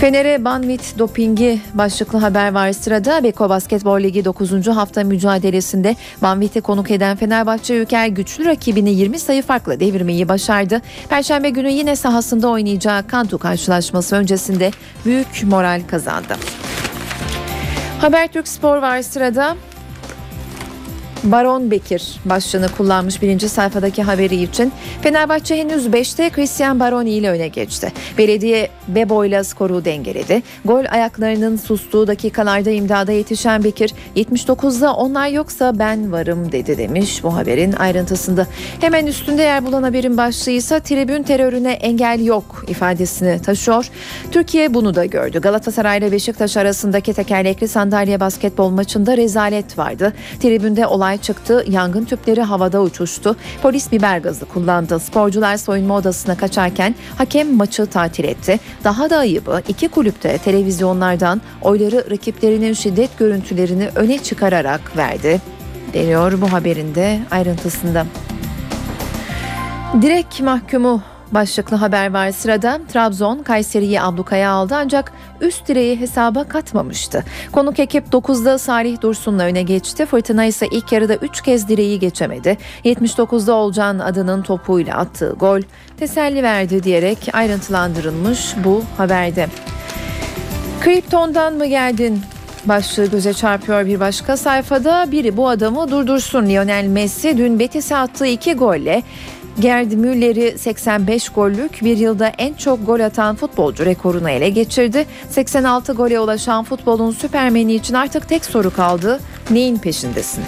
Fener'e 0.00 0.44
Banvit 0.44 0.98
dopingi 0.98 1.60
başlıklı 1.74 2.18
haber 2.18 2.52
var 2.52 2.72
sırada. 2.72 3.24
Beko 3.24 3.48
Basketbol 3.48 4.00
Ligi 4.00 4.24
9. 4.24 4.66
hafta 4.66 5.04
mücadelesinde 5.04 5.96
Banvit'e 6.22 6.60
konuk 6.60 6.90
eden 6.90 7.16
Fenerbahçe 7.16 7.74
Ülker 7.74 8.06
güçlü 8.06 8.44
rakibini 8.44 8.90
20 8.90 9.18
sayı 9.18 9.42
farkla 9.42 9.80
devirmeyi 9.80 10.28
başardı. 10.28 10.80
Perşembe 11.08 11.50
günü 11.50 11.70
yine 11.70 11.96
sahasında 11.96 12.48
oynayacağı 12.48 13.06
Kantu 13.06 13.38
karşılaşması 13.38 14.16
öncesinde 14.16 14.70
büyük 15.04 15.42
moral 15.44 15.82
kazandı. 15.90 16.36
Habertürk 18.00 18.48
Spor 18.48 18.76
var 18.76 19.02
sırada. 19.02 19.56
Baron 21.24 21.70
Bekir 21.70 22.20
başlığını 22.24 22.68
kullanmış 22.68 23.22
birinci 23.22 23.48
sayfadaki 23.48 24.02
haberi 24.02 24.42
için. 24.42 24.72
Fenerbahçe 25.02 25.56
henüz 25.56 25.86
5'te 25.86 26.30
Christian 26.30 26.80
Baroni 26.80 27.10
ile 27.10 27.30
öne 27.30 27.48
geçti. 27.48 27.92
Belediye 28.18 28.68
Bebo 28.88 29.24
ile 29.24 29.44
skoru 29.44 29.84
dengeledi. 29.84 30.42
Gol 30.64 30.84
ayaklarının 30.90 31.56
sustuğu 31.56 32.06
dakikalarda 32.06 32.70
imdada 32.70 33.12
yetişen 33.12 33.64
Bekir 33.64 33.94
79'da 34.16 34.94
onlar 34.94 35.28
yoksa 35.28 35.78
ben 35.78 36.12
varım 36.12 36.52
dedi 36.52 36.78
demiş 36.78 37.24
bu 37.24 37.36
haberin 37.36 37.72
ayrıntısında. 37.72 38.46
Hemen 38.80 39.06
üstünde 39.06 39.42
yer 39.42 39.66
bulan 39.66 39.82
haberin 39.82 40.16
başlığı 40.16 40.52
ise 40.52 40.80
tribün 40.80 41.22
terörüne 41.22 41.72
engel 41.72 42.24
yok 42.24 42.64
ifadesini 42.68 43.42
taşıyor. 43.42 43.90
Türkiye 44.30 44.74
bunu 44.74 44.94
da 44.94 45.04
gördü. 45.04 45.40
Galatasaray 45.40 45.98
ile 45.98 46.12
Beşiktaş 46.12 46.56
arasındaki 46.56 47.12
tekerlekli 47.12 47.68
sandalye 47.68 48.20
basketbol 48.20 48.70
maçında 48.70 49.16
rezalet 49.16 49.78
vardı. 49.78 50.12
Tribünde 50.40 50.86
olay 50.86 51.13
çıktı. 51.16 51.64
Yangın 51.68 52.04
tüpleri 52.04 52.42
havada 52.42 52.82
uçuştu. 52.82 53.36
Polis 53.62 53.92
biber 53.92 54.18
gazı 54.18 54.44
kullandı. 54.44 54.98
Sporcular 54.98 55.56
soyunma 55.56 55.96
odasına 55.96 56.36
kaçarken 56.36 56.94
hakem 57.18 57.54
maçı 57.56 57.86
tatil 57.86 58.24
etti. 58.24 58.60
Daha 58.84 59.10
da 59.10 59.18
ayıbı 59.18 59.62
iki 59.68 59.88
kulüpte 59.88 60.38
televizyonlardan 60.38 61.40
oyları 61.62 62.10
rakiplerinin 62.10 62.72
şiddet 62.72 63.18
görüntülerini 63.18 63.88
öne 63.94 64.18
çıkararak 64.18 64.96
verdi. 64.96 65.40
Deniyor 65.94 66.40
bu 66.40 66.52
haberinde 66.52 67.20
ayrıntısında. 67.30 68.06
Direkt 70.02 70.40
mahkumu 70.40 71.02
başlıklı 71.34 71.76
haber 71.76 72.12
var 72.12 72.30
sırada. 72.30 72.80
Trabzon 72.92 73.38
Kayseri'yi 73.38 74.00
ablukaya 74.00 74.50
aldı 74.50 74.74
ancak 74.76 75.12
üst 75.40 75.68
direği 75.68 76.00
hesaba 76.00 76.44
katmamıştı. 76.44 77.24
Konuk 77.52 77.78
ekip 77.78 78.06
9'da 78.06 78.58
Salih 78.58 79.00
Dursun'la 79.00 79.42
öne 79.42 79.62
geçti. 79.62 80.06
Fırtına 80.06 80.44
ise 80.44 80.66
ilk 80.66 80.92
yarıda 80.92 81.16
3 81.16 81.42
kez 81.42 81.68
direği 81.68 81.98
geçemedi. 81.98 82.58
79'da 82.84 83.52
Olcan 83.54 83.98
adının 83.98 84.42
topuyla 84.42 84.96
attığı 84.96 85.36
gol 85.40 85.60
teselli 85.98 86.42
verdi 86.42 86.82
diyerek 86.82 87.28
ayrıntılandırılmış 87.32 88.54
bu 88.64 88.82
haberde. 88.96 89.46
Kripton'dan 90.80 91.54
mı 91.54 91.66
geldin? 91.66 92.20
Başlığı 92.64 93.06
göze 93.06 93.34
çarpıyor 93.34 93.86
bir 93.86 94.00
başka 94.00 94.36
sayfada. 94.36 95.12
Biri 95.12 95.36
bu 95.36 95.48
adamı 95.48 95.90
durdursun. 95.90 96.46
Lionel 96.46 96.86
Messi 96.86 97.38
dün 97.38 97.58
Betis'e 97.58 97.96
attığı 97.96 98.26
iki 98.26 98.54
golle 98.54 99.02
Gerd 99.60 99.92
Müller'i 99.92 100.58
85 100.58 101.28
gollük 101.28 101.84
bir 101.84 101.96
yılda 101.96 102.28
en 102.38 102.54
çok 102.54 102.86
gol 102.86 103.00
atan 103.00 103.36
futbolcu 103.36 103.86
rekorunu 103.86 104.30
ele 104.30 104.48
geçirdi. 104.48 105.06
86 105.30 105.92
gole 105.92 106.20
ulaşan 106.20 106.64
futbolun 106.64 107.10
süpermeni 107.10 107.74
için 107.74 107.94
artık 107.94 108.28
tek 108.28 108.44
soru 108.44 108.70
kaldı. 108.70 109.20
Neyin 109.50 109.76
peşindesin? 109.76 110.44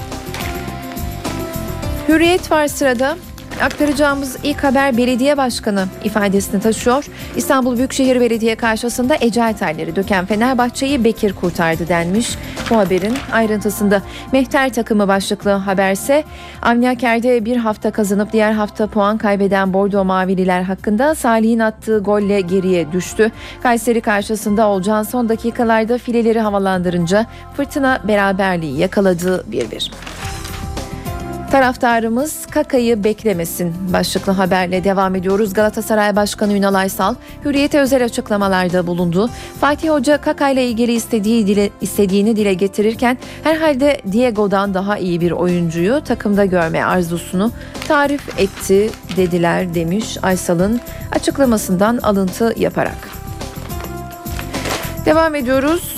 Hürriyet 2.09 2.51
var 2.51 2.69
sırada. 2.69 3.17
Aktaracağımız 3.63 4.37
ilk 4.43 4.65
haber 4.65 4.97
belediye 4.97 5.37
başkanı 5.37 5.87
ifadesini 6.05 6.61
taşıyor. 6.61 7.05
İstanbul 7.37 7.77
Büyükşehir 7.77 8.21
Belediye 8.21 8.55
karşısında 8.57 9.17
ecel 9.21 9.53
terleri 9.53 9.97
döken 9.97 10.27
Fenerbahçe'yi 10.27 11.05
Bekir 11.05 11.33
kurtardı 11.33 11.89
denmiş. 11.89 12.39
Bu 12.71 12.77
haberin 12.77 13.15
ayrıntısında 13.33 14.03
Mehter 14.33 14.73
takımı 14.73 15.09
başlıklı 15.09 15.51
haberse 15.51 16.25
Avni 16.63 16.89
Aker'de 16.89 17.45
bir 17.45 17.57
hafta 17.57 17.91
kazanıp 17.91 18.33
diğer 18.33 18.53
hafta 18.53 18.87
puan 18.87 19.19
kaybeden 19.19 19.73
Bordo 19.73 20.05
Mavililer 20.05 20.63
hakkında 20.63 21.15
Salih'in 21.15 21.59
attığı 21.59 21.99
golle 21.99 22.41
geriye 22.41 22.93
düştü. 22.93 23.31
Kayseri 23.63 24.01
karşısında 24.01 24.69
Olcan 24.69 25.03
son 25.03 25.29
dakikalarda 25.29 25.99
fileleri 25.99 26.41
havalandırınca 26.41 27.27
fırtına 27.57 28.01
beraberliği 28.09 28.79
yakaladı 28.79 29.45
1-1. 29.51 29.91
Taraftarımız 31.57 32.47
Kaka'yı 32.47 33.05
beklemesin 33.05 33.75
başlıklı 33.93 34.33
haberle 34.33 34.85
devam 34.85 35.15
ediyoruz. 35.15 35.55
Galatasaray 35.55 36.17
Başkanı 36.17 36.53
Ünal 36.53 36.75
Aysal 36.75 37.15
Hürriyet'e 37.45 37.81
özel 37.81 38.05
açıklamalarda 38.05 38.87
bulundu. 38.87 39.31
Fatih 39.61 39.91
Hoca 39.91 40.21
Kaka 40.21 40.51
ile 40.51 40.67
ilgili 40.67 40.93
istediği 40.93 41.47
dile, 41.47 41.71
istediğini 41.81 42.37
dile 42.37 42.55
getirirken 42.55 43.19
herhalde 43.45 44.01
Diego'dan 44.13 44.75
daha 44.75 44.99
iyi 44.99 45.21
bir 45.21 45.31
oyuncuyu 45.31 46.05
takımda 46.05 46.45
görme 46.45 46.85
arzusunu 46.85 47.53
tarif 47.89 48.41
etti 48.41 48.91
dediler 49.17 49.75
demiş 49.75 50.19
Aysal'ın 50.23 50.81
açıklamasından 51.13 51.99
alıntı 51.99 52.55
yaparak. 52.57 53.09
Devam 55.05 55.35
ediyoruz. 55.35 55.97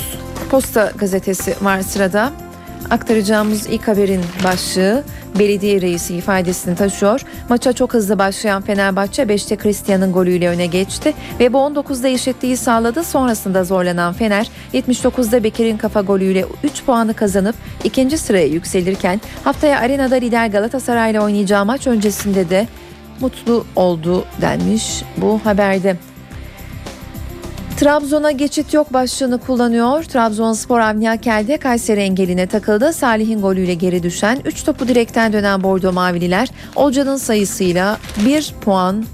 Posta 0.51 0.93
gazetesi 0.99 1.55
var 1.63 1.81
sırada. 1.83 2.33
Aktaracağımız 2.91 3.67
ilk 3.67 3.89
haberin 3.89 4.25
başlığı 4.45 5.05
belediye 5.39 5.81
reisi 5.81 6.15
ifadesini 6.15 6.77
taşıyor. 6.77 7.21
Maça 7.49 7.73
çok 7.73 7.95
hızlı 7.95 8.19
başlayan 8.19 8.63
Fenerbahçe 8.63 9.23
5'te 9.23 9.57
Christian'ın 9.57 10.13
golüyle 10.13 10.49
öne 10.49 10.67
geçti 10.67 11.15
ve 11.41 11.53
bu 11.53 11.59
19'da 11.59 12.09
eşitliği 12.09 12.57
sağladı. 12.57 13.05
Sonrasında 13.05 13.65
zorlanan 13.65 14.13
Fener 14.13 14.51
79'da 14.75 15.45
Bekir'in 15.45 15.77
kafa 15.77 16.01
golüyle 16.01 16.45
3 16.63 16.85
puanı 16.85 17.15
kazanıp 17.15 17.55
ikinci 17.85 18.19
sıraya 18.19 18.47
yükselirken 18.47 19.21
haftaya 19.45 19.79
arenada 19.79 20.17
lider 20.17 20.47
Galatasaray 20.47 21.11
ile 21.11 21.21
oynayacağı 21.21 21.65
maç 21.65 21.87
öncesinde 21.87 22.51
de 22.51 22.67
mutlu 23.21 23.65
oldu 23.77 24.25
denmiş 24.41 25.03
bu 25.17 25.41
haberde. 25.45 25.97
Trabzon'a 27.79 28.31
geçit 28.31 28.75
yok 28.75 28.93
başlığını 28.93 29.39
kullanıyor. 29.39 30.03
Trabzonspor 30.03 30.81
Avni 30.81 31.11
Akel'de 31.11 31.57
Kayseri 31.57 32.01
engeline 32.01 32.47
takıldı. 32.47 32.93
Salih'in 32.93 33.41
golüyle 33.41 33.75
geri 33.75 34.03
düşen 34.03 34.41
3 34.45 34.65
topu 34.65 34.89
direkten 34.89 35.33
dönen 35.33 35.63
Bordo 35.63 35.93
Mavililer 35.93 36.49
Olcay'ın 36.77 37.17
sayısıyla 37.17 37.99
1 38.27 38.55
puan 38.61 39.05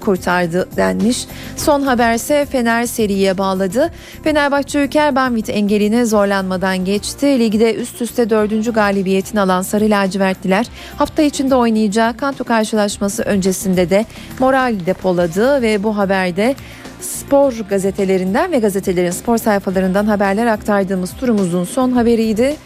kurtardı 0.00 0.68
denmiş. 0.76 1.26
Son 1.56 1.82
haberse 1.82 2.46
Fener 2.46 2.86
seriye 2.86 3.38
bağladı. 3.38 3.90
Fenerbahçe 4.24 4.78
Ülker 4.78 5.16
Banvit 5.16 5.48
engeline 5.48 6.04
zorlanmadan 6.04 6.84
geçti. 6.84 7.26
Ligde 7.26 7.74
üst 7.74 8.02
üste 8.02 8.30
dördüncü 8.30 8.72
galibiyetini 8.72 9.40
alan 9.40 9.62
Sarı 9.62 9.90
Lacivertliler 9.90 10.66
hafta 10.96 11.22
içinde 11.22 11.54
oynayacağı 11.54 12.16
Kanto 12.16 12.44
karşılaşması 12.44 13.22
öncesinde 13.22 13.90
de 13.90 14.06
moral 14.38 14.74
depoladı 14.86 15.62
ve 15.62 15.82
bu 15.82 15.96
haberde 15.96 16.54
spor 17.00 17.52
gazetelerinden 17.70 18.52
ve 18.52 18.58
gazetelerin 18.58 19.10
spor 19.10 19.38
sayfalarından 19.38 20.06
haberler 20.06 20.46
aktardığımız 20.46 21.16
turumuzun 21.16 21.64
son 21.64 21.92
haberiydi. 21.92 22.56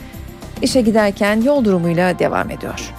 İşe 0.62 0.80
giderken 0.80 1.40
yol 1.40 1.64
durumuyla 1.64 2.18
devam 2.18 2.50
ediyor. 2.50 2.94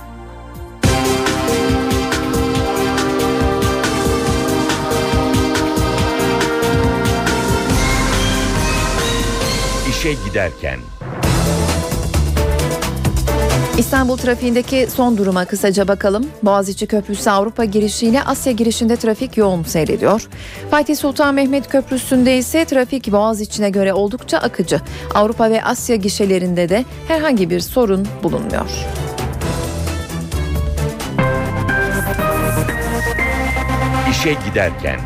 İşe 9.89 10.13
giderken. 10.13 10.79
İstanbul 13.77 14.17
trafiğindeki 14.17 14.87
son 14.95 15.17
duruma 15.17 15.45
kısaca 15.45 15.87
bakalım. 15.87 16.27
Boğaziçi 16.43 16.87
Köprüsü 16.87 17.29
Avrupa 17.29 17.65
girişiyle 17.65 18.23
Asya 18.23 18.53
girişinde 18.53 18.95
trafik 18.95 19.37
yoğun 19.37 19.63
seyrediyor. 19.63 20.27
Fatih 20.71 20.95
Sultan 20.95 21.35
Mehmet 21.35 21.69
Köprüsü'nde 21.69 22.37
ise 22.37 22.65
trafik 22.65 23.11
Boğaziçi'ne 23.11 23.69
göre 23.69 23.93
oldukça 23.93 24.37
akıcı. 24.37 24.81
Avrupa 25.15 25.49
ve 25.49 25.63
Asya 25.63 25.95
gişelerinde 25.95 26.69
de 26.69 26.85
herhangi 27.07 27.49
bir 27.49 27.59
sorun 27.59 28.07
bulunmuyor. 28.23 28.69
İşe 34.11 34.37
giderken. 34.49 34.99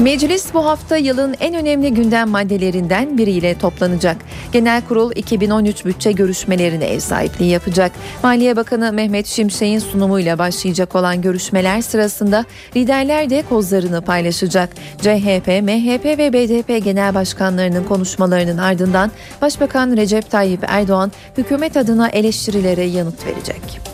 Meclis 0.00 0.54
bu 0.54 0.66
hafta 0.66 0.96
yılın 0.96 1.34
en 1.40 1.54
önemli 1.54 1.94
gündem 1.94 2.28
maddelerinden 2.28 3.18
biriyle 3.18 3.58
toplanacak. 3.58 4.16
Genel 4.52 4.82
Kurul 4.88 5.12
2013 5.14 5.84
bütçe 5.84 6.12
görüşmelerine 6.12 6.84
ev 6.84 7.00
sahipliği 7.00 7.50
yapacak. 7.50 7.92
Maliye 8.22 8.56
Bakanı 8.56 8.92
Mehmet 8.92 9.26
Şimşek'in 9.26 9.78
sunumuyla 9.78 10.38
başlayacak 10.38 10.94
olan 10.94 11.22
görüşmeler 11.22 11.80
sırasında 11.80 12.44
liderler 12.76 13.30
de 13.30 13.42
kozlarını 13.48 14.02
paylaşacak. 14.02 14.70
CHP, 14.98 15.46
MHP 15.62 16.04
ve 16.04 16.32
BDP 16.32 16.84
genel 16.84 17.14
başkanlarının 17.14 17.84
konuşmalarının 17.84 18.58
ardından 18.58 19.10
Başbakan 19.42 19.96
Recep 19.96 20.30
Tayyip 20.30 20.64
Erdoğan 20.68 21.12
hükümet 21.38 21.76
adına 21.76 22.08
eleştirilere 22.08 22.84
yanıt 22.84 23.26
verecek. 23.26 23.93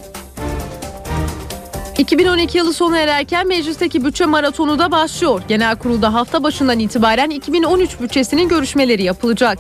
2012 2.01 2.59
yılı 2.59 2.73
sona 2.73 2.99
ererken 2.99 3.47
meclisteki 3.47 4.05
bütçe 4.05 4.27
maratonu 4.27 4.79
da 4.79 4.91
başlıyor. 4.91 5.43
Genel 5.49 5.77
kurulda 5.77 6.15
hafta 6.15 6.43
başından 6.43 6.79
itibaren 6.79 7.31
2013 7.31 8.01
bütçesinin 8.01 8.49
görüşmeleri 8.49 9.03
yapılacak. 9.03 9.59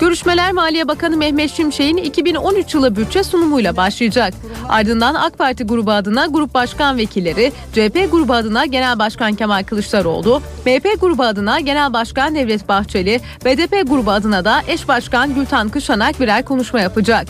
Görüşmeler 0.00 0.52
Maliye 0.52 0.88
Bakanı 0.88 1.16
Mehmet 1.16 1.50
Şimşek'in 1.50 1.96
2013 1.96 2.74
yılı 2.74 2.96
bütçe 2.96 3.24
sunumuyla 3.24 3.76
başlayacak. 3.76 4.34
Ardından 4.68 5.14
AK 5.14 5.38
Parti 5.38 5.64
grubu 5.64 5.90
adına 5.90 6.26
grup 6.26 6.54
başkan 6.54 6.96
vekilleri, 6.96 7.52
CHP 7.72 8.12
grubu 8.12 8.32
adına 8.32 8.66
Genel 8.66 8.98
Başkan 8.98 9.34
Kemal 9.34 9.64
Kılıçdaroğlu, 9.64 10.42
MHP 10.66 11.00
grubu 11.00 11.22
adına 11.22 11.60
Genel 11.60 11.92
Başkan 11.92 12.34
Devlet 12.34 12.68
Bahçeli, 12.68 13.20
BDP 13.44 13.88
grubu 13.88 14.10
adına 14.10 14.44
da 14.44 14.62
eş 14.68 14.88
başkan 14.88 15.34
Gültan 15.34 15.68
Kışanak 15.68 16.20
birer 16.20 16.44
konuşma 16.44 16.80
yapacak. 16.80 17.26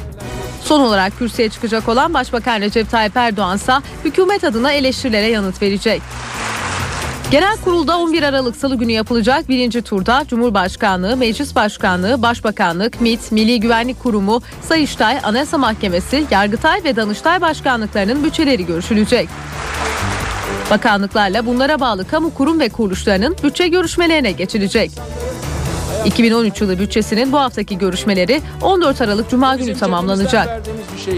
Son 0.66 0.80
olarak 0.80 1.18
kürsüye 1.18 1.48
çıkacak 1.48 1.88
olan 1.88 2.14
Başbakan 2.14 2.60
Recep 2.60 2.90
Tayyip 2.90 3.16
Erdoğan 3.16 3.56
ise 3.56 3.72
hükümet 4.04 4.44
adına 4.44 4.72
eleştirilere 4.72 5.26
yanıt 5.26 5.62
verecek. 5.62 6.02
Genel 7.30 7.56
kurulda 7.64 7.98
11 7.98 8.22
Aralık 8.22 8.56
Salı 8.56 8.76
günü 8.76 8.92
yapılacak 8.92 9.48
birinci 9.48 9.82
turda 9.82 10.24
Cumhurbaşkanlığı, 10.28 11.16
Meclis 11.16 11.54
Başkanlığı, 11.54 12.22
Başbakanlık, 12.22 13.00
MİT, 13.00 13.32
Milli 13.32 13.60
Güvenlik 13.60 14.02
Kurumu, 14.02 14.42
Sayıştay, 14.62 15.18
Anayasa 15.22 15.58
Mahkemesi, 15.58 16.24
Yargıtay 16.30 16.84
ve 16.84 16.96
Danıştay 16.96 17.40
Başkanlıklarının 17.40 18.24
bütçeleri 18.24 18.66
görüşülecek. 18.66 19.28
Bakanlıklarla 20.70 21.46
bunlara 21.46 21.80
bağlı 21.80 22.08
kamu 22.08 22.34
kurum 22.34 22.60
ve 22.60 22.68
kuruluşlarının 22.68 23.36
bütçe 23.42 23.68
görüşmelerine 23.68 24.32
geçilecek. 24.32 24.90
2013 26.06 26.60
yılı 26.60 26.78
bütçesinin 26.78 27.32
bu 27.32 27.38
haftaki 27.38 27.78
görüşmeleri 27.78 28.40
14 28.62 29.00
Aralık 29.00 29.30
Cuma 29.30 29.56
günü 29.56 29.74
tamamlanacak. 29.74 30.62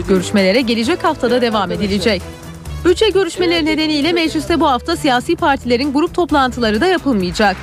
Görüşmelere 0.09 0.61
gelecek 0.61 1.05
haftada 1.05 1.43
devam 1.43 1.71
edilecek. 1.73 2.23
Bütçe 2.85 3.09
görüşmeleri 3.11 3.65
nedeniyle 3.65 4.13
mecliste 4.13 4.61
bu 4.61 4.69
hafta 4.69 4.97
siyasi 4.97 5.37
partilerin 5.37 5.93
grup 5.93 6.15
toplantıları 6.15 6.81
da 6.81 6.87
yapılmayacak. 6.87 7.57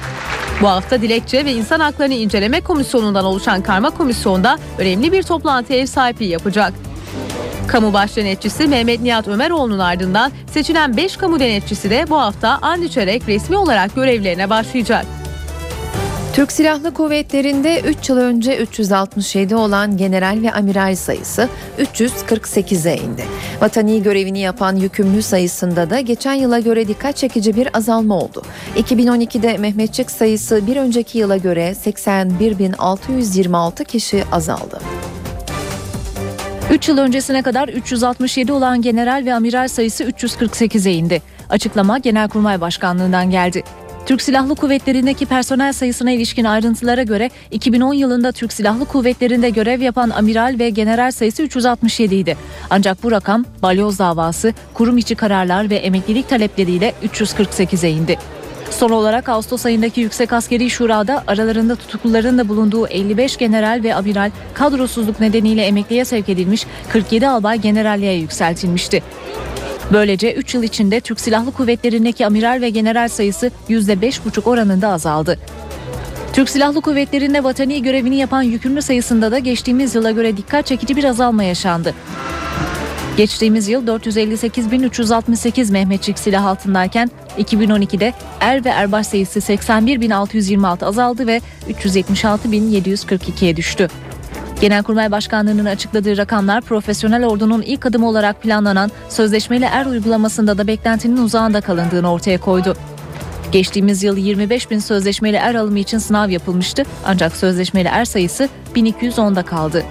Bu 0.62 0.68
hafta 0.68 1.02
Dilekçe 1.02 1.46
ve 1.46 1.54
İnsan 1.54 1.80
Haklarını 1.80 2.14
İnceleme 2.14 2.62
Komisyonu'ndan 2.62 3.26
oluşan 3.26 3.62
karma 3.62 3.90
komisyonda 3.90 4.60
önemli 4.78 5.12
bir 5.12 5.24
toplantı 5.24 5.74
ev 5.74 5.86
sahipliği 5.86 6.30
yapacak. 6.30 6.74
Kamu 7.68 7.94
baş 7.94 8.18
denetçisi 8.18 8.68
Mehmet 8.68 9.02
Nihat 9.02 9.28
Ömeroğlu'nun 9.28 9.80
ardından 9.80 10.32
seçilen 10.52 10.98
5 10.98 11.18
kamu 11.18 11.40
denetçisi 11.40 11.90
de 11.90 12.06
bu 12.10 12.20
hafta 12.20 12.60
and 12.62 12.84
içerek 12.84 13.28
resmi 13.28 13.58
olarak 13.58 13.96
görevlerine 13.96 14.50
başlayacak. 14.50 15.06
Türk 16.36 16.52
Silahlı 16.52 16.94
Kuvvetleri'nde 16.94 17.82
3 17.82 18.10
yıl 18.10 18.18
önce 18.18 18.58
367 18.58 19.56
olan 19.56 19.98
general 19.98 20.42
ve 20.42 20.52
amiral 20.52 20.96
sayısı 20.96 21.50
348'e 21.80 22.98
indi. 22.98 23.24
Vatani 23.62 24.04
görevini 24.04 24.40
yapan 24.40 24.76
yükümlü 24.76 25.22
sayısında 25.22 25.90
da 25.90 26.00
geçen 26.00 26.34
yıla 26.34 26.60
göre 26.60 26.88
dikkat 26.88 27.18
çekici 27.18 27.56
bir 27.56 27.78
azalma 27.78 28.20
oldu. 28.20 28.42
2012'de 28.78 29.58
Mehmetçik 29.58 30.12
sayısı 30.12 30.68
bir 30.68 30.76
önceki 30.76 31.18
yıla 31.18 31.38
göre 31.38 31.76
81.626 31.86 33.86
kişi 33.86 34.24
azaldı. 34.32 34.82
3 36.72 36.90
yıl 36.90 36.98
öncesine 36.98 37.42
kadar 37.42 37.68
367 37.68 38.52
olan 38.52 38.82
general 38.82 39.26
ve 39.26 39.34
amiral 39.34 39.68
sayısı 39.68 40.04
348'e 40.04 40.94
indi. 40.94 41.22
Açıklama 41.50 41.98
Genelkurmay 41.98 42.62
Başkanlığı'ndan 42.62 43.32
geldi. 43.32 43.64
Türk 44.06 44.22
Silahlı 44.22 44.56
Kuvvetleri'ndeki 44.56 45.26
personel 45.26 45.74
sayısına 45.74 46.12
ilişkin 46.12 46.44
ayrıntılara 46.44 47.04
göre 47.04 47.30
2010 47.52 47.94
yılında 47.94 48.32
Türk 48.32 48.54
Silahlı 48.54 48.86
Kuvvetleri'nde 48.86 49.50
görev 49.50 49.82
yapan 49.82 50.10
amiral 50.10 50.56
ve 50.60 50.70
general 50.70 51.12
sayısı 51.12 51.44
367 51.44 52.16
idi. 52.16 52.38
Ancak 52.70 53.04
bu 53.04 53.12
rakam 53.12 53.46
balyoz 53.62 54.00
davası, 54.00 54.54
kurum 54.74 54.98
içi 54.98 55.16
kararlar 55.16 55.70
ve 55.70 55.76
emeklilik 55.76 56.30
talepleriyle 56.30 56.94
348'e 57.04 57.90
indi. 57.90 58.18
Son 58.70 58.90
olarak 58.90 59.30
Ağustos 59.30 59.66
ayındaki 59.66 60.02
Yüksek 60.02 60.34
Askeri 60.34 60.70
Şura'da 60.70 61.24
aralarında 61.28 61.76
tutukluların 61.76 62.38
da 62.38 62.48
bulunduğu 62.48 62.88
55 62.88 63.38
general 63.38 63.84
ve 63.84 63.96
amiral 63.96 64.32
kadrosuzluk 64.54 65.20
nedeniyle 65.20 65.66
emekliye 65.66 66.06
sevk 66.06 66.30
edilmiş 66.30 66.66
47 66.94 67.28
albay 67.28 67.62
generalliğe 67.62 68.14
yükseltilmişti. 68.14 69.04
Böylece 69.94 70.34
3 70.34 70.54
yıl 70.54 70.64
içinde 70.64 71.00
Türk 71.00 71.20
Silahlı 71.20 71.52
Kuvvetleri'ndeki 71.52 72.26
amiral 72.26 72.62
ve 72.62 72.70
general 72.70 73.08
sayısı 73.08 73.52
%5,5 73.70 74.50
oranında 74.50 74.88
azaldı. 74.88 75.40
Türk 76.34 76.50
Silahlı 76.50 76.82
Kuvvetleri'nde 76.82 77.44
vatani 77.44 77.82
görevini 77.82 78.16
yapan 78.16 78.42
yükümlü 78.42 78.82
sayısında 78.82 79.32
da 79.32 79.40
geçtiğimiz 79.40 79.96
yıla 79.96 80.12
göre 80.12 80.38
dikkat 80.38 80.66
çekici 80.66 80.96
bir 80.96 81.04
azalma 81.04 81.44
yaşandı. 81.44 81.94
Geçtiğimiz 83.18 83.68
yıl 83.68 83.88
458.368 83.88 85.72
Mehmetçik 85.72 86.20
silah 86.20 86.46
altındayken 86.46 87.12
2012'de 87.38 88.14
er 88.40 88.66
ve 88.66 88.70
erbaş 88.70 89.08
sayısı 89.08 89.40
81.626 89.40 90.86
azaldı 90.86 91.28
ve 91.28 91.42
376.742'ye 91.70 93.56
düştü. 93.56 93.88
Genelkurmay 94.62 95.12
Başkanlığı'nın 95.12 95.66
açıkladığı 95.66 96.18
rakamlar 96.18 96.62
profesyonel 96.62 97.26
ordunun 97.26 97.62
ilk 97.62 97.86
adımı 97.86 98.08
olarak 98.08 98.42
planlanan 98.42 98.92
sözleşmeli 99.10 99.66
er 99.66 99.86
uygulamasında 99.86 100.58
da 100.58 100.68
beklentinin 100.68 101.18
uzağında 101.18 101.62
kalındığını 101.62 102.12
ortaya 102.12 102.40
koydu. 102.40 102.76
Geçtiğimiz 103.52 104.04
yıl 104.04 104.18
25 104.18 104.72
bin 104.72 104.80
sözleşmeli 104.80 105.36
er 105.36 105.56
alımı 105.56 105.80
için 105.80 105.98
sınav 105.98 106.30
yapılmıştı 106.30 106.84
ancak 107.06 107.36
sözleşmeli 107.36 107.88
er 107.88 108.06
sayısı 108.06 108.50
1210'da 108.76 109.44
kaldı. 109.44 109.84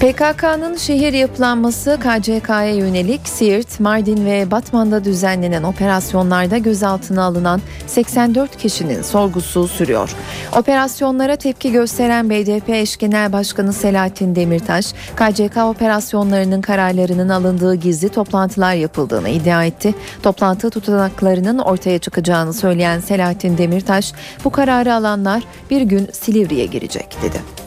PKK'nın 0.00 0.76
şehir 0.76 1.12
yapılanması 1.12 1.98
KCK'ya 2.00 2.74
yönelik 2.74 3.28
Siirt, 3.28 3.80
Mardin 3.80 4.26
ve 4.26 4.50
Batman'da 4.50 5.04
düzenlenen 5.04 5.62
operasyonlarda 5.62 6.58
gözaltına 6.58 7.24
alınan 7.24 7.60
84 7.86 8.56
kişinin 8.56 9.02
sorgusu 9.02 9.68
sürüyor. 9.68 10.14
Operasyonlara 10.56 11.36
tepki 11.36 11.72
gösteren 11.72 12.30
BDP 12.30 12.68
eş 12.68 12.96
genel 12.96 13.32
başkanı 13.32 13.72
Selahattin 13.72 14.34
Demirtaş, 14.34 14.92
KCK 14.92 15.56
operasyonlarının 15.56 16.60
kararlarının 16.60 17.28
alındığı 17.28 17.74
gizli 17.74 18.08
toplantılar 18.08 18.74
yapıldığını 18.74 19.28
iddia 19.28 19.64
etti. 19.64 19.94
Toplantı 20.22 20.70
tutanaklarının 20.70 21.58
ortaya 21.58 21.98
çıkacağını 21.98 22.52
söyleyen 22.52 23.00
Selahattin 23.00 23.58
Demirtaş, 23.58 24.12
bu 24.44 24.50
kararı 24.50 24.94
alanlar 24.94 25.42
bir 25.70 25.82
gün 25.82 26.08
Silivri'ye 26.12 26.66
girecek 26.66 27.16
dedi. 27.22 27.63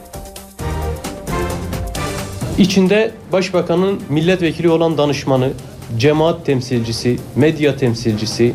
İçinde 2.58 3.12
başbakanın 3.32 4.02
milletvekili 4.10 4.70
olan 4.70 4.98
danışmanı, 4.98 5.50
cemaat 5.98 6.46
temsilcisi, 6.46 7.20
medya 7.36 7.78
temsilcisi, 7.78 8.54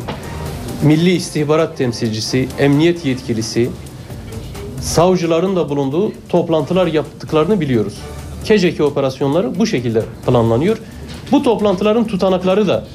milli 0.81 1.11
istihbarat 1.11 1.77
temsilcisi, 1.77 2.47
emniyet 2.59 3.05
yetkilisi, 3.05 3.69
savcıların 4.81 5.55
da 5.55 5.69
bulunduğu 5.69 6.11
toplantılar 6.29 6.87
yaptıklarını 6.87 7.61
biliyoruz. 7.61 7.93
Keceki 8.45 8.83
operasyonları 8.83 9.59
bu 9.59 9.67
şekilde 9.67 10.03
planlanıyor. 10.25 10.77
Bu 11.31 11.43
toplantıların 11.43 12.07
tutanakları 12.07 12.67
da 12.67 12.85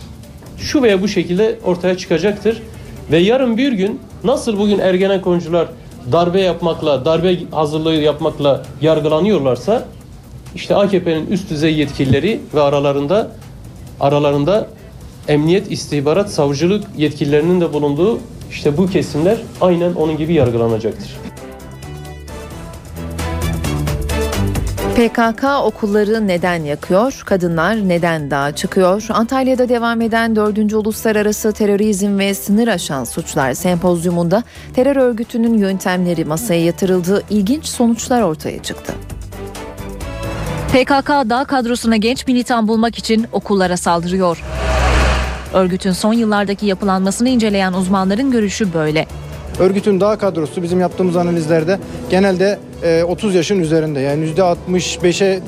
şu 0.59 0.83
veya 0.83 1.03
bu 1.03 1.09
şekilde 1.09 1.59
ortaya 1.65 1.97
çıkacaktır. 1.97 2.63
Ve 3.11 3.19
yarın 3.19 3.57
bir 3.57 3.73
gün 3.73 4.01
nasıl 4.25 4.59
bugün 4.59 4.79
Ergenekoncular 4.79 5.69
darbe 6.13 6.41
yapmakla, 6.41 7.05
darbe 7.05 7.37
hazırlığı 7.51 7.95
yapmakla 7.95 8.63
yargılanıyorlarsa 8.81 9.85
işte 10.59 10.75
AKP'nin 10.75 11.27
üst 11.27 11.51
düzey 11.51 11.75
yetkilileri 11.75 12.41
ve 12.55 12.61
aralarında 12.61 13.31
aralarında 14.01 14.69
emniyet, 15.29 15.73
istihbarat, 15.73 16.31
savcılık 16.31 16.85
yetkililerinin 16.97 17.61
de 17.61 17.73
bulunduğu 17.73 18.21
işte 18.51 18.77
bu 18.77 18.87
kesimler 18.87 19.39
aynen 19.61 19.95
onun 19.95 20.17
gibi 20.17 20.35
yargılanacaktır. 20.35 21.17
PKK 24.97 25.45
okulları 25.65 26.29
neden 26.29 26.65
yakıyor? 26.65 27.23
Kadınlar 27.27 27.89
neden 27.89 28.31
dağa 28.31 28.55
çıkıyor? 28.55 29.07
Antalya'da 29.11 29.69
devam 29.69 30.01
eden 30.01 30.37
4. 30.37 30.75
Uluslararası 30.75 31.53
Terörizm 31.53 32.19
ve 32.19 32.35
Sınır 32.35 32.69
Aşan 32.69 33.05
Suçlar 33.05 33.55
Sempozyumunda 33.55 34.43
terör 34.75 34.97
örgütünün 34.97 35.59
yöntemleri 35.59 36.25
masaya 36.25 36.65
yatırıldı. 36.65 37.23
İlginç 37.31 37.67
sonuçlar 37.67 38.23
ortaya 38.23 38.63
çıktı. 38.63 38.95
PKK 40.69 41.09
dağ 41.09 41.45
kadrosuna 41.45 41.97
genç 41.97 42.27
militan 42.27 42.69
bulmak 42.69 42.99
için 42.99 43.27
okullara 43.33 43.77
saldırıyor. 43.77 44.43
Örgütün 45.55 45.93
son 45.93 46.13
yıllardaki 46.13 46.67
yapılanmasını 46.67 47.29
inceleyen 47.29 47.73
uzmanların 47.73 48.31
görüşü 48.31 48.75
böyle. 48.75 49.07
Örgütün 49.59 50.01
dağ 50.01 50.19
kadrosu 50.19 50.63
bizim 50.63 50.81
yaptığımız 50.81 51.17
analizlerde 51.17 51.79
genelde 52.11 52.59
e, 52.83 53.03
30 53.03 53.35
yaşın 53.35 53.61
üzerinde 53.61 54.01
yani 54.01 54.25
%65'e 54.31 55.41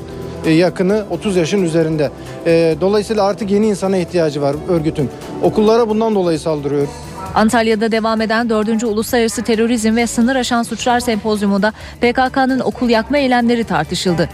e, 0.45 0.51
yakını 0.51 1.05
30 1.09 1.35
yaşın 1.35 1.63
üzerinde. 1.63 2.11
E, 2.45 2.75
dolayısıyla 2.81 3.23
artık 3.23 3.51
yeni 3.51 3.67
insana 3.67 3.97
ihtiyacı 3.97 4.41
var 4.41 4.55
örgütün. 4.69 5.09
Okullara 5.43 5.89
bundan 5.89 6.15
dolayı 6.15 6.39
saldırıyor. 6.39 6.87
Antalya'da 7.35 7.91
devam 7.91 8.21
eden 8.21 8.49
4. 8.49 8.83
Uluslararası 8.83 9.43
Terörizm 9.43 9.95
ve 9.95 10.07
Sınır 10.07 10.35
Aşan 10.35 10.63
Suçlar 10.63 10.99
Sempozyumunda 10.99 11.73
PKK'nın 12.01 12.59
okul 12.59 12.89
yakma 12.89 13.17
eylemleri 13.17 13.63
tartışıldı. 13.63 14.29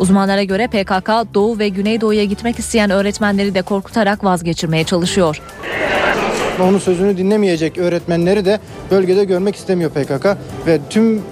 Uzmanlara 0.00 0.42
göre 0.42 0.66
PKK 0.66 1.34
Doğu 1.34 1.58
ve 1.58 1.68
Güneydoğu'ya 1.68 2.24
gitmek 2.24 2.58
isteyen 2.58 2.90
öğretmenleri 2.90 3.54
de 3.54 3.62
korkutarak 3.62 4.24
vazgeçirmeye 4.24 4.84
çalışıyor. 4.84 5.42
Onun 6.60 6.78
sözünü 6.78 7.16
dinlemeyecek 7.16 7.78
öğretmenleri 7.78 8.44
de 8.44 8.60
bölgede 8.90 9.24
görmek 9.24 9.56
istemiyor 9.56 9.90
PKK 9.90 10.26
ve 10.66 10.80
tüm 10.90 11.22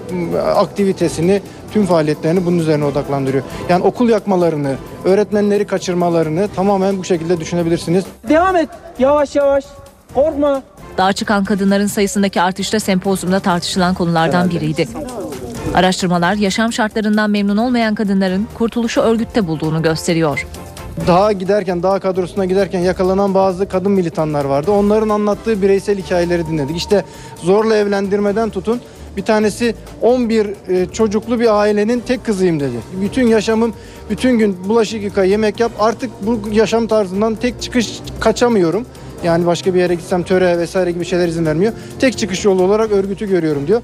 aktivitesini, 0.55 1.41
tüm 1.73 1.85
faaliyetlerini 1.85 2.45
bunun 2.45 2.59
üzerine 2.59 2.85
odaklandırıyor. 2.85 3.43
Yani 3.69 3.83
okul 3.83 4.09
yakmalarını, 4.09 4.75
öğretmenleri 5.05 5.67
kaçırmalarını 5.67 6.47
tamamen 6.55 6.97
bu 6.97 7.03
şekilde 7.03 7.39
düşünebilirsiniz. 7.39 8.05
Devam 8.29 8.55
et 8.55 8.69
yavaş 8.99 9.35
yavaş 9.35 9.65
korkma. 10.13 10.63
Dağa 10.97 11.13
çıkan 11.13 11.43
kadınların 11.43 11.87
sayısındaki 11.87 12.41
artış 12.41 12.73
da 12.73 12.79
sempozyumda 12.79 13.39
tartışılan 13.39 13.93
konulardan 13.93 14.49
biriydi. 14.49 14.87
Araştırmalar 15.75 16.33
yaşam 16.33 16.73
şartlarından 16.73 17.29
memnun 17.29 17.57
olmayan 17.57 17.95
kadınların 17.95 18.47
kurtuluşu 18.53 19.01
örgütte 19.01 19.47
bulduğunu 19.47 19.81
gösteriyor. 19.81 20.47
Dağa 21.07 21.31
giderken, 21.31 21.83
dağ 21.83 21.99
kadrosuna 21.99 22.45
giderken 22.45 22.79
yakalanan 22.79 23.33
bazı 23.33 23.67
kadın 23.67 23.91
militanlar 23.91 24.45
vardı. 24.45 24.71
Onların 24.71 25.09
anlattığı 25.09 25.61
bireysel 25.61 25.97
hikayeleri 25.97 26.47
dinledik. 26.47 26.77
İşte 26.77 27.05
zorla 27.43 27.75
evlendirmeden 27.75 28.49
tutun 28.49 28.81
bir 29.17 29.21
tanesi 29.21 29.75
11 30.01 30.47
çocuklu 30.91 31.39
bir 31.39 31.59
ailenin 31.61 31.99
tek 31.99 32.25
kızıyım 32.25 32.59
dedi. 32.59 32.75
Bütün 33.01 33.27
yaşamım 33.27 33.73
bütün 34.09 34.37
gün 34.39 34.69
bulaşık 34.69 35.03
yıka, 35.03 35.23
yemek 35.23 35.59
yap. 35.59 35.71
Artık 35.79 36.11
bu 36.21 36.39
yaşam 36.51 36.87
tarzından 36.87 37.35
tek 37.35 37.61
çıkış 37.61 37.99
kaçamıyorum. 38.19 38.85
Yani 39.23 39.45
başka 39.45 39.73
bir 39.73 39.79
yere 39.79 39.95
gitsem 39.95 40.23
töre 40.23 40.57
vesaire 40.57 40.91
gibi 40.91 41.05
şeyler 41.05 41.27
izin 41.27 41.45
vermiyor. 41.45 41.73
Tek 41.99 42.17
çıkış 42.17 42.45
yolu 42.45 42.63
olarak 42.63 42.91
örgütü 42.91 43.29
görüyorum 43.29 43.67
diyor. 43.67 43.81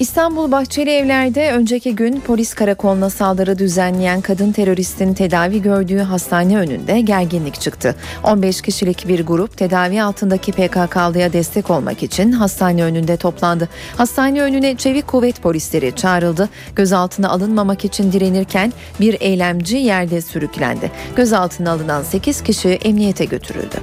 İstanbul 0.00 0.52
Bahçeli 0.52 0.90
Evler'de 0.90 1.52
önceki 1.52 1.96
gün 1.96 2.20
polis 2.20 2.54
karakoluna 2.54 3.10
saldırı 3.10 3.58
düzenleyen 3.58 4.20
kadın 4.20 4.52
teröristin 4.52 5.14
tedavi 5.14 5.62
gördüğü 5.62 5.98
hastane 5.98 6.58
önünde 6.58 7.00
gerginlik 7.00 7.60
çıktı. 7.60 7.96
15 8.24 8.62
kişilik 8.62 9.08
bir 9.08 9.26
grup 9.26 9.56
tedavi 9.56 10.02
altındaki 10.02 10.52
PKK'lıya 10.52 11.32
destek 11.32 11.70
olmak 11.70 12.02
için 12.02 12.32
hastane 12.32 12.84
önünde 12.84 13.16
toplandı. 13.16 13.68
Hastane 13.96 14.42
önüne 14.42 14.76
çevik 14.76 15.06
kuvvet 15.06 15.42
polisleri 15.42 15.96
çağrıldı. 15.96 16.48
Gözaltına 16.76 17.28
alınmamak 17.28 17.84
için 17.84 18.12
direnirken 18.12 18.72
bir 19.00 19.16
eylemci 19.20 19.76
yerde 19.76 20.20
sürüklendi. 20.20 20.90
Gözaltına 21.16 21.70
alınan 21.70 22.02
8 22.02 22.42
kişi 22.42 22.68
emniyete 22.68 23.24
götürüldü. 23.24 23.76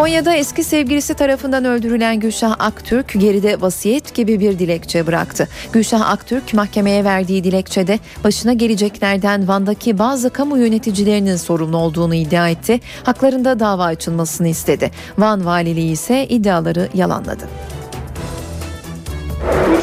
Konya'da 0.00 0.32
eski 0.32 0.64
sevgilisi 0.64 1.14
tarafından 1.14 1.64
öldürülen 1.64 2.20
Gülşah 2.20 2.56
Aktürk 2.58 3.12
geride 3.12 3.60
vasiyet 3.60 4.14
gibi 4.14 4.40
bir 4.40 4.58
dilekçe 4.58 5.06
bıraktı. 5.06 5.48
Gülşah 5.72 6.10
Aktürk 6.10 6.54
mahkemeye 6.54 7.04
verdiği 7.04 7.44
dilekçede 7.44 7.98
başına 8.24 8.52
geleceklerden 8.52 9.48
Van'daki 9.48 9.98
bazı 9.98 10.30
kamu 10.30 10.58
yöneticilerinin 10.58 11.36
sorumlu 11.36 11.76
olduğunu 11.76 12.14
iddia 12.14 12.48
etti. 12.48 12.80
Haklarında 13.02 13.60
dava 13.60 13.84
açılmasını 13.84 14.48
istedi. 14.48 14.90
Van 15.18 15.46
valiliği 15.46 15.92
ise 15.92 16.26
iddiaları 16.28 16.88
yalanladı. 16.94 17.48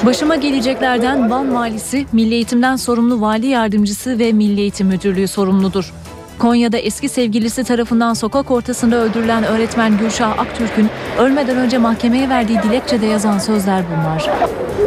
Başıma 0.05 0.35
geleceklerden 0.35 1.29
Van 1.29 1.53
valisi, 1.55 2.05
Milli 2.11 2.33
Eğitimden 2.33 2.75
sorumlu 2.75 3.21
vali 3.21 3.47
yardımcısı 3.47 4.19
ve 4.19 4.33
Milli 4.33 4.61
Eğitim 4.61 4.87
Müdürlüğü 4.87 5.27
sorumludur. 5.27 5.93
Konya'da 6.39 6.77
eski 6.77 7.09
sevgilisi 7.09 7.63
tarafından 7.63 8.13
sokak 8.13 8.51
ortasında 8.51 8.95
öldürülen 8.95 9.43
öğretmen 9.43 9.97
Gülşah 9.97 10.39
Aktürk'ün 10.39 10.89
ölmeden 11.19 11.57
önce 11.57 11.77
mahkemeye 11.77 12.29
verdiği 12.29 12.63
dilekçede 12.63 13.05
yazan 13.05 13.37
sözler 13.37 13.83
bunlar. 13.91 14.29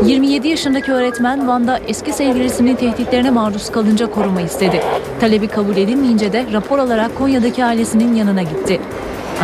27 0.04 0.48
yaşındaki 0.48 0.92
öğretmen 0.92 1.48
Van'da 1.48 1.80
eski 1.88 2.12
sevgilisinin 2.12 2.76
tehditlerine 2.76 3.30
maruz 3.30 3.70
kalınca 3.70 4.10
koruma 4.10 4.40
istedi. 4.40 4.82
Talebi 5.20 5.48
kabul 5.48 5.76
edilmeyince 5.76 6.32
de 6.32 6.46
rapor 6.52 6.78
alarak 6.78 7.16
Konya'daki 7.18 7.64
ailesinin 7.64 8.14
yanına 8.14 8.42
gitti. 8.42 8.80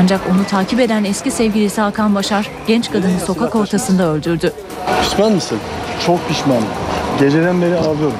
Ancak 0.01 0.21
onu 0.31 0.47
takip 0.51 0.81
eden 0.81 1.05
eski 1.05 1.31
sevgilisi 1.31 1.81
Hakan 1.81 2.15
Başar 2.15 2.51
genç 2.67 2.91
kadını 2.93 3.21
sokak 3.27 3.55
ortasında 3.55 4.09
öldürdü. 4.09 4.53
Pişman 5.03 5.33
mısın? 5.33 5.59
Çok 6.07 6.29
pişmanım. 6.29 6.69
Geceden 7.21 7.63
beri 7.63 7.77
ağlıyorum. 7.77 8.19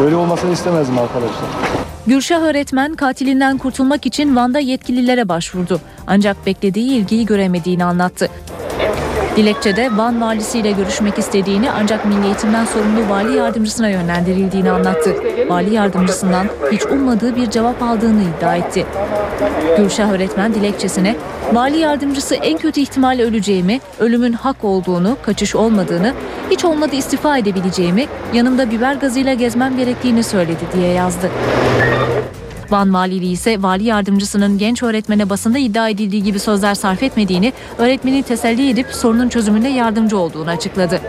Böyle 0.00 0.16
olmasını 0.16 0.52
istemezdim 0.52 0.98
arkadaşlar. 0.98 1.83
Gülşah 2.06 2.42
öğretmen 2.42 2.94
katilinden 2.94 3.58
kurtulmak 3.58 4.06
için 4.06 4.36
Van'da 4.36 4.58
yetkililere 4.58 5.28
başvurdu. 5.28 5.80
Ancak 6.06 6.46
beklediği 6.46 6.90
ilgiyi 6.90 7.26
göremediğini 7.26 7.84
anlattı. 7.84 8.28
Dilekçede 9.36 9.96
Van 9.96 10.20
valisiyle 10.20 10.72
görüşmek 10.72 11.18
istediğini 11.18 11.70
ancak 11.70 12.04
Milli 12.04 12.26
Eğitimden 12.26 12.64
sorumlu 12.64 13.08
vali 13.08 13.36
yardımcısına 13.36 13.88
yönlendirildiğini 13.88 14.70
anlattı. 14.70 15.14
Vali 15.48 15.74
yardımcısından 15.74 16.46
hiç 16.72 16.86
ummadığı 16.86 17.36
bir 17.36 17.50
cevap 17.50 17.82
aldığını 17.82 18.22
iddia 18.22 18.56
etti. 18.56 18.86
Gülşah 19.76 20.12
öğretmen 20.12 20.54
dilekçesine 20.54 21.16
vali 21.52 21.78
yardımcısı 21.78 22.34
en 22.34 22.58
kötü 22.58 22.80
ihtimalle 22.80 23.24
öleceğimi, 23.24 23.80
ölümün 23.98 24.32
hak 24.32 24.64
olduğunu, 24.64 25.16
kaçış 25.22 25.54
olmadığını, 25.54 26.12
hiç 26.50 26.64
olmadı 26.64 26.96
istifa 26.96 27.38
edebileceğimi, 27.38 28.06
yanımda 28.32 28.70
biber 28.70 28.94
gazıyla 28.94 29.34
gezmem 29.34 29.76
gerektiğini 29.76 30.22
söyledi 30.22 30.64
diye 30.76 30.92
yazdı. 30.92 31.30
Van 32.74 32.94
Valiliği 32.94 33.32
ise 33.32 33.62
vali 33.62 33.84
yardımcısının 33.84 34.58
genç 34.58 34.82
öğretmene 34.82 35.30
basında 35.30 35.58
iddia 35.58 35.88
edildiği 35.88 36.22
gibi 36.22 36.38
sözler 36.38 36.74
sarf 36.74 37.02
etmediğini, 37.02 37.52
öğretmeni 37.78 38.22
teselli 38.22 38.70
edip 38.70 38.86
sorunun 38.86 39.28
çözümünde 39.28 39.68
yardımcı 39.68 40.18
olduğunu 40.18 40.50
açıkladı. 40.50 41.00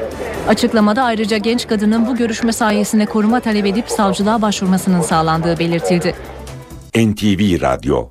Açıklamada 0.47 1.03
ayrıca 1.03 1.38
genç 1.38 1.68
kadının 1.68 2.07
bu 2.07 2.16
görüşme 2.16 2.51
sayesinde 2.51 3.05
koruma 3.05 3.39
talep 3.39 3.66
edip 3.66 3.89
savcılığa 3.89 4.41
başvurmasının 4.41 5.01
sağlandığı 5.01 5.59
belirtildi. 5.59 6.16
NTV 6.95 7.61
Radyo 7.61 8.09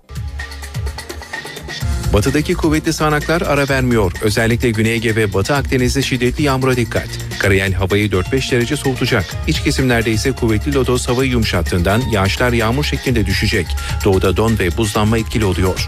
Batıdaki 2.14 2.54
kuvvetli 2.54 2.92
sağanaklar 2.92 3.42
ara 3.42 3.68
vermiyor. 3.68 4.12
Özellikle 4.22 4.70
Güney 4.70 4.92
Ege 4.92 5.16
ve 5.16 5.34
Batı 5.34 5.54
Akdeniz'de 5.54 6.02
şiddetli 6.02 6.44
yağmura 6.44 6.76
dikkat. 6.76 7.08
Karayel 7.38 7.72
havayı 7.72 8.08
4-5 8.08 8.52
derece 8.52 8.76
soğutacak. 8.76 9.24
İç 9.46 9.62
kesimlerde 9.62 10.10
ise 10.10 10.32
kuvvetli 10.32 10.74
lodos 10.74 11.08
havayı 11.08 11.30
yumuşattığından 11.30 12.00
yağışlar 12.00 12.52
yağmur 12.52 12.84
şeklinde 12.84 13.26
düşecek. 13.26 13.66
Doğuda 14.04 14.36
don 14.36 14.58
ve 14.58 14.76
buzlanma 14.76 15.18
etkili 15.18 15.44
oluyor. 15.44 15.86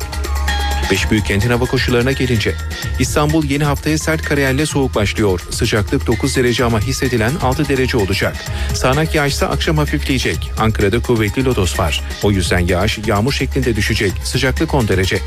Beş 0.90 1.10
büyük 1.10 1.26
kentin 1.26 1.50
hava 1.50 1.64
koşullarına 1.64 2.12
gelince 2.12 2.54
İstanbul 2.98 3.44
yeni 3.44 3.64
haftaya 3.64 3.98
sert 3.98 4.22
karayelle 4.22 4.66
soğuk 4.66 4.94
başlıyor. 4.94 5.40
Sıcaklık 5.50 6.06
9 6.06 6.36
derece 6.36 6.64
ama 6.64 6.80
hissedilen 6.80 7.32
6 7.42 7.68
derece 7.68 7.96
olacak. 7.96 8.36
Sağanak 8.74 9.14
yağışsa 9.14 9.46
akşam 9.46 9.78
hafifleyecek. 9.78 10.52
Ankara'da 10.58 11.02
kuvvetli 11.02 11.44
lodos 11.44 11.78
var. 11.78 12.02
O 12.22 12.30
yüzden 12.30 12.58
yağış 12.58 12.98
yağmur 13.06 13.32
şeklinde 13.32 13.76
düşecek. 13.76 14.12
Sıcaklık 14.24 14.74
10 14.74 14.88
derece. 14.88 15.18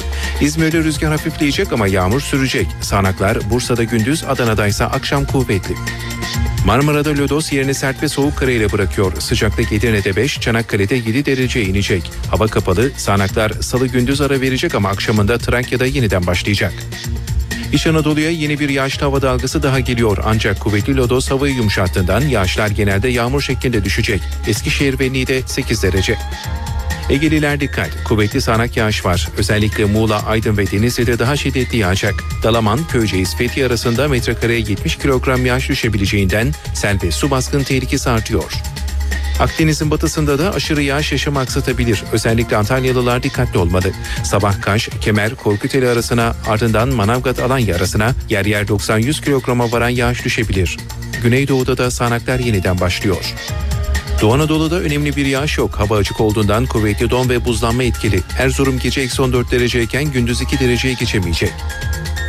İzmir'de 0.42 0.78
rüzgar 0.78 1.12
hafifleyecek 1.12 1.74
ama 1.74 1.88
yağmur 1.88 2.22
sürecek. 2.22 2.68
Sağanaklar 2.82 3.50
Bursa'da 3.50 3.84
gündüz, 3.84 4.24
Adana'da 4.24 4.68
ise 4.68 4.86
akşam 4.86 5.26
kuvvetli. 5.26 5.76
Marmara'da 6.66 7.10
lodos 7.10 7.52
yerini 7.54 7.74
sert 7.74 8.04
ve 8.04 8.08
soğuk 8.08 8.38
karayla 8.38 8.72
bırakıyor. 8.72 9.22
Sıcaklık 9.22 9.72
Edirne'de 9.72 10.16
5, 10.16 10.40
Çanakkale'de 10.40 10.96
7 10.96 11.26
dereceye 11.26 11.66
inecek. 11.66 12.12
Hava 12.32 12.48
kapalı, 12.48 12.92
sağanaklar 12.98 13.52
salı 13.52 13.88
gündüz 13.88 14.22
ara 14.22 14.42
verecek 14.42 14.76
ama 14.76 14.90
akşamında 14.90 15.38
Trakya'da 15.38 15.86
yeniden 15.86 16.28
başlayacak. 16.28 16.74
İç 17.74 17.88
Anadolu'ya 17.88 18.30
yeni 18.30 18.60
bir 18.60 18.70
yağışlı 18.70 19.06
hava 19.06 19.22
dalgası 19.22 19.64
daha 19.64 19.80
geliyor 19.80 20.18
ancak 20.26 20.60
kuvvetli 20.60 20.98
lodos 20.98 21.32
havayı 21.32 21.56
yumuşattığından 21.56 22.22
yağışlar 22.22 22.68
genelde 22.68 23.10
yağmur 23.10 23.42
şeklinde 23.42 23.86
düşecek. 23.86 24.22
Eskişehir 24.48 25.00
ve 25.00 25.14
Niğde 25.14 25.42
8 25.46 25.84
derece. 25.84 26.18
Egeliler 27.10 27.60
dikkat. 27.60 28.04
Kuvvetli 28.04 28.42
sağanak 28.42 28.78
yağış 28.78 29.06
var. 29.06 29.30
Özellikle 29.38 29.86
Muğla, 29.86 30.26
Aydın 30.26 30.58
ve 30.58 30.72
Denizli'de 30.72 31.20
daha 31.20 31.36
şiddetli 31.36 31.78
yağacak. 31.78 32.24
Dalaman, 32.44 32.88
Köyceğiz, 32.88 33.36
Fethi 33.36 33.66
arasında 33.66 34.08
metrekareye 34.08 34.60
70 34.60 34.96
kilogram 34.96 35.46
yağış 35.46 35.70
düşebileceğinden 35.70 36.54
sel 36.74 36.98
ve 37.04 37.12
su 37.12 37.32
baskın 37.32 37.64
tehlikesi 37.64 38.10
artıyor. 38.10 38.54
Akdeniz'in 39.40 39.92
batısında 39.92 40.40
da 40.40 40.54
aşırı 40.54 40.82
yağış 40.82 41.12
yaşamı 41.12 41.40
aksatabilir. 41.40 42.04
Özellikle 42.12 42.58
Antalyalılar 42.58 43.24
dikkatli 43.24 43.60
olmalı. 43.60 43.92
Sabah 44.24 44.62
Kaş, 44.62 44.90
Kemer, 45.02 45.36
Korkuteli 45.36 45.88
arasına 45.88 46.36
ardından 46.48 46.90
Manavgat 46.90 47.40
Alanya 47.40 47.76
arasına 47.76 48.12
yer 48.30 48.46
yer 48.46 48.66
90-100 48.66 49.24
kilograma 49.24 49.72
varan 49.72 49.90
yağış 49.90 50.26
düşebilir. 50.26 50.78
Güneydoğu'da 51.24 51.78
da 51.78 51.92
sağanaklar 51.92 52.40
yeniden 52.40 52.80
başlıyor. 52.80 53.36
Doğu 54.22 54.34
Anadolu'da 54.34 54.80
önemli 54.80 55.16
bir 55.16 55.26
yağış 55.26 55.58
yok. 55.58 55.80
Hava 55.80 55.98
açık 55.98 56.22
olduğundan 56.22 56.66
kuvvetli 56.66 57.10
don 57.10 57.30
ve 57.30 57.46
buzlanma 57.46 57.84
etkili. 57.84 58.20
Erzurum 58.40 58.80
gece 58.80 59.02
eksi 59.02 59.22
14 59.22 59.52
dereceyken 59.52 60.12
gündüz 60.12 60.42
2 60.42 60.60
dereceye 60.60 60.94
geçemeyecek. 60.94 61.54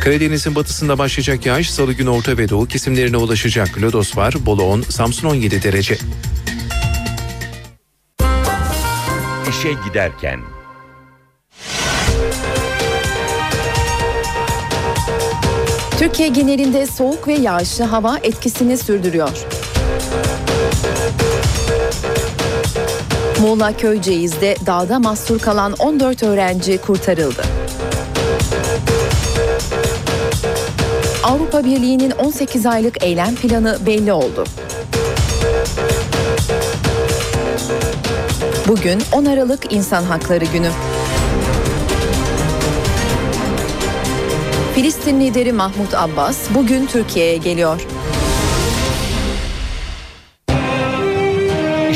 Karadeniz'in 0.03 0.55
batısında 0.55 0.97
başlayacak 0.97 1.45
yağış 1.45 1.71
salı 1.71 1.93
günü 1.93 2.09
orta 2.09 2.37
ve 2.37 2.49
doğu 2.49 2.65
kesimlerine 2.65 3.17
ulaşacak. 3.17 3.81
Lodos 3.81 4.17
var, 4.17 4.33
Bolu 4.45 4.63
10, 4.63 4.81
Samsun 4.81 5.27
17 5.27 5.63
derece. 5.63 5.97
İşe 9.49 9.69
giderken 9.87 10.39
Türkiye 15.99 16.27
genelinde 16.27 16.85
soğuk 16.85 17.27
ve 17.27 17.33
yağışlı 17.33 17.83
hava 17.83 18.17
etkisini 18.17 18.77
sürdürüyor. 18.77 19.60
Muğla 23.41 23.77
Köyceğiz'de 23.77 24.55
dağda 24.65 24.99
mahsur 24.99 25.39
kalan 25.39 25.73
14 25.79 26.23
öğrenci 26.23 26.77
kurtarıldı. 26.77 27.43
Avrupa 31.23 31.63
Birliği'nin 31.63 32.11
18 32.11 32.65
aylık 32.65 33.03
eylem 33.03 33.35
planı 33.35 33.77
belli 33.85 34.13
oldu. 34.13 34.43
Bugün 38.67 39.01
10 39.11 39.25
Aralık 39.25 39.73
İnsan 39.73 40.03
Hakları 40.03 40.45
Günü. 40.45 40.69
Filistin 44.75 45.19
lideri 45.19 45.53
Mahmut 45.53 45.93
Abbas 45.93 46.37
bugün 46.55 46.85
Türkiye'ye 46.85 47.37
geliyor. 47.37 47.81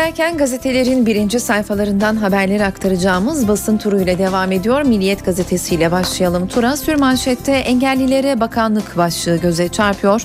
İşe 0.00 0.10
giderken 0.10 0.36
gazetelerin 0.36 1.06
birinci 1.06 1.40
sayfalarından 1.40 2.16
haberleri 2.16 2.64
aktaracağımız 2.64 3.48
basın 3.48 3.78
turuyla 3.78 4.18
devam 4.18 4.52
ediyor. 4.52 4.82
Milliyet 4.82 5.24
gazetesiyle 5.24 5.92
başlayalım 5.92 6.48
tura. 6.48 6.76
Sürmanşette 6.76 7.52
engellilere 7.52 8.40
bakanlık 8.40 8.96
başlığı 8.96 9.36
göze 9.36 9.68
çarpıyor. 9.68 10.22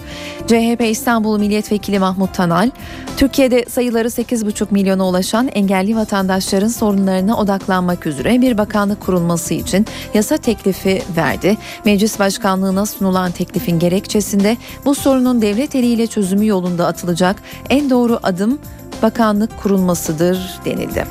CHP 0.48 0.82
İstanbul 0.82 1.40
Milletvekili 1.40 2.00
Mahmut 2.00 2.34
Tanal, 2.34 2.72
Türkiye'de 3.18 3.66
sayıları 3.70 4.08
8,5 4.08 4.68
milyona 4.72 5.08
ulaşan 5.08 5.48
engelli 5.48 5.96
vatandaşların 5.96 6.68
sorunlarına 6.68 7.38
odaklanmak 7.38 8.08
üzere 8.08 8.42
bir 8.42 8.58
bakanlık 8.58 9.02
kurulması 9.02 9.54
için 9.54 9.86
yasa 10.14 10.38
teklifi 10.38 11.02
verdi. 11.18 11.58
Meclis 11.86 12.20
başkanlığına 12.20 12.86
sunulan 12.86 13.32
teklifin 13.32 13.80
gerekçesinde 13.80 14.58
bu 14.86 14.96
sorunun 14.96 15.42
devlet 15.42 15.76
eliyle 15.76 16.08
çözümü 16.08 16.46
yolunda 16.46 16.88
atılacak 16.88 17.36
en 17.70 17.90
doğru 17.90 18.20
adım 18.24 18.60
bakanlık 19.02 19.58
kurulmasıdır 19.66 20.60
denildi. 20.66 21.06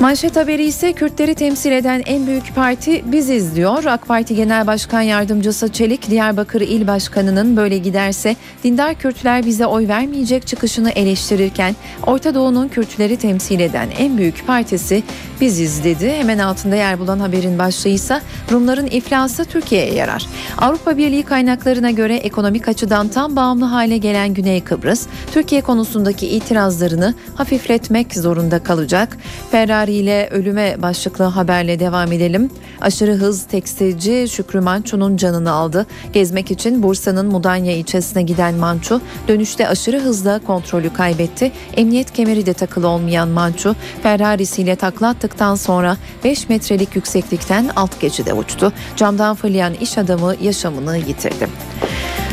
Manşet 0.00 0.36
haberi 0.36 0.64
ise 0.64 0.92
Kürtleri 0.92 1.34
temsil 1.34 1.72
eden 1.72 2.02
en 2.06 2.26
büyük 2.26 2.54
parti 2.54 3.12
biziz 3.12 3.56
diyor. 3.56 3.84
AK 3.84 4.08
Parti 4.08 4.34
Genel 4.34 4.66
Başkan 4.66 5.00
Yardımcısı 5.00 5.72
Çelik, 5.72 6.10
Diyarbakır 6.10 6.60
İl 6.60 6.86
Başkanı'nın 6.86 7.56
böyle 7.56 7.78
giderse 7.78 8.36
dindar 8.64 8.94
Kürtler 8.94 9.46
bize 9.46 9.66
oy 9.66 9.88
vermeyecek 9.88 10.46
çıkışını 10.46 10.90
eleştirirken 10.90 11.76
Orta 12.06 12.34
Doğu'nun 12.34 12.68
Kürtleri 12.68 13.16
temsil 13.16 13.60
eden 13.60 13.88
en 13.98 14.18
büyük 14.18 14.46
partisi 14.46 15.02
biziz 15.40 15.84
dedi. 15.84 16.12
Hemen 16.12 16.38
altında 16.38 16.76
yer 16.76 16.98
bulan 16.98 17.20
haberin 17.20 17.58
başlığı 17.58 17.90
ise 17.90 18.20
Rumların 18.52 18.86
iflası 18.86 19.44
Türkiye'ye 19.44 19.94
yarar. 19.94 20.26
Avrupa 20.58 20.96
Birliği 20.96 21.22
kaynaklarına 21.22 21.90
göre 21.90 22.16
ekonomik 22.16 22.68
açıdan 22.68 23.08
tam 23.08 23.36
bağımlı 23.36 23.64
hale 23.64 23.98
gelen 23.98 24.34
Güney 24.34 24.60
Kıbrıs, 24.60 25.06
Türkiye 25.32 25.60
konusundaki 25.60 26.26
itirazlarını 26.26 27.14
hafifletmek 27.34 28.14
zorunda 28.14 28.62
kalacak. 28.62 29.16
Ferrari 29.50 29.89
ile 29.90 30.28
ölüme 30.30 30.76
başlıklı 30.82 31.24
haberle 31.24 31.80
devam 31.80 32.12
edelim. 32.12 32.50
Aşırı 32.80 33.14
hız 33.14 33.44
tekstilci 33.44 34.26
Şükrü 34.28 34.60
Manço'nun 34.60 35.16
canını 35.16 35.50
aldı. 35.50 35.86
Gezmek 36.12 36.50
için 36.50 36.82
Bursa'nın 36.82 37.26
Mudanya 37.26 37.72
ilçesine 37.72 38.22
giden 38.22 38.54
Manço 38.54 39.00
dönüşte 39.28 39.68
aşırı 39.68 40.00
hızla 40.00 40.40
kontrolü 40.46 40.92
kaybetti. 40.92 41.52
Emniyet 41.76 42.12
kemeri 42.12 42.46
de 42.46 42.52
takılı 42.52 42.88
olmayan 42.88 43.28
Manço 43.28 43.74
Ferrari'siyle 44.02 44.76
takla 44.76 45.08
attıktan 45.08 45.54
sonra 45.54 45.96
5 46.24 46.48
metrelik 46.48 46.96
yükseklikten 46.96 47.70
alt 47.76 48.00
geçide 48.00 48.32
uçtu. 48.32 48.72
Camdan 48.96 49.34
fırlayan 49.34 49.74
iş 49.74 49.98
adamı 49.98 50.34
yaşamını 50.42 50.96
yitirdi. 50.96 51.48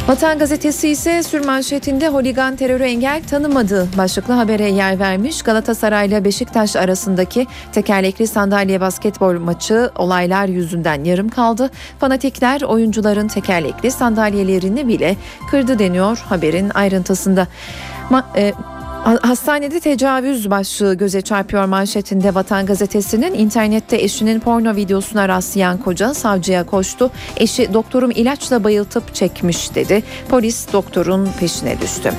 Vatan 0.08 0.40
gazetesi 0.40 0.90
ise 0.90 1.24
sürmanşetinde 1.24 2.08
holigan 2.08 2.56
terörü 2.56 2.84
engel 2.84 3.22
tanımadığı 3.30 3.88
başlıklı 3.98 4.34
habere 4.34 4.70
yer 4.70 5.00
vermiş. 5.00 5.42
Galatasaray 5.42 6.08
ile 6.08 6.26
Beşiktaş 6.26 6.76
arasındaki 6.76 7.47
tekerlekli 7.72 8.28
sandalye 8.28 8.82
basketbol 8.82 9.40
maçı 9.40 9.92
olaylar 9.96 10.48
yüzünden 10.48 11.04
yarım 11.04 11.30
kaldı. 11.30 11.70
Fanatikler 12.00 12.62
oyuncuların 12.62 13.28
tekerlekli 13.28 13.92
sandalyelerini 13.92 14.88
bile 14.88 15.16
kırdı 15.52 15.80
deniyor 15.80 16.26
haberin 16.30 16.70
ayrıntısında. 16.70 17.48
Ma- 18.10 18.24
e, 18.36 18.54
Hastanede 19.04 19.80
tecavüz 19.80 20.50
başlığı 20.50 20.94
göze 20.94 21.22
çarpıyor 21.22 21.66
manşetinde 21.66 22.36
Vatan 22.36 22.66
Gazetesi'nin 22.66 23.34
internette 23.34 23.98
eşinin 23.98 24.40
porno 24.40 24.76
videosuna 24.76 25.28
rastlayan 25.30 25.78
koca 25.78 26.14
savcıya 26.14 26.66
koştu. 26.66 27.12
Eşi 27.38 27.74
doktorum 27.74 28.12
ilaçla 28.12 28.64
bayıltıp 28.64 29.16
çekmiş 29.16 29.76
dedi. 29.76 30.04
Polis 30.30 30.74
doktorun 30.74 31.30
peşine 31.40 31.82
düştü. 31.82 32.14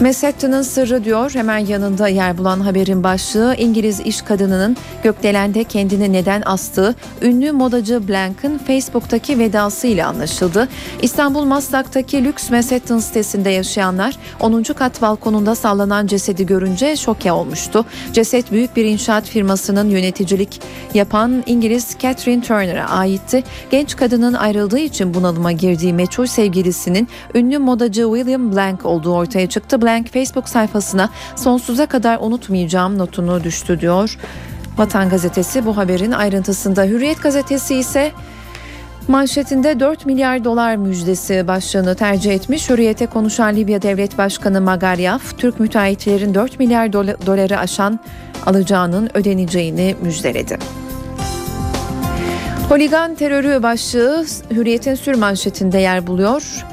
Manhattan'ın 0.00 0.62
sırrı 0.62 1.04
diyor 1.04 1.30
hemen 1.34 1.58
yanında 1.58 2.08
yer 2.08 2.38
bulan 2.38 2.60
haberin 2.60 3.04
başlığı 3.04 3.54
İngiliz 3.58 4.00
iş 4.00 4.22
kadınının 4.22 4.76
gökdelende 5.02 5.64
kendini 5.64 6.12
neden 6.12 6.42
astığı 6.46 6.94
ünlü 7.22 7.52
modacı 7.52 8.08
Blank'ın 8.08 8.58
Facebook'taki 8.58 9.38
vedasıyla 9.38 10.08
anlaşıldı. 10.08 10.68
İstanbul 11.02 11.44
Maslak'taki 11.44 12.24
lüks 12.24 12.50
Manhattan 12.50 12.98
sitesinde 12.98 13.50
yaşayanlar 13.50 14.16
10. 14.40 14.62
kat 14.62 15.02
balkonunda 15.02 15.54
sallanan 15.54 16.06
cesedi 16.16 16.46
görünce 16.46 16.96
şoke 16.96 17.32
olmuştu. 17.32 17.84
Ceset 18.12 18.52
büyük 18.52 18.76
bir 18.76 18.84
inşaat 18.84 19.24
firmasının 19.24 19.90
yöneticilik 19.90 20.60
yapan 20.94 21.42
İngiliz 21.46 21.96
Catherine 21.98 22.42
Turner'a 22.42 22.88
aitti. 22.88 23.44
Genç 23.70 23.96
kadının 23.96 24.34
ayrıldığı 24.34 24.78
için 24.78 25.14
bunalıma 25.14 25.52
girdiği 25.52 25.92
meçhul 25.92 26.26
sevgilisinin 26.26 27.08
ünlü 27.34 27.58
modacı 27.58 28.02
William 28.14 28.52
Blank 28.52 28.86
olduğu 28.86 29.12
ortaya 29.12 29.46
çıktı. 29.46 29.82
Blank 29.82 30.12
Facebook 30.12 30.48
sayfasına 30.48 31.10
sonsuza 31.36 31.86
kadar 31.86 32.18
unutmayacağım 32.20 32.98
notunu 32.98 33.44
düştü 33.44 33.80
diyor. 33.80 34.18
Vatan 34.78 35.08
gazetesi 35.08 35.66
bu 35.66 35.76
haberin 35.76 36.12
ayrıntısında. 36.12 36.84
Hürriyet 36.84 37.22
gazetesi 37.22 37.74
ise 37.74 38.12
Manşetinde 39.08 39.80
4 39.80 40.06
milyar 40.06 40.44
dolar 40.44 40.76
müjdesi 40.76 41.48
başlığını 41.48 41.94
tercih 41.94 42.32
etmiş. 42.32 42.70
Hürriyete 42.70 43.06
konuşan 43.06 43.56
Libya 43.56 43.82
Devlet 43.82 44.18
Başkanı 44.18 44.60
Magaryaf, 44.60 45.38
Türk 45.38 45.60
müteahhitlerin 45.60 46.34
4 46.34 46.58
milyar 46.58 46.92
doları 46.92 47.58
aşan 47.58 48.00
alacağının 48.46 49.10
ödeneceğini 49.14 49.96
müjdeledi. 50.02 50.58
Holigan 52.68 53.14
terörü 53.14 53.62
başlığı 53.62 54.24
Hürriyet'in 54.50 54.94
sür 54.94 55.14
manşetinde 55.14 55.78
yer 55.78 56.06
buluyor. 56.06 56.64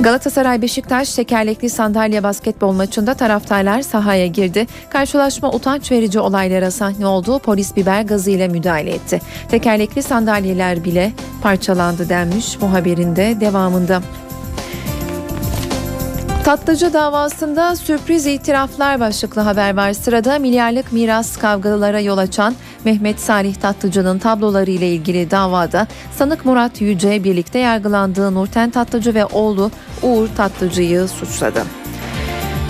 Galatasaray 0.00 0.62
Beşiktaş 0.62 1.14
tekerlekli 1.14 1.70
sandalye 1.70 2.22
basketbol 2.22 2.72
maçında 2.72 3.14
taraftarlar 3.14 3.82
sahaya 3.82 4.26
girdi. 4.26 4.66
Karşılaşma 4.90 5.52
utanç 5.52 5.92
verici 5.92 6.20
olaylara 6.20 6.70
sahne 6.70 7.06
oldu. 7.06 7.38
Polis 7.38 7.76
biber 7.76 8.02
gazı 8.02 8.30
ile 8.30 8.48
müdahale 8.48 8.90
etti. 8.90 9.20
Tekerlekli 9.50 10.02
sandalyeler 10.02 10.84
bile 10.84 11.12
parçalandı 11.42 12.08
denmiş 12.08 12.60
bu 12.60 12.72
haberinde 12.72 13.36
devamında. 13.40 14.02
Tatlıcı 16.44 16.92
davasında 16.92 17.76
sürpriz 17.76 18.26
itiraflar 18.26 19.00
başlıklı 19.00 19.40
haber 19.40 19.76
var. 19.76 19.92
Sırada 19.92 20.38
milyarlık 20.38 20.92
miras 20.92 21.36
kavgalara 21.36 22.00
yol 22.00 22.18
açan 22.18 22.54
Mehmet 22.84 23.20
Salih 23.20 23.54
Tatlıcı'nın 23.54 24.18
tabloları 24.18 24.70
ile 24.70 24.88
ilgili 24.88 25.30
davada 25.30 25.86
sanık 26.16 26.44
Murat 26.44 26.80
Yüce 26.80 27.24
birlikte 27.24 27.58
yargılandığı 27.58 28.34
Nurten 28.34 28.70
Tatlıcı 28.70 29.14
ve 29.14 29.24
oğlu 29.24 29.70
Uğur 30.02 30.28
Tatlıcı'yı 30.36 31.08
suçladı. 31.08 31.81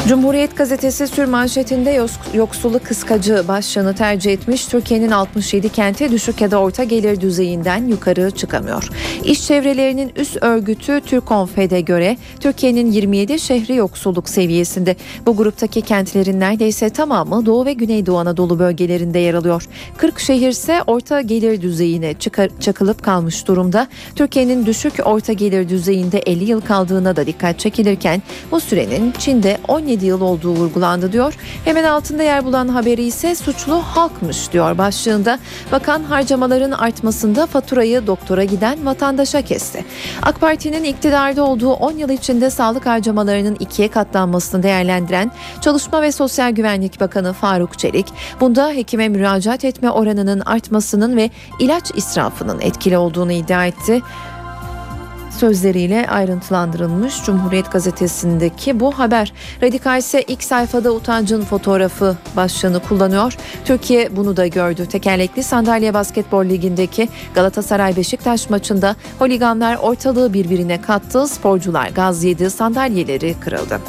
Cumhuriyet 0.09 0.57
gazetesi 0.57 1.07
sür 1.07 1.25
manşetinde 1.25 2.01
yoksulu 2.35 2.79
kıskacı 2.79 3.45
başlığını 3.49 3.95
tercih 3.95 4.33
etmiş. 4.33 4.67
Türkiye'nin 4.67 5.11
67 5.11 5.69
kenti 5.69 6.11
düşük 6.13 6.41
ya 6.41 6.51
da 6.51 6.61
orta 6.61 6.85
gelir 6.85 7.21
düzeyinden 7.21 7.87
yukarı 7.87 8.31
çıkamıyor. 8.31 8.89
İş 9.25 9.47
çevrelerinin 9.47 10.13
üst 10.17 10.37
örgütü 10.41 11.01
Türkonfed'e 11.01 11.81
göre 11.81 12.17
Türkiye'nin 12.41 12.93
27 12.93 13.39
şehri 13.39 13.75
yoksulluk 13.75 14.29
seviyesinde. 14.29 14.97
Bu 15.27 15.37
gruptaki 15.37 15.83
kentlerin 15.83 16.41
neredeyse 16.41 16.91
tamamı 16.91 17.47
Doğu 17.47 17.67
ve 17.67 17.73
Güneydoğu 17.73 18.19
Anadolu 18.19 18.59
bölgelerinde 18.59 19.19
yer 19.19 19.35
alıyor. 19.35 19.69
40 19.97 20.21
şehir 20.21 20.49
ise 20.49 20.83
orta 20.87 21.21
gelir 21.21 21.63
düzeyine 21.63 22.15
çıkar, 22.15 22.51
çakılıp 22.61 23.03
kalmış 23.03 23.49
durumda. 23.49 23.89
Türkiye'nin 24.17 24.67
düşük 24.67 24.93
orta 25.05 25.33
gelir 25.33 25.69
düzeyinde 25.69 26.19
50 26.19 26.45
yıl 26.45 26.61
kaldığına 26.61 27.17
da 27.17 27.27
dikkat 27.27 27.59
çekilirken 27.59 28.23
bu 28.51 28.61
sürenin 28.61 29.13
Çin'de 29.19 29.59
17 29.69 29.92
17 29.93 30.07
yıl 30.07 30.21
olduğu 30.21 30.51
vurgulandı 30.51 31.13
diyor. 31.13 31.35
Hemen 31.65 31.85
altında 31.85 32.23
yer 32.23 32.45
bulan 32.45 32.69
haberi 32.69 33.03
ise 33.03 33.35
suçlu 33.35 33.75
halkmış 33.75 34.53
diyor 34.53 34.79
başlığında. 34.79 35.39
Bakan 35.73 36.03
harcamaların 36.03 36.71
artmasında 36.71 37.47
faturayı 37.47 38.07
doktora 38.07 38.45
giden 38.45 38.87
vatandaşa 38.87 39.43
kesti. 39.43 39.85
AK 40.23 40.41
Parti'nin 40.41 40.85
iktidarda 40.85 41.43
olduğu 41.43 41.73
10 41.73 41.93
yıl 41.93 42.09
içinde 42.09 42.51
sağlık 42.51 42.87
harcamalarının 42.87 43.57
ikiye 43.61 43.89
katlanmasını 43.89 44.63
değerlendiren 44.63 45.33
Çalışma 45.61 46.03
ve 46.03 46.13
Sosyal 46.13 46.51
Güvenlik 46.51 47.01
Bakanı 47.01 47.33
Faruk 47.33 47.79
Çelik, 47.79 48.07
bunda 48.41 48.71
hekime 48.71 49.09
müracaat 49.09 49.65
etme 49.65 49.91
oranının 49.91 50.41
artmasının 50.41 51.17
ve 51.17 51.31
ilaç 51.59 51.91
israfının 51.95 52.61
etkili 52.61 52.99
olduğunu 52.99 53.33
iddia 53.33 53.67
etti 53.67 54.03
sözleriyle 55.43 56.07
ayrıntılandırılmış 56.09 57.25
Cumhuriyet 57.25 57.73
Gazetesi'ndeki 57.73 58.81
bu 58.81 58.99
haber. 58.99 59.33
Radikal 59.63 59.99
ise 59.99 60.23
ilk 60.23 60.43
sayfada 60.43 60.91
utancın 60.91 61.43
fotoğrafı 61.43 62.17
başlığını 62.37 62.81
kullanıyor. 62.81 63.37
Türkiye 63.65 64.17
bunu 64.17 64.37
da 64.37 64.47
gördü. 64.47 64.87
Tekerlekli 64.87 65.43
sandalye 65.43 65.95
basketbol 65.95 66.45
ligindeki 66.45 67.09
Galatasaray 67.35 67.97
Beşiktaş 67.97 68.51
maçında 68.51 68.97
holiganlar 69.19 69.77
ortalığı 69.77 70.33
birbirine 70.33 70.81
kattı. 70.81 71.29
Sporcular 71.29 71.89
gaz 71.89 72.25
yedi, 72.25 72.51
sandalyeleri 72.51 73.35
kırıldı. 73.41 73.81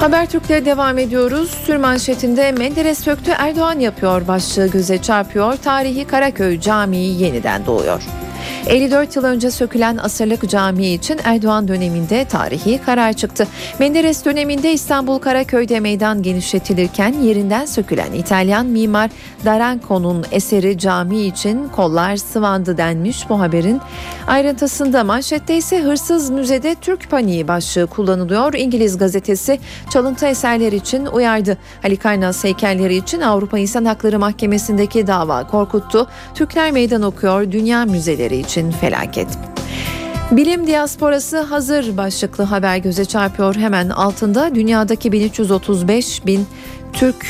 Habertürk'te 0.00 0.64
devam 0.64 0.98
ediyoruz. 0.98 1.50
Sür 1.50 1.76
manşetinde 1.76 2.52
Menderes 2.52 2.98
söktü 2.98 3.30
Erdoğan 3.38 3.78
yapıyor 3.78 4.28
başlığı 4.28 4.66
göze 4.66 5.02
çarpıyor. 5.02 5.56
Tarihi 5.56 6.04
Karaköy 6.04 6.60
Camii 6.60 7.22
yeniden 7.22 7.66
doğuyor. 7.66 8.23
54 8.66 9.16
yıl 9.16 9.24
önce 9.24 9.50
sökülen 9.50 9.96
asırlık 9.96 10.48
cami 10.50 10.86
için 10.86 11.20
Erdoğan 11.24 11.68
döneminde 11.68 12.24
tarihi 12.24 12.80
karar 12.86 13.12
çıktı. 13.12 13.46
Menderes 13.78 14.24
döneminde 14.24 14.72
İstanbul 14.72 15.18
Karaköy'de 15.18 15.80
meydan 15.80 16.22
genişletilirken 16.22 17.12
yerinden 17.12 17.66
sökülen 17.66 18.12
İtalyan 18.12 18.66
mimar 18.66 19.10
Daranco'nun 19.44 20.24
eseri 20.30 20.78
cami 20.78 21.20
için 21.20 21.68
kollar 21.68 22.16
sıvandı 22.16 22.76
denmiş 22.76 23.28
bu 23.28 23.40
haberin. 23.40 23.80
Ayrıntısında 24.26 25.04
manşette 25.04 25.56
ise 25.56 25.82
hırsız 25.82 26.30
müzede 26.30 26.74
Türk 26.74 27.10
paniği 27.10 27.48
başlığı 27.48 27.86
kullanılıyor. 27.86 28.54
İngiliz 28.54 28.98
gazetesi 28.98 29.60
çalıntı 29.90 30.26
eserler 30.26 30.72
için 30.72 31.06
uyardı. 31.06 31.58
Halikarnas 31.82 32.44
heykelleri 32.44 32.96
için 32.96 33.20
Avrupa 33.20 33.58
İnsan 33.58 33.84
Hakları 33.84 34.18
Mahkemesi'ndeki 34.18 35.06
dava 35.06 35.46
korkuttu. 35.46 36.06
Türkler 36.34 36.72
meydan 36.72 37.02
okuyor 37.02 37.52
dünya 37.52 37.84
müzeleri 37.84 38.36
için 38.36 38.53
felaket. 38.70 39.28
Bilim 40.30 40.66
diasporası 40.66 41.40
hazır 41.40 41.96
başlıklı 41.96 42.44
haber 42.44 42.76
göze 42.76 43.04
çarpıyor 43.04 43.56
hemen 43.56 43.88
altında 43.88 44.54
dünyadaki 44.54 45.12
1335 45.12 46.26
bin 46.26 46.46
Türk 46.92 47.26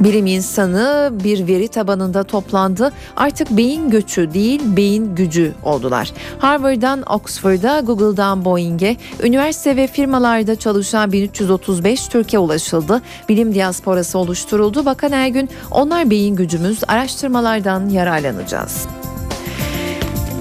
Bilim 0.00 0.26
insanı 0.26 1.12
bir 1.24 1.46
veri 1.46 1.68
tabanında 1.68 2.22
toplandı. 2.24 2.92
Artık 3.16 3.50
beyin 3.50 3.90
göçü 3.90 4.34
değil 4.34 4.60
beyin 4.64 5.14
gücü 5.14 5.54
oldular. 5.62 6.12
Harvard'dan 6.38 7.02
Oxford'a, 7.12 7.80
Google'dan 7.80 8.44
Boeing'e, 8.44 8.96
üniversite 9.22 9.76
ve 9.76 9.86
firmalarda 9.86 10.56
çalışan 10.56 11.12
1335 11.12 12.08
Türkiye 12.08 12.40
ulaşıldı. 12.40 13.02
Bilim 13.28 13.54
diasporası 13.54 14.18
oluşturuldu. 14.18 14.84
Bakan 14.84 15.12
Ergün 15.12 15.48
onlar 15.70 16.10
beyin 16.10 16.36
gücümüz 16.36 16.80
araştırmalardan 16.88 17.88
yararlanacağız. 17.88 18.86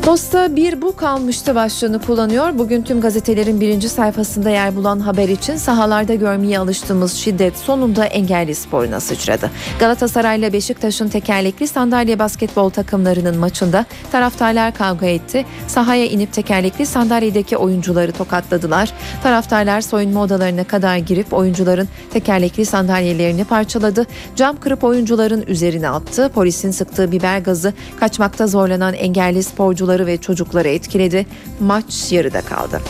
Posta 0.08 0.56
bir 0.56 0.82
bu 0.82 0.96
kalmıştı 0.96 1.56
başlığını 1.56 2.02
kullanıyor. 2.02 2.58
Bugün 2.58 2.82
tüm 2.82 3.02
gazetelerin 3.02 3.62
birinci 3.62 3.90
sayfasında 3.90 4.50
yer 4.50 4.76
bulan 4.76 5.00
haber 5.00 5.30
için 5.30 5.56
sahalarda 5.56 6.16
görmeye 6.16 6.60
alıştığımız 6.60 7.14
şiddet 7.14 7.58
sonunda 7.58 8.06
engelli 8.06 8.56
sporuna 8.56 9.00
sıçradı. 9.00 9.52
Galatasaray 9.80 10.40
ile 10.40 10.54
Beşiktaş'ın 10.54 11.08
tekerlekli 11.08 11.68
sandalye 11.68 12.20
basketbol 12.20 12.70
takımlarının 12.70 13.38
maçında 13.38 13.86
taraftarlar 14.12 14.74
kavga 14.74 15.06
etti. 15.06 15.46
Sahaya 15.68 16.06
inip 16.06 16.34
tekerlekli 16.34 16.86
sandalyedeki 16.86 17.58
oyuncuları 17.58 18.12
tokatladılar. 18.12 18.94
Taraftarlar 19.24 19.82
soyunma 19.82 20.22
odalarına 20.24 20.64
kadar 20.64 20.98
girip 20.98 21.34
oyuncuların 21.34 21.88
tekerlekli 22.14 22.66
sandalyelerini 22.66 23.44
parçaladı. 23.44 24.06
Cam 24.36 24.60
kırıp 24.60 24.84
oyuncuların 24.84 25.44
üzerine 25.48 25.90
attı. 25.90 26.30
Polisin 26.36 26.72
sıktığı 26.72 27.12
biber 27.12 27.40
gazı 27.40 27.74
kaçmakta 28.00 28.48
zorlanan 28.48 28.94
engelli 28.94 29.44
sporcuları 29.44 29.97
kadınları 29.98 30.08
ve 30.08 30.18
çocukları 30.18 30.68
etkiledi. 30.68 31.26
Maç 31.60 32.12
yarıda 32.12 32.42
kaldı. 32.42 32.82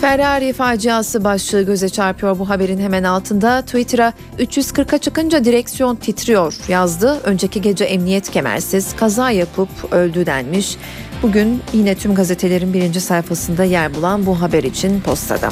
Ferrari 0.00 0.52
faciası 0.52 1.24
başlığı 1.24 1.62
göze 1.62 1.88
çarpıyor 1.88 2.38
bu 2.38 2.48
haberin 2.48 2.80
hemen 2.80 3.04
altında. 3.04 3.62
Twitter'a 3.62 4.12
340'a 4.38 4.98
çıkınca 4.98 5.44
direksiyon 5.44 5.96
titriyor 5.96 6.54
yazdı. 6.68 7.20
Önceki 7.24 7.60
gece 7.60 7.84
emniyet 7.84 8.30
kemersiz 8.30 8.96
kaza 8.96 9.30
yapıp 9.30 9.92
öldü 9.92 10.26
denmiş. 10.26 10.76
Bugün 11.22 11.62
yine 11.72 11.94
tüm 11.94 12.14
gazetelerin 12.14 12.72
birinci 12.72 13.00
sayfasında 13.00 13.64
yer 13.64 13.94
bulan 13.94 14.26
bu 14.26 14.40
haber 14.40 14.64
için 14.64 15.00
postada. 15.00 15.50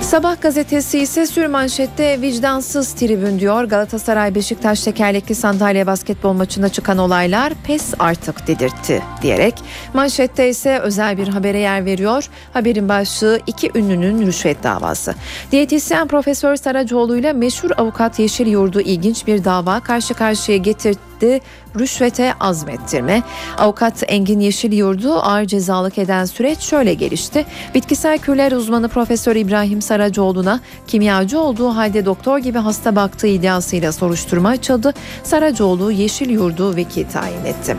Sabah 0.00 0.40
gazetesi 0.40 0.98
ise 0.98 1.26
sürmanşette 1.26 2.20
vicdansız 2.20 2.92
tribün 2.92 3.38
diyor. 3.38 3.64
Galatasaray 3.64 4.34
Beşiktaş 4.34 4.82
tekerlekli 4.82 5.34
sandalye 5.34 5.86
basketbol 5.86 6.32
maçında 6.32 6.68
çıkan 6.68 6.98
olaylar 6.98 7.52
pes 7.66 7.94
artık 7.98 8.46
dedirtti 8.46 9.02
diyerek. 9.22 9.54
Manşette 9.94 10.48
ise 10.48 10.78
özel 10.78 11.18
bir 11.18 11.28
habere 11.28 11.58
yer 11.58 11.84
veriyor. 11.84 12.28
Haberin 12.52 12.88
başlığı 12.88 13.40
iki 13.46 13.70
ünlünün 13.74 14.26
rüşvet 14.26 14.62
davası. 14.62 15.14
Diyetisyen 15.52 16.08
Profesör 16.08 16.56
Saracoğlu 16.56 17.16
ile 17.16 17.32
meşhur 17.32 17.70
avukat 17.76 18.18
Yeşil 18.18 18.46
Yurdu 18.46 18.80
ilginç 18.80 19.26
bir 19.26 19.44
dava 19.44 19.80
karşı 19.80 20.14
karşıya 20.14 20.58
getirdi 20.58 20.98
rüşvete 21.78 22.34
azmettirme. 22.40 23.22
Avukat 23.58 24.04
Engin 24.08 24.40
Yeşil 24.40 24.72
Yurdu 24.72 25.14
ağır 25.14 25.44
cezalık 25.44 25.98
eden 25.98 26.24
süreç 26.24 26.58
şöyle 26.58 26.94
gelişti. 26.94 27.46
Bitkisel 27.74 28.18
kürler 28.18 28.52
uzmanı 28.52 28.88
Profesör 28.88 29.36
İbrahim 29.36 29.82
Saracoğlu'na 29.82 30.60
kimyacı 30.86 31.40
olduğu 31.40 31.68
halde 31.68 32.04
doktor 32.04 32.38
gibi 32.38 32.58
hasta 32.58 32.96
baktığı 32.96 33.26
iddiasıyla 33.26 33.92
soruşturma 33.92 34.48
açıldı. 34.48 34.94
Saracoğlu 35.22 35.92
Yeşil 35.92 36.30
Yurdu 36.30 36.76
vekil 36.76 37.08
tayin 37.08 37.44
etti. 37.44 37.76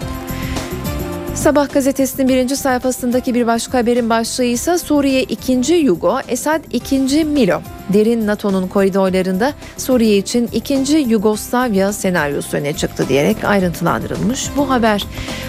Sabah 1.38 1.74
gazetesinin 1.74 2.28
birinci 2.28 2.56
sayfasındaki 2.56 3.34
bir 3.34 3.48
başka 3.48 3.78
haberin 3.78 4.10
başlığı 4.10 4.44
ise 4.44 4.78
Suriye 4.78 5.24
2. 5.24 5.74
Yugo, 5.74 6.20
Esad 6.28 6.64
2. 6.72 7.26
Milo. 7.26 7.62
Derin 7.94 8.28
NATO'nun 8.28 8.68
koridorlarında 8.68 9.54
Suriye 9.78 10.18
için 10.18 10.48
2. 10.48 10.98
Yugoslavya 10.98 11.94
senaryosu 11.94 12.58
öne 12.58 12.74
çıktı 12.74 13.06
diyerek 13.10 13.44
ayrıntılandırılmış 13.44 14.50
bu 14.58 14.70
haber. 14.70 15.06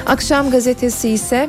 Akşam 0.07 0.51
gazetesi 0.51 1.09
ise 1.09 1.49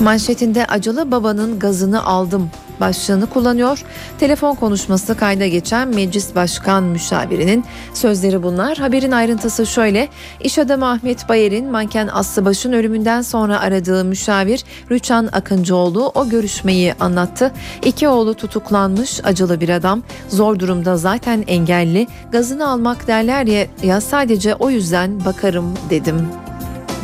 manşetinde 0.00 0.66
acılı 0.66 1.10
babanın 1.10 1.58
gazını 1.58 2.04
aldım 2.04 2.50
başlığını 2.80 3.26
kullanıyor. 3.26 3.84
Telefon 4.20 4.54
konuşması 4.54 5.16
kayda 5.16 5.46
geçen 5.46 5.88
Meclis 5.88 6.34
Başkan 6.34 6.82
Müşavirinin 6.82 7.64
sözleri 7.94 8.42
bunlar. 8.42 8.78
Haberin 8.78 9.12
ayrıntısı 9.12 9.66
şöyle. 9.66 10.08
İş 10.40 10.58
adamı 10.58 10.90
Ahmet 10.90 11.28
Bayer'in 11.28 11.70
manken 11.70 12.08
Aslıbaş'ın 12.12 12.72
ölümünden 12.72 13.22
sonra 13.22 13.60
aradığı 13.60 14.04
müşavir 14.04 14.64
Rüçhan 14.90 15.28
Akıncıoğlu 15.32 16.12
o 16.14 16.28
görüşmeyi 16.28 16.94
anlattı. 17.00 17.52
İki 17.84 18.08
oğlu 18.08 18.34
tutuklanmış 18.34 19.20
acılı 19.24 19.60
bir 19.60 19.68
adam. 19.68 20.02
Zor 20.28 20.58
durumda 20.58 20.96
zaten 20.96 21.44
engelli. 21.46 22.06
Gazını 22.32 22.68
almak 22.68 23.06
derler 23.06 23.46
ya, 23.46 23.66
ya 23.82 24.00
sadece 24.00 24.54
o 24.54 24.70
yüzden 24.70 25.24
bakarım 25.24 25.74
dedim 25.90 26.28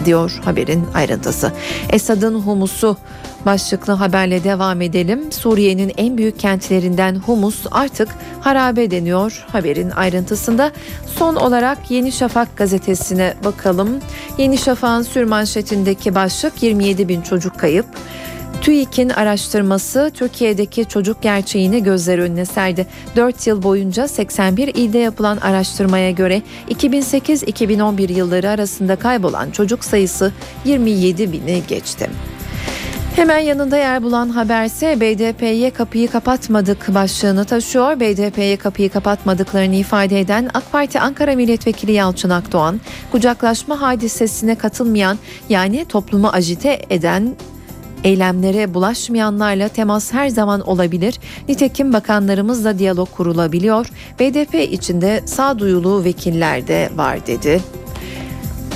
diyor 0.05 0.41
haberin 0.45 0.85
ayrıntısı. 0.95 1.53
Esad'ın 1.91 2.35
humusu 2.35 2.97
başlıklı 3.47 3.93
haberle 3.93 4.45
devam 4.45 4.81
edelim. 4.81 5.33
Suriye'nin 5.33 5.93
en 5.97 6.19
büyük 6.19 6.39
kentlerinden 6.39 7.15
Humus 7.15 7.67
artık 7.71 8.09
harabe 8.41 8.91
deniyor 8.91 9.45
haberin 9.53 9.91
ayrıntısında. 9.91 10.73
Son 11.07 11.37
olarak 11.37 11.91
Yeni 11.91 12.13
Şafak 12.13 12.57
gazetesine 12.57 13.35
bakalım. 13.45 14.01
Yeni 14.39 14.59
Şafak'ın 14.59 15.03
sürmanşetindeki 15.03 16.15
başlık 16.15 16.63
27 16.63 17.09
bin 17.09 17.23
çocuk 17.23 17.59
kayıp. 17.59 17.87
TÜİK'in 18.63 19.09
araştırması 19.09 20.11
Türkiye'deki 20.15 20.85
çocuk 20.85 21.23
gerçeğini 21.23 21.83
gözler 21.83 22.19
önüne 22.19 22.45
serdi. 22.45 22.87
4 23.17 23.47
yıl 23.47 23.63
boyunca 23.63 24.09
81 24.09 24.69
ilde 24.69 24.99
yapılan 24.99 25.37
araştırmaya 25.37 26.11
göre 26.11 26.43
2008-2011 26.71 28.13
yılları 28.13 28.51
arasında 28.51 28.97
kaybolan 28.97 29.51
çocuk 29.51 29.85
sayısı 29.85 30.33
27 30.65 31.33
bini 31.33 31.63
geçti. 31.69 32.11
Hemen 33.17 33.39
yanında 33.39 33.77
yer 33.77 34.03
bulan 34.03 34.29
haberse 34.29 35.01
BDP'ye 35.01 35.71
kapıyı 35.71 36.11
kapatmadık 36.11 36.95
başlığını 36.95 37.45
taşıyor. 37.45 38.01
BDP'ye 38.01 38.57
kapıyı 38.57 38.91
kapatmadıklarını 38.91 39.75
ifade 39.75 40.21
eden 40.21 40.51
AK 40.55 40.73
Parti 40.73 41.01
Ankara 41.01 41.35
Milletvekili 41.35 41.93
Yalçın 41.93 42.31
Akdoğan, 42.31 42.81
kucaklaşma 43.13 43.81
hadisesine 43.81 44.55
katılmayan 44.55 45.19
yani 45.49 45.85
toplumu 45.85 46.29
ajite 46.29 46.83
eden 46.91 47.37
Eylemlere 48.05 48.75
bulaşmayanlarla 48.75 49.69
temas 49.69 50.13
her 50.13 50.29
zaman 50.29 50.61
olabilir. 50.61 51.19
Nitekim 51.49 51.93
bakanlarımızla 51.93 52.79
diyalog 52.79 53.11
kurulabiliyor. 53.11 53.87
BDP 54.21 54.55
içinde 54.55 55.23
sağduyulu 55.27 56.05
vekiller 56.05 56.69
de 56.69 56.91
var 56.97 57.27
dedi. 57.27 57.61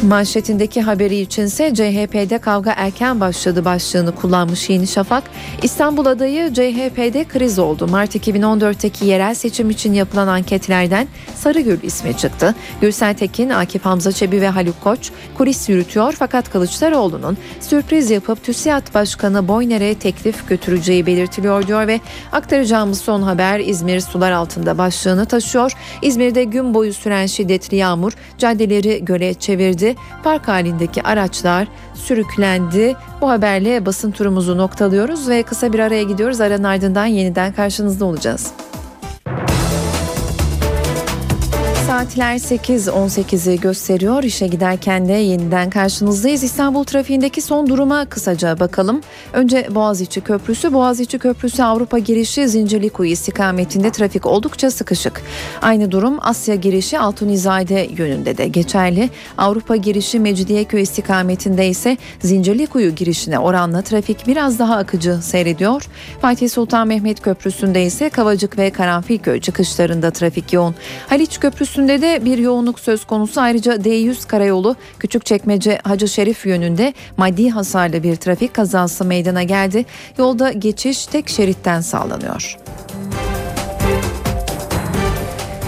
Manşetindeki 0.03 0.82
haberi 0.82 1.16
içinse 1.16 1.74
CHP'de 1.74 2.38
kavga 2.38 2.72
erken 2.76 3.20
başladı 3.20 3.64
başlığını 3.64 4.14
kullanmış 4.14 4.70
Yeni 4.70 4.86
Şafak. 4.86 5.24
İstanbul 5.62 6.07
adayı 6.07 6.53
CHP'de 6.55 7.24
kriz 7.24 7.59
oldu. 7.59 7.86
Mart 7.86 8.16
2014'teki 8.16 9.07
yerel 9.07 9.34
seçim 9.34 9.70
için 9.70 9.92
yapılan 9.92 10.28
anketlerden 10.28 11.09
Sarıgül 11.34 11.82
ismi 11.82 12.16
çıktı. 12.16 12.55
Gürsel 12.80 13.14
Tekin, 13.14 13.51
Akif 13.51 13.84
Hamza 13.84 14.12
Çebi 14.12 14.40
ve 14.40 14.49
Haluk 14.49 14.80
Koç 14.80 15.11
kulis 15.38 15.68
yürütüyor 15.68 16.14
fakat 16.18 16.53
Kılıçdaroğlu'nun 16.53 17.38
sürpriz 17.61 18.11
yapıp 18.11 18.44
TÜSİAD 18.44 18.94
Başkanı 18.94 19.49
Boyner'e 19.49 19.94
teklif 19.94 20.49
götüreceği 20.49 21.07
belirtiliyor 21.07 21.66
diyor 21.66 21.86
ve 21.86 22.01
aktaracağımız 22.32 23.01
son 23.01 23.22
haber 23.22 23.61
İzmir 23.61 24.01
sular 24.01 24.32
altında 24.32 24.78
başlığını 24.78 25.26
taşıyor. 25.26 25.72
İzmir'de 26.03 26.44
gün 26.44 26.74
boyu 26.74 26.94
süren 26.94 27.26
şiddetli 27.26 27.76
yağmur 27.76 28.12
caddeleri 28.38 29.05
göle 29.05 29.34
çevirdi 29.34 29.86
Park 30.24 30.49
halindeki 30.49 31.03
araçlar 31.03 31.68
sürüklendi. 31.95 32.97
Bu 33.20 33.28
haberle 33.28 33.87
basın 33.87 34.11
turumuzu 34.11 34.59
noktalıyoruz 34.59 35.28
ve 35.28 35.43
kısa 35.43 35.72
bir 35.72 35.78
araya 35.78 36.03
gidiyoruz. 36.03 36.41
Aranın 36.41 36.64
ardından 36.64 37.07
yeniden 37.07 37.53
karşınızda 37.53 38.05
olacağız. 38.05 38.53
Saatler 41.87 42.37
8.18'i 42.37 43.61
gösteriyor. 43.61 44.22
İşe 44.22 44.47
giderken 44.47 45.09
de 45.09 45.12
yeniden 45.12 45.70
karşınızdayız. 45.70 46.43
İstanbul 46.43 46.84
trafiğindeki 46.84 47.43
son 47.43 47.66
duruma 47.66 48.05
kısaca 48.05 48.61
bakalım. 48.61 49.01
Önce 49.32 49.68
Boğaziçi 49.74 50.20
Köprüsü. 50.20 50.72
Boğaziçi 50.72 51.18
Köprüsü 51.18 51.62
Avrupa 51.62 51.99
girişi 51.99 52.49
Zincirlikuyu 52.49 53.11
istikametinde 53.11 53.91
trafik 53.91 54.26
oldukça 54.26 54.70
sıkışık. 54.70 55.22
Aynı 55.62 55.91
durum 55.91 56.18
Asya 56.20 56.55
girişi 56.55 56.99
Altunizade 56.99 57.89
yönünde 57.97 58.39
de 58.39 58.49
geçerli. 58.49 59.11
Avrupa 59.39 59.76
girişi 59.76 60.20
Mecidiyeköy 60.20 60.82
istikametinde 60.82 61.68
ise 61.68 61.97
Zincirlikuyu 62.20 62.95
girişine 62.95 63.39
oranla 63.39 63.82
trafik 63.82 64.26
biraz 64.26 64.59
daha 64.59 64.76
akıcı 64.76 65.18
seyrediyor. 65.22 65.82
Fatih 66.20 66.51
Sultan 66.51 66.89
Mehmet 66.89 67.20
Köprüsü'nde 67.20 67.84
ise 67.84 68.11
Kavacık 68.11 68.59
ve 68.59 68.70
Karanfilköy 68.70 69.41
çıkışlarında 69.41 70.11
trafik 70.11 70.53
yoğun. 70.53 70.74
Haliç 71.09 71.41
Köprüsü'nde 71.77 72.03
de 72.03 72.24
bir 72.24 72.39
yoğunluk 72.39 72.81
söz 72.81 73.05
konusu. 73.05 73.41
Ayrıca 73.41 73.74
D100 73.74 74.27
karayolu 74.27 74.77
Küçükçekmece 74.99 75.79
Hacı 75.85 76.09
Şerif 76.09 76.47
yönünde 76.47 76.95
maddi 77.16 77.51
hasarlı 77.51 78.03
bir 78.03 78.16
trafik 78.16 78.55
kazası 78.55 79.05
meydana 79.05 79.43
geldi. 79.43 79.85
Yolda 80.18 80.53
geçiş 80.53 81.07
tek 81.07 81.29
şeritten 81.29 81.81
sağlanıyor. 81.81 82.57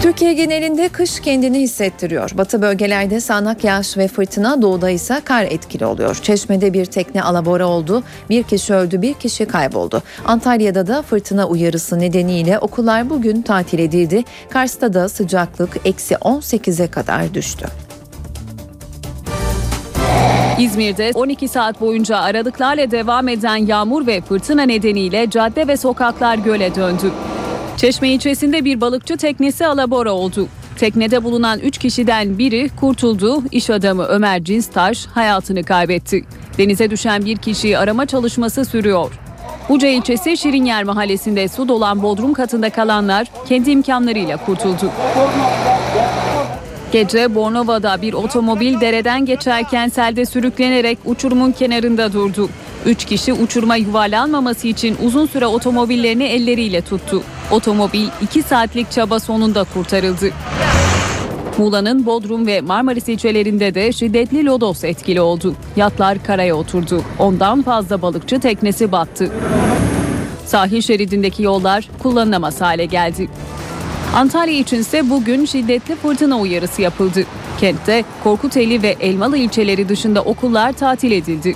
Türkiye 0.01 0.33
genelinde 0.33 0.89
kış 0.89 1.19
kendini 1.19 1.59
hissettiriyor. 1.59 2.31
Batı 2.33 2.61
bölgelerde 2.61 3.19
sağanak 3.19 3.63
yağış 3.63 3.97
ve 3.97 4.07
fırtına, 4.07 4.61
doğuda 4.61 4.89
ise 4.89 5.21
kar 5.25 5.43
etkili 5.43 5.85
oluyor. 5.85 6.15
Çeşme'de 6.15 6.73
bir 6.73 6.85
tekne 6.85 7.23
alabora 7.23 7.67
oldu, 7.67 8.03
bir 8.29 8.43
kişi 8.43 8.73
öldü, 8.73 9.01
bir 9.01 9.13
kişi 9.13 9.45
kayboldu. 9.45 10.03
Antalya'da 10.25 10.87
da 10.87 11.01
fırtına 11.01 11.47
uyarısı 11.47 11.99
nedeniyle 11.99 12.59
okullar 12.59 13.09
bugün 13.09 13.41
tatil 13.41 13.79
edildi. 13.79 14.23
Kars'ta 14.49 14.93
da 14.93 15.09
sıcaklık 15.09 15.77
eksi 15.85 16.13
18'e 16.13 16.87
kadar 16.87 17.33
düştü. 17.33 17.65
İzmir'de 20.59 21.11
12 21.15 21.47
saat 21.47 21.81
boyunca 21.81 22.17
aralıklarla 22.17 22.91
devam 22.91 23.27
eden 23.27 23.55
yağmur 23.55 24.07
ve 24.07 24.21
fırtına 24.21 24.63
nedeniyle 24.63 25.29
cadde 25.29 25.67
ve 25.67 25.77
sokaklar 25.77 26.37
göle 26.37 26.75
döndü. 26.75 27.11
Çeşme 27.79 28.09
ilçesinde 28.09 28.65
bir 28.65 28.81
balıkçı 28.81 29.17
teknesi 29.17 29.67
alabora 29.67 30.11
oldu. 30.11 30.47
Teknede 30.77 31.23
bulunan 31.23 31.59
3 31.59 31.77
kişiden 31.77 32.37
biri 32.37 32.69
kurtuldu. 32.79 33.43
İş 33.51 33.69
adamı 33.69 34.03
Ömer 34.03 34.43
Cinstaş 34.43 35.05
hayatını 35.05 35.63
kaybetti. 35.63 36.25
Denize 36.57 36.89
düşen 36.89 37.25
bir 37.25 37.37
kişiyi 37.37 37.77
arama 37.77 38.05
çalışması 38.05 38.65
sürüyor. 38.65 39.19
Buca 39.69 39.87
ilçesi 39.87 40.37
Şirinyer 40.37 40.83
mahallesinde 40.83 41.47
su 41.47 41.67
dolan 41.67 42.03
bodrum 42.03 42.33
katında 42.33 42.69
kalanlar 42.69 43.27
kendi 43.49 43.71
imkanlarıyla 43.71 44.45
kurtuldu. 44.45 44.91
Gece 46.91 47.35
Bornova'da 47.35 48.01
bir 48.01 48.13
otomobil 48.13 48.81
dereden 48.81 49.25
geçerken 49.25 49.89
selde 49.89 50.25
sürüklenerek 50.25 50.97
uçurumun 51.05 51.51
kenarında 51.51 52.13
durdu. 52.13 52.49
Üç 52.85 53.05
kişi 53.05 53.33
uçuruma 53.33 53.75
yuvarlanmaması 53.75 54.67
için 54.67 54.97
uzun 55.03 55.25
süre 55.25 55.47
otomobillerini 55.47 56.23
elleriyle 56.23 56.81
tuttu. 56.81 57.23
Otomobil 57.51 58.07
2 58.21 58.43
saatlik 58.43 58.91
çaba 58.91 59.19
sonunda 59.19 59.63
kurtarıldı. 59.63 60.29
Muğla'nın 61.57 62.05
Bodrum 62.05 62.47
ve 62.47 62.61
Marmaris 62.61 63.09
ilçelerinde 63.09 63.75
de 63.75 63.91
şiddetli 63.91 64.45
lodos 64.45 64.83
etkili 64.83 65.21
oldu. 65.21 65.55
Yatlar 65.75 66.23
karaya 66.23 66.55
oturdu. 66.55 67.01
Ondan 67.19 67.61
fazla 67.61 68.01
balıkçı 68.01 68.39
teknesi 68.39 68.91
battı. 68.91 69.31
Sahil 70.45 70.81
şeridindeki 70.81 71.43
yollar 71.43 71.89
kullanılamaz 72.03 72.61
hale 72.61 72.85
geldi. 72.85 73.29
Antalya 74.15 74.53
içinse 74.53 75.09
bugün 75.09 75.45
şiddetli 75.45 75.95
fırtına 75.95 76.39
uyarısı 76.39 76.81
yapıldı. 76.81 77.23
Kentte 77.59 78.03
Korkuteli 78.23 78.83
ve 78.83 78.95
Elmalı 78.99 79.37
ilçeleri 79.37 79.89
dışında 79.89 80.21
okullar 80.21 80.73
tatil 80.73 81.11
edildi. 81.11 81.55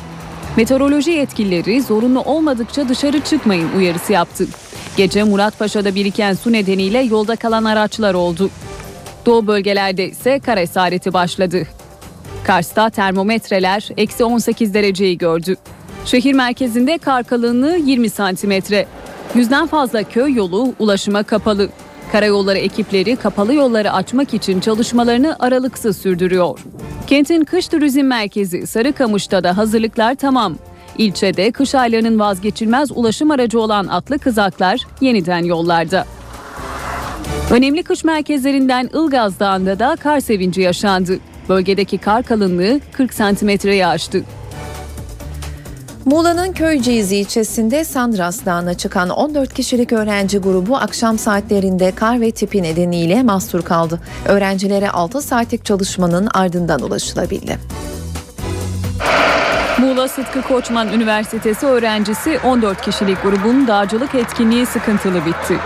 Meteoroloji 0.57 1.11
yetkilileri 1.11 1.81
zorunlu 1.81 2.21
olmadıkça 2.21 2.89
dışarı 2.89 3.19
çıkmayın 3.21 3.69
uyarısı 3.77 4.13
yaptı. 4.13 4.47
Gece 4.97 5.23
Muratpaşa'da 5.23 5.95
biriken 5.95 6.33
su 6.33 6.51
nedeniyle 6.51 6.99
yolda 6.99 7.35
kalan 7.35 7.63
araçlar 7.63 8.13
oldu. 8.13 8.49
Doğu 9.25 9.47
bölgelerde 9.47 10.09
ise 10.09 10.39
kar 10.39 10.57
esareti 10.57 11.13
başladı. 11.13 11.63
Kars'ta 12.43 12.89
termometreler 12.89 13.89
eksi 13.97 14.23
18 14.23 14.73
dereceyi 14.73 15.17
gördü. 15.17 15.55
Şehir 16.05 16.33
merkezinde 16.33 16.97
kar 16.97 17.23
kalınlığı 17.23 17.77
20 17.77 18.09
santimetre. 18.09 18.85
Yüzden 19.35 19.67
fazla 19.67 20.03
köy 20.03 20.33
yolu 20.33 20.73
ulaşıma 20.79 21.23
kapalı. 21.23 21.69
Karayolları 22.13 22.57
ekipleri 22.57 23.15
kapalı 23.15 23.53
yolları 23.53 23.93
açmak 23.93 24.33
için 24.33 24.59
çalışmalarını 24.59 25.35
aralıksız 25.39 25.97
sürdürüyor. 25.97 26.59
Kentin 27.07 27.43
kış 27.43 27.67
turizm 27.67 28.03
merkezi 28.03 28.67
Sarıkamış'ta 28.67 29.43
da 29.43 29.57
hazırlıklar 29.57 30.15
tamam. 30.15 30.55
İlçede 30.97 31.51
kış 31.51 31.75
aylarının 31.75 32.19
vazgeçilmez 32.19 32.91
ulaşım 32.91 33.31
aracı 33.31 33.59
olan 33.59 33.87
atlı 33.87 34.19
kızaklar 34.19 34.81
yeniden 35.01 35.43
yollarda. 35.43 36.05
Önemli 37.51 37.83
kış 37.83 38.03
merkezlerinden 38.03 38.89
Ilgaz 38.93 39.39
Dağı'nda 39.39 39.79
da 39.79 39.95
kar 40.03 40.19
sevinci 40.19 40.61
yaşandı. 40.61 41.19
Bölgedeki 41.49 41.97
kar 41.97 42.23
kalınlığı 42.23 42.79
40 42.91 43.13
santimetreyi 43.13 43.85
aştı. 43.87 44.23
Muğla'nın 46.05 46.53
Köyceğiz 46.53 47.11
ilçesinde 47.11 47.83
Sandras 47.83 48.45
Dağı'na 48.45 48.73
çıkan 48.73 49.09
14 49.09 49.53
kişilik 49.53 49.93
öğrenci 49.93 50.37
grubu 50.37 50.75
akşam 50.75 51.17
saatlerinde 51.19 51.91
kar 51.95 52.21
ve 52.21 52.31
tipi 52.31 52.63
nedeniyle 52.63 53.23
mahsur 53.23 53.61
kaldı. 53.61 53.99
Öğrencilere 54.25 54.89
6 54.89 55.21
saatlik 55.21 55.65
çalışmanın 55.65 56.27
ardından 56.33 56.81
ulaşılabildi. 56.81 57.57
Muğla 59.77 60.07
Sıtkı 60.07 60.41
Koçman 60.41 60.87
Üniversitesi 60.93 61.65
öğrencisi 61.65 62.39
14 62.43 62.81
kişilik 62.81 63.23
grubun 63.23 63.67
dağcılık 63.67 64.15
etkinliği 64.15 64.65
sıkıntılı 64.65 65.25
bitti. 65.25 65.57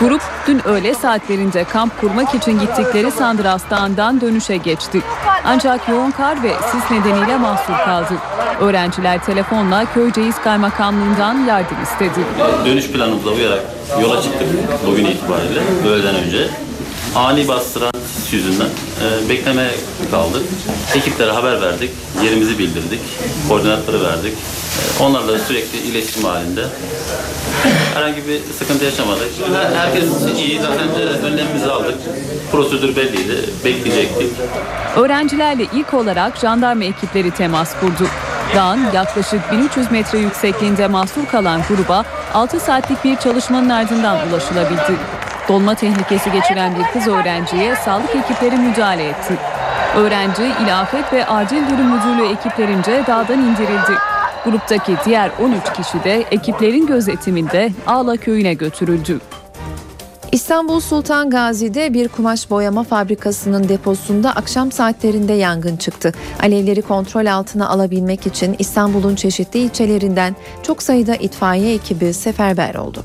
Grup 0.00 0.22
dün 0.46 0.68
öğle 0.68 0.94
saatlerinde 0.94 1.64
kamp 1.64 2.00
kurmak 2.00 2.34
için 2.34 2.58
gittikleri 2.58 3.10
Sandras 3.10 3.70
Dağı'ndan 3.70 4.20
dönüşe 4.20 4.56
geçti. 4.56 5.02
Ancak 5.44 5.88
yoğun 5.88 6.10
kar 6.10 6.42
ve 6.42 6.52
sis 6.72 6.90
nedeniyle 6.90 7.36
mahsur 7.36 7.74
kaldı. 7.84 8.14
Öğrenciler 8.60 9.24
telefonla 9.24 9.84
Köyceğiz 9.94 10.40
Kaymakamlığından 10.40 11.44
yardım 11.46 11.76
istedi. 11.82 12.26
Dönüş 12.66 12.90
planımıza 12.90 13.30
uyarak 13.30 13.62
yola 14.02 14.22
çıktık 14.22 14.48
bugün 14.86 15.04
itibariyle 15.04 15.60
öğleden 15.88 16.14
önce. 16.14 16.48
Ani 17.16 17.48
bastıran 17.48 17.92
sis 18.14 18.32
yüzünden 18.32 18.66
e, 18.66 19.28
bekleme 19.28 19.70
kaldık. 20.10 20.42
Ekiplere 20.94 21.30
haber 21.30 21.60
verdik, 21.62 21.90
yerimizi 22.24 22.58
bildirdik, 22.58 23.00
koordinatları 23.48 24.04
verdik. 24.04 24.32
E, 24.32 25.02
onlarla 25.02 25.38
sürekli 25.38 25.78
iletişim 25.78 26.24
halinde. 26.24 26.64
Herhangi 27.94 28.28
bir 28.28 28.40
sıkıntı 28.58 28.84
yaşamadık. 28.84 29.28
Herkes 29.74 30.04
iyi, 30.36 30.60
zaten 30.60 30.88
önlemimizi 31.24 31.70
aldık. 31.70 31.94
Prosedür 32.52 32.96
belliydi, 32.96 33.50
bekleyecektik. 33.64 34.30
Öğrencilerle 34.96 35.66
ilk 35.74 35.94
olarak 35.94 36.38
jandarma 36.38 36.84
ekipleri 36.84 37.30
temas 37.30 37.80
kurdu. 37.80 38.08
Dağın 38.56 38.80
yaklaşık 38.94 39.52
1300 39.52 39.90
metre 39.90 40.18
yüksekliğinde 40.18 40.88
mahsur 40.88 41.26
kalan 41.26 41.60
gruba 41.68 42.04
6 42.34 42.60
saatlik 42.60 43.04
bir 43.04 43.16
çalışmanın 43.16 43.68
ardından 43.68 44.28
ulaşılabildi. 44.28 45.21
Dolma 45.48 45.74
tehlikesi 45.74 46.32
geçiren 46.32 46.74
bir 46.78 46.84
kız 46.84 47.08
öğrenciye 47.08 47.76
sağlık 47.76 48.16
ekipleri 48.16 48.56
müdahale 48.56 49.08
etti. 49.08 49.34
Öğrenci 49.96 50.42
İlafet 50.64 51.12
ve 51.12 51.26
Acil 51.26 51.62
Durum 51.70 51.86
Müdürlüğü 51.86 52.32
ekiplerince 52.32 53.02
dağdan 53.06 53.38
indirildi. 53.38 53.92
Gruptaki 54.44 54.96
diğer 55.04 55.30
13 55.42 55.72
kişi 55.72 56.04
de 56.04 56.24
ekiplerin 56.30 56.86
gözetiminde 56.86 57.70
Ağla 57.86 58.16
köyüne 58.16 58.54
götürüldü. 58.54 59.20
İstanbul 60.32 60.80
Sultan 60.80 61.30
Gazi'de 61.30 61.94
bir 61.94 62.08
kumaş 62.08 62.50
boyama 62.50 62.84
fabrikasının 62.84 63.68
deposunda 63.68 64.30
akşam 64.30 64.72
saatlerinde 64.72 65.32
yangın 65.32 65.76
çıktı. 65.76 66.12
Alevleri 66.42 66.82
kontrol 66.82 67.26
altına 67.26 67.68
alabilmek 67.68 68.26
için 68.26 68.56
İstanbul'un 68.58 69.14
çeşitli 69.14 69.58
ilçelerinden 69.58 70.36
çok 70.62 70.82
sayıda 70.82 71.14
itfaiye 71.14 71.74
ekibi 71.74 72.14
seferber 72.14 72.74
oldu. 72.74 73.04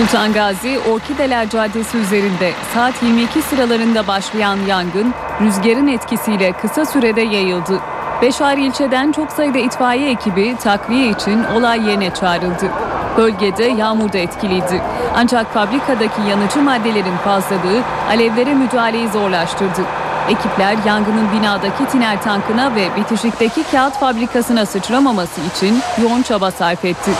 Sultan 0.00 0.32
Gazi 0.32 0.78
Orkideler 0.92 1.50
Caddesi 1.50 1.98
üzerinde 1.98 2.52
saat 2.74 3.02
22 3.02 3.42
sıralarında 3.42 4.06
başlayan 4.06 4.58
yangın 4.68 5.14
rüzgarın 5.40 5.88
etkisiyle 5.88 6.52
kısa 6.52 6.84
sürede 6.84 7.20
yayıldı. 7.20 7.80
Beş 8.22 8.40
ayrı 8.40 8.60
ilçeden 8.60 9.12
çok 9.12 9.32
sayıda 9.32 9.58
itfaiye 9.58 10.10
ekibi 10.10 10.56
takviye 10.56 11.10
için 11.10 11.44
olay 11.44 11.88
yerine 11.88 12.14
çağrıldı. 12.14 12.70
Bölgede 13.16 13.64
yağmur 13.64 14.12
da 14.12 14.18
etkiliydi. 14.18 14.82
Ancak 15.16 15.54
fabrikadaki 15.54 16.22
yanıcı 16.30 16.62
maddelerin 16.62 17.16
fazlalığı 17.24 17.82
alevlere 18.10 18.54
müdahaleyi 18.54 19.08
zorlaştırdı. 19.08 19.82
Ekipler 20.28 20.76
yangının 20.86 21.32
binadaki 21.32 21.86
tiner 21.86 22.22
tankına 22.22 22.74
ve 22.74 22.88
bitişikteki 22.96 23.62
kağıt 23.70 23.98
fabrikasına 23.98 24.66
sıçramaması 24.66 25.40
için 25.40 25.80
yoğun 26.02 26.22
çaba 26.22 26.50
sarf 26.50 26.84
etti. 26.84 27.10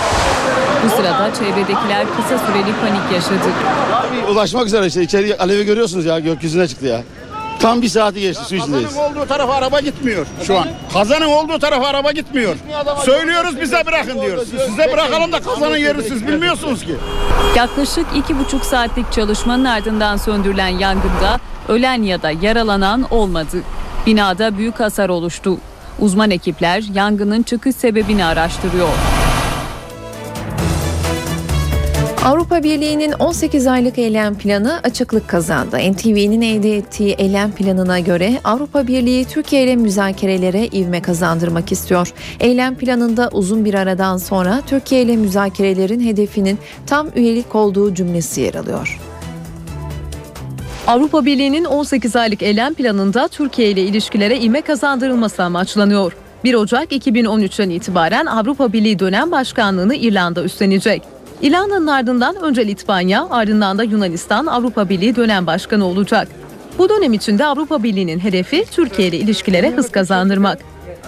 Bu 0.84 0.88
sırada 0.96 1.34
çevredekiler 1.34 2.06
kısa 2.16 2.38
süreli 2.46 2.74
panik 2.80 3.12
yaşadı. 3.14 3.48
Ulaşmak 4.30 4.66
üzere 4.66 4.86
işte 4.86 5.02
içeri 5.02 5.36
alevi 5.36 5.64
görüyorsunuz 5.64 6.04
ya 6.04 6.18
gökyüzüne 6.18 6.68
çıktı 6.68 6.86
ya. 6.86 7.02
Tam 7.60 7.82
bir 7.82 7.88
saati 7.88 8.20
geçti 8.20 8.44
su 8.44 8.54
içindeyiz. 8.54 8.88
Kazanın 8.88 9.10
olduğu 9.10 9.26
tarafa 9.26 9.54
araba 9.54 9.80
gitmiyor 9.80 10.26
şu 10.46 10.58
an. 10.58 10.66
Kazanın 10.92 11.26
olduğu 11.26 11.58
tarafa 11.58 11.86
araba 11.86 12.12
gitmiyor. 12.12 12.56
Söylüyoruz 13.04 13.60
bize 13.60 13.86
bırakın 13.86 14.20
diyoruz. 14.20 14.48
Size 14.66 14.92
bırakalım 14.92 15.32
da 15.32 15.40
kazanın 15.40 15.76
yerini 15.76 16.02
siz 16.02 16.26
bilmiyorsunuz 16.26 16.84
ki. 16.84 16.94
Yaklaşık 17.56 18.06
iki 18.16 18.38
buçuk 18.38 18.64
saatlik 18.64 19.12
çalışmanın 19.12 19.64
ardından 19.64 20.16
söndürülen 20.16 20.68
yangında 20.68 21.40
ölen 21.68 22.02
ya 22.02 22.22
da 22.22 22.30
yaralanan 22.30 23.06
olmadı. 23.10 23.56
Binada 24.06 24.58
büyük 24.58 24.80
hasar 24.80 25.08
oluştu. 25.08 25.58
Uzman 25.98 26.30
ekipler 26.30 26.82
yangının 26.94 27.42
çıkış 27.42 27.76
sebebini 27.76 28.24
araştırıyor. 28.24 28.88
Avrupa 32.24 32.62
Birliği'nin 32.62 33.12
18 33.12 33.66
aylık 33.66 33.98
eylem 33.98 34.34
planı 34.34 34.80
açıklık 34.84 35.28
kazandı. 35.28 35.76
NTV'nin 35.92 36.40
elde 36.40 36.76
ettiği 36.76 37.12
eylem 37.12 37.52
planına 37.52 38.00
göre 38.00 38.40
Avrupa 38.44 38.86
Birliği 38.86 39.24
Türkiye 39.24 39.64
ile 39.64 39.76
müzakerelere 39.76 40.66
ivme 40.66 41.02
kazandırmak 41.02 41.72
istiyor. 41.72 42.12
Eylem 42.40 42.74
planında 42.74 43.28
uzun 43.32 43.64
bir 43.64 43.74
aradan 43.74 44.16
sonra 44.16 44.62
Türkiye 44.66 45.02
ile 45.02 45.16
müzakerelerin 45.16 46.00
hedefinin 46.00 46.58
tam 46.86 47.08
üyelik 47.16 47.54
olduğu 47.54 47.94
cümlesi 47.94 48.40
yer 48.40 48.54
alıyor. 48.54 49.00
Avrupa 50.86 51.24
Birliği'nin 51.24 51.64
18 51.64 52.16
aylık 52.16 52.42
eylem 52.42 52.74
planında 52.74 53.28
Türkiye 53.28 53.70
ile 53.70 53.82
ilişkilere 53.82 54.40
ivme 54.40 54.60
kazandırılması 54.60 55.42
amaçlanıyor. 55.42 56.16
1 56.44 56.54
Ocak 56.54 56.92
2013'ten 56.92 57.70
itibaren 57.70 58.26
Avrupa 58.26 58.72
Birliği 58.72 58.98
dönem 58.98 59.30
başkanlığını 59.30 59.94
İrlanda 59.94 60.42
üstlenecek. 60.42 61.19
İlanın 61.42 61.86
ardından 61.86 62.36
önce 62.36 62.66
Litvanya, 62.66 63.26
ardından 63.30 63.78
da 63.78 63.82
Yunanistan 63.82 64.46
Avrupa 64.46 64.88
Birliği 64.88 65.16
dönem 65.16 65.46
başkanı 65.46 65.84
olacak. 65.86 66.28
Bu 66.78 66.88
dönem 66.88 67.12
içinde 67.12 67.46
Avrupa 67.46 67.82
Birliği'nin 67.82 68.18
hedefi 68.18 68.64
Türkiye 68.70 69.08
ile 69.08 69.16
ilişkilere 69.16 69.70
hız 69.70 69.92
kazandırmak. 69.92 70.58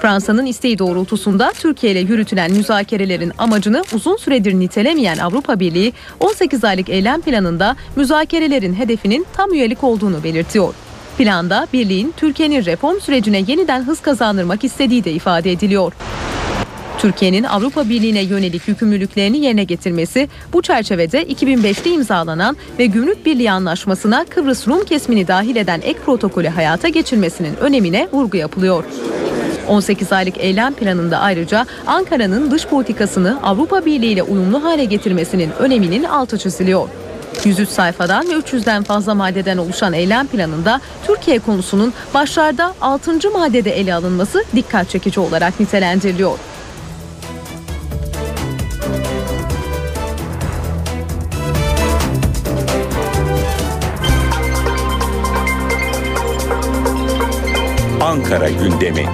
Fransa'nın 0.01 0.47
isteği 0.47 0.79
doğrultusunda 0.79 1.53
Türkiye 1.59 1.93
ile 1.93 2.01
yürütülen 2.01 2.51
müzakerelerin 2.51 3.33
amacını 3.39 3.85
uzun 3.95 4.17
süredir 4.17 4.55
nitelemeyen 4.55 5.19
Avrupa 5.19 5.61
Birliği 5.61 5.93
18 6.21 6.65
aylık 6.65 6.89
eylem 6.89 7.21
planında 7.21 7.77
müzakerelerin 7.97 8.75
hedefinin 8.75 9.27
tam 9.37 9.53
üyelik 9.53 9.85
olduğunu 9.85 10.25
belirtiyor. 10.25 10.75
Planda 11.19 11.67
birliğin 11.73 12.15
Türkiye'nin 12.17 12.65
reform 12.65 13.01
sürecine 13.01 13.45
yeniden 13.47 13.87
hız 13.87 14.01
kazandırmak 14.01 14.65
istediği 14.65 15.05
de 15.05 15.13
ifade 15.13 15.53
ediliyor. 15.53 15.93
Türkiye'nin 17.03 17.45
Avrupa 17.45 17.89
Birliği'ne 17.89 18.21
yönelik 18.21 18.69
yükümlülüklerini 18.69 19.39
yerine 19.39 19.65
getirmesi 19.65 20.29
bu 20.53 20.63
çerçevede 20.63 21.23
2005'te 21.23 21.91
imzalanan 21.91 22.57
ve 22.79 22.87
Gümrük 22.87 23.27
Birliği 23.27 23.51
Anlaşması'na 23.51 24.25
Kıbrıs 24.25 24.69
Rum 24.69 24.85
kesmini 24.85 25.29
dahil 25.29 25.57
eden 25.57 25.81
ek 25.85 25.99
protokolü 26.07 26.49
hayata 26.49 26.89
geçirmesinin 26.89 27.57
önemine 27.57 28.09
vurgu 28.13 28.37
yapılıyor. 28.37 28.85
18 29.69 30.13
aylık 30.13 30.39
eylem 30.39 30.75
planında 30.75 31.19
ayrıca 31.19 31.67
Ankara'nın 31.87 32.51
dış 32.51 32.67
politikasını 32.67 33.39
Avrupa 33.43 33.85
Birliği 33.85 34.13
ile 34.13 34.23
uyumlu 34.23 34.65
hale 34.65 34.85
getirmesinin 34.85 35.51
öneminin 35.59 36.05
altı 36.05 36.39
çiziliyor. 36.39 36.89
103 37.45 37.69
sayfadan 37.69 38.29
ve 38.29 38.33
300'den 38.33 38.83
fazla 38.83 39.15
maddeden 39.15 39.59
oluşan 39.59 39.93
eylem 39.93 40.27
planında 40.27 40.81
Türkiye 41.07 41.39
konusunun 41.39 41.93
başlarda 42.15 42.75
6. 42.81 43.31
maddede 43.31 43.71
ele 43.71 43.95
alınması 43.95 44.45
dikkat 44.57 44.91
çekici 44.91 45.21
olarak 45.21 45.61
nitelendiriliyor. 45.61 46.39
Ankara 58.13 58.49
gündemi. 58.49 59.07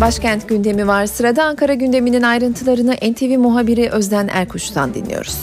Başkent 0.00 0.48
gündemi 0.48 0.86
var. 0.86 1.06
Sırada 1.06 1.44
Ankara 1.44 1.74
gündeminin 1.74 2.22
ayrıntılarını 2.22 2.94
NTV 2.94 3.38
muhabiri 3.38 3.90
Özden 3.90 4.28
Erkuş'tan 4.28 4.94
dinliyoruz. 4.94 5.36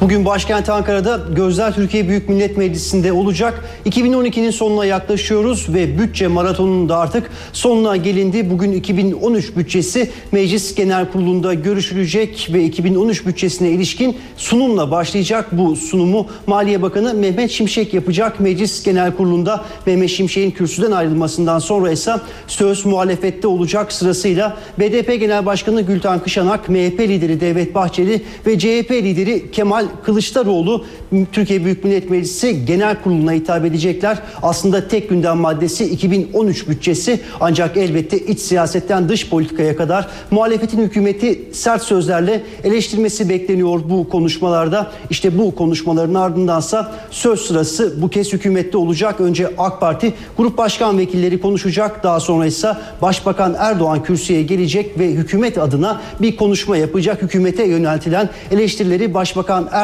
Bugün 0.00 0.24
başkent 0.24 0.68
Ankara'da 0.68 1.20
Gözler 1.36 1.74
Türkiye 1.74 2.08
Büyük 2.08 2.28
Millet 2.28 2.56
Meclisi'nde 2.56 3.12
olacak. 3.12 3.64
2012'nin 3.86 4.50
sonuna 4.50 4.84
yaklaşıyoruz 4.84 5.74
ve 5.74 5.98
bütçe 5.98 6.26
maratonunun 6.26 6.88
da 6.88 6.98
artık 6.98 7.30
sonuna 7.52 7.96
gelindi. 7.96 8.50
Bugün 8.50 8.72
2013 8.72 9.56
bütçesi 9.56 10.10
Meclis 10.32 10.74
Genel 10.74 11.10
Kurulu'nda 11.12 11.54
görüşülecek 11.54 12.48
ve 12.52 12.64
2013 12.64 13.26
bütçesine 13.26 13.70
ilişkin 13.70 14.16
sunumla 14.36 14.90
başlayacak. 14.90 15.48
Bu 15.52 15.76
sunumu 15.76 16.26
Maliye 16.46 16.82
Bakanı 16.82 17.14
Mehmet 17.14 17.50
Şimşek 17.50 17.94
yapacak. 17.94 18.40
Meclis 18.40 18.84
Genel 18.84 19.16
Kurulu'nda 19.16 19.64
Mehmet 19.86 20.10
Şimşek'in 20.10 20.50
kürsüden 20.50 20.90
ayrılmasından 20.90 21.58
sonra 21.58 21.90
ise 21.90 22.12
söz 22.46 22.86
muhalefette 22.86 23.46
olacak 23.46 23.92
sırasıyla 23.92 24.56
BDP 24.78 25.20
Genel 25.20 25.46
Başkanı 25.46 25.82
Gülten 25.82 26.20
Kışanak, 26.20 26.68
MHP 26.68 27.00
lideri 27.00 27.40
Devlet 27.40 27.74
Bahçeli 27.74 28.22
ve 28.46 28.58
CHP 28.58 28.90
lideri 28.90 29.50
Kemal 29.50 29.89
Kılıçdaroğlu 30.04 30.84
Türkiye 31.32 31.64
Büyük 31.64 31.84
Millet 31.84 32.10
Meclisi 32.10 32.64
Genel 32.64 33.02
Kurulu'na 33.02 33.32
hitap 33.32 33.64
edecekler. 33.64 34.18
Aslında 34.42 34.88
tek 34.88 35.08
gündem 35.10 35.36
maddesi 35.36 35.84
2013 35.84 36.68
bütçesi 36.68 37.20
ancak 37.40 37.76
elbette 37.76 38.18
iç 38.18 38.40
siyasetten 38.40 39.08
dış 39.08 39.28
politikaya 39.28 39.76
kadar 39.76 40.08
muhalefetin 40.30 40.82
hükümeti 40.82 41.42
sert 41.52 41.82
sözlerle 41.82 42.42
eleştirmesi 42.64 43.28
bekleniyor 43.28 43.80
bu 43.90 44.08
konuşmalarda. 44.08 44.90
İşte 45.10 45.38
bu 45.38 45.54
konuşmaların 45.54 46.14
ardındansa 46.14 46.92
söz 47.10 47.40
sırası 47.40 48.02
bu 48.02 48.08
kez 48.08 48.32
hükümette 48.32 48.76
olacak. 48.76 49.20
Önce 49.20 49.50
AK 49.58 49.80
Parti 49.80 50.14
Grup 50.36 50.58
Başkan 50.58 50.98
Vekilleri 50.98 51.40
konuşacak. 51.40 52.04
Daha 52.04 52.20
sonra 52.20 52.46
ise 52.46 52.72
Başbakan 53.02 53.56
Erdoğan 53.58 54.02
kürsüye 54.02 54.42
gelecek 54.42 54.98
ve 54.98 55.10
hükümet 55.10 55.58
adına 55.58 56.00
bir 56.20 56.36
konuşma 56.36 56.76
yapacak. 56.76 57.22
Hükümete 57.22 57.64
yöneltilen 57.64 58.28
eleştirileri 58.50 59.14
Başbakan 59.14 59.68
Erdoğan 59.72 59.79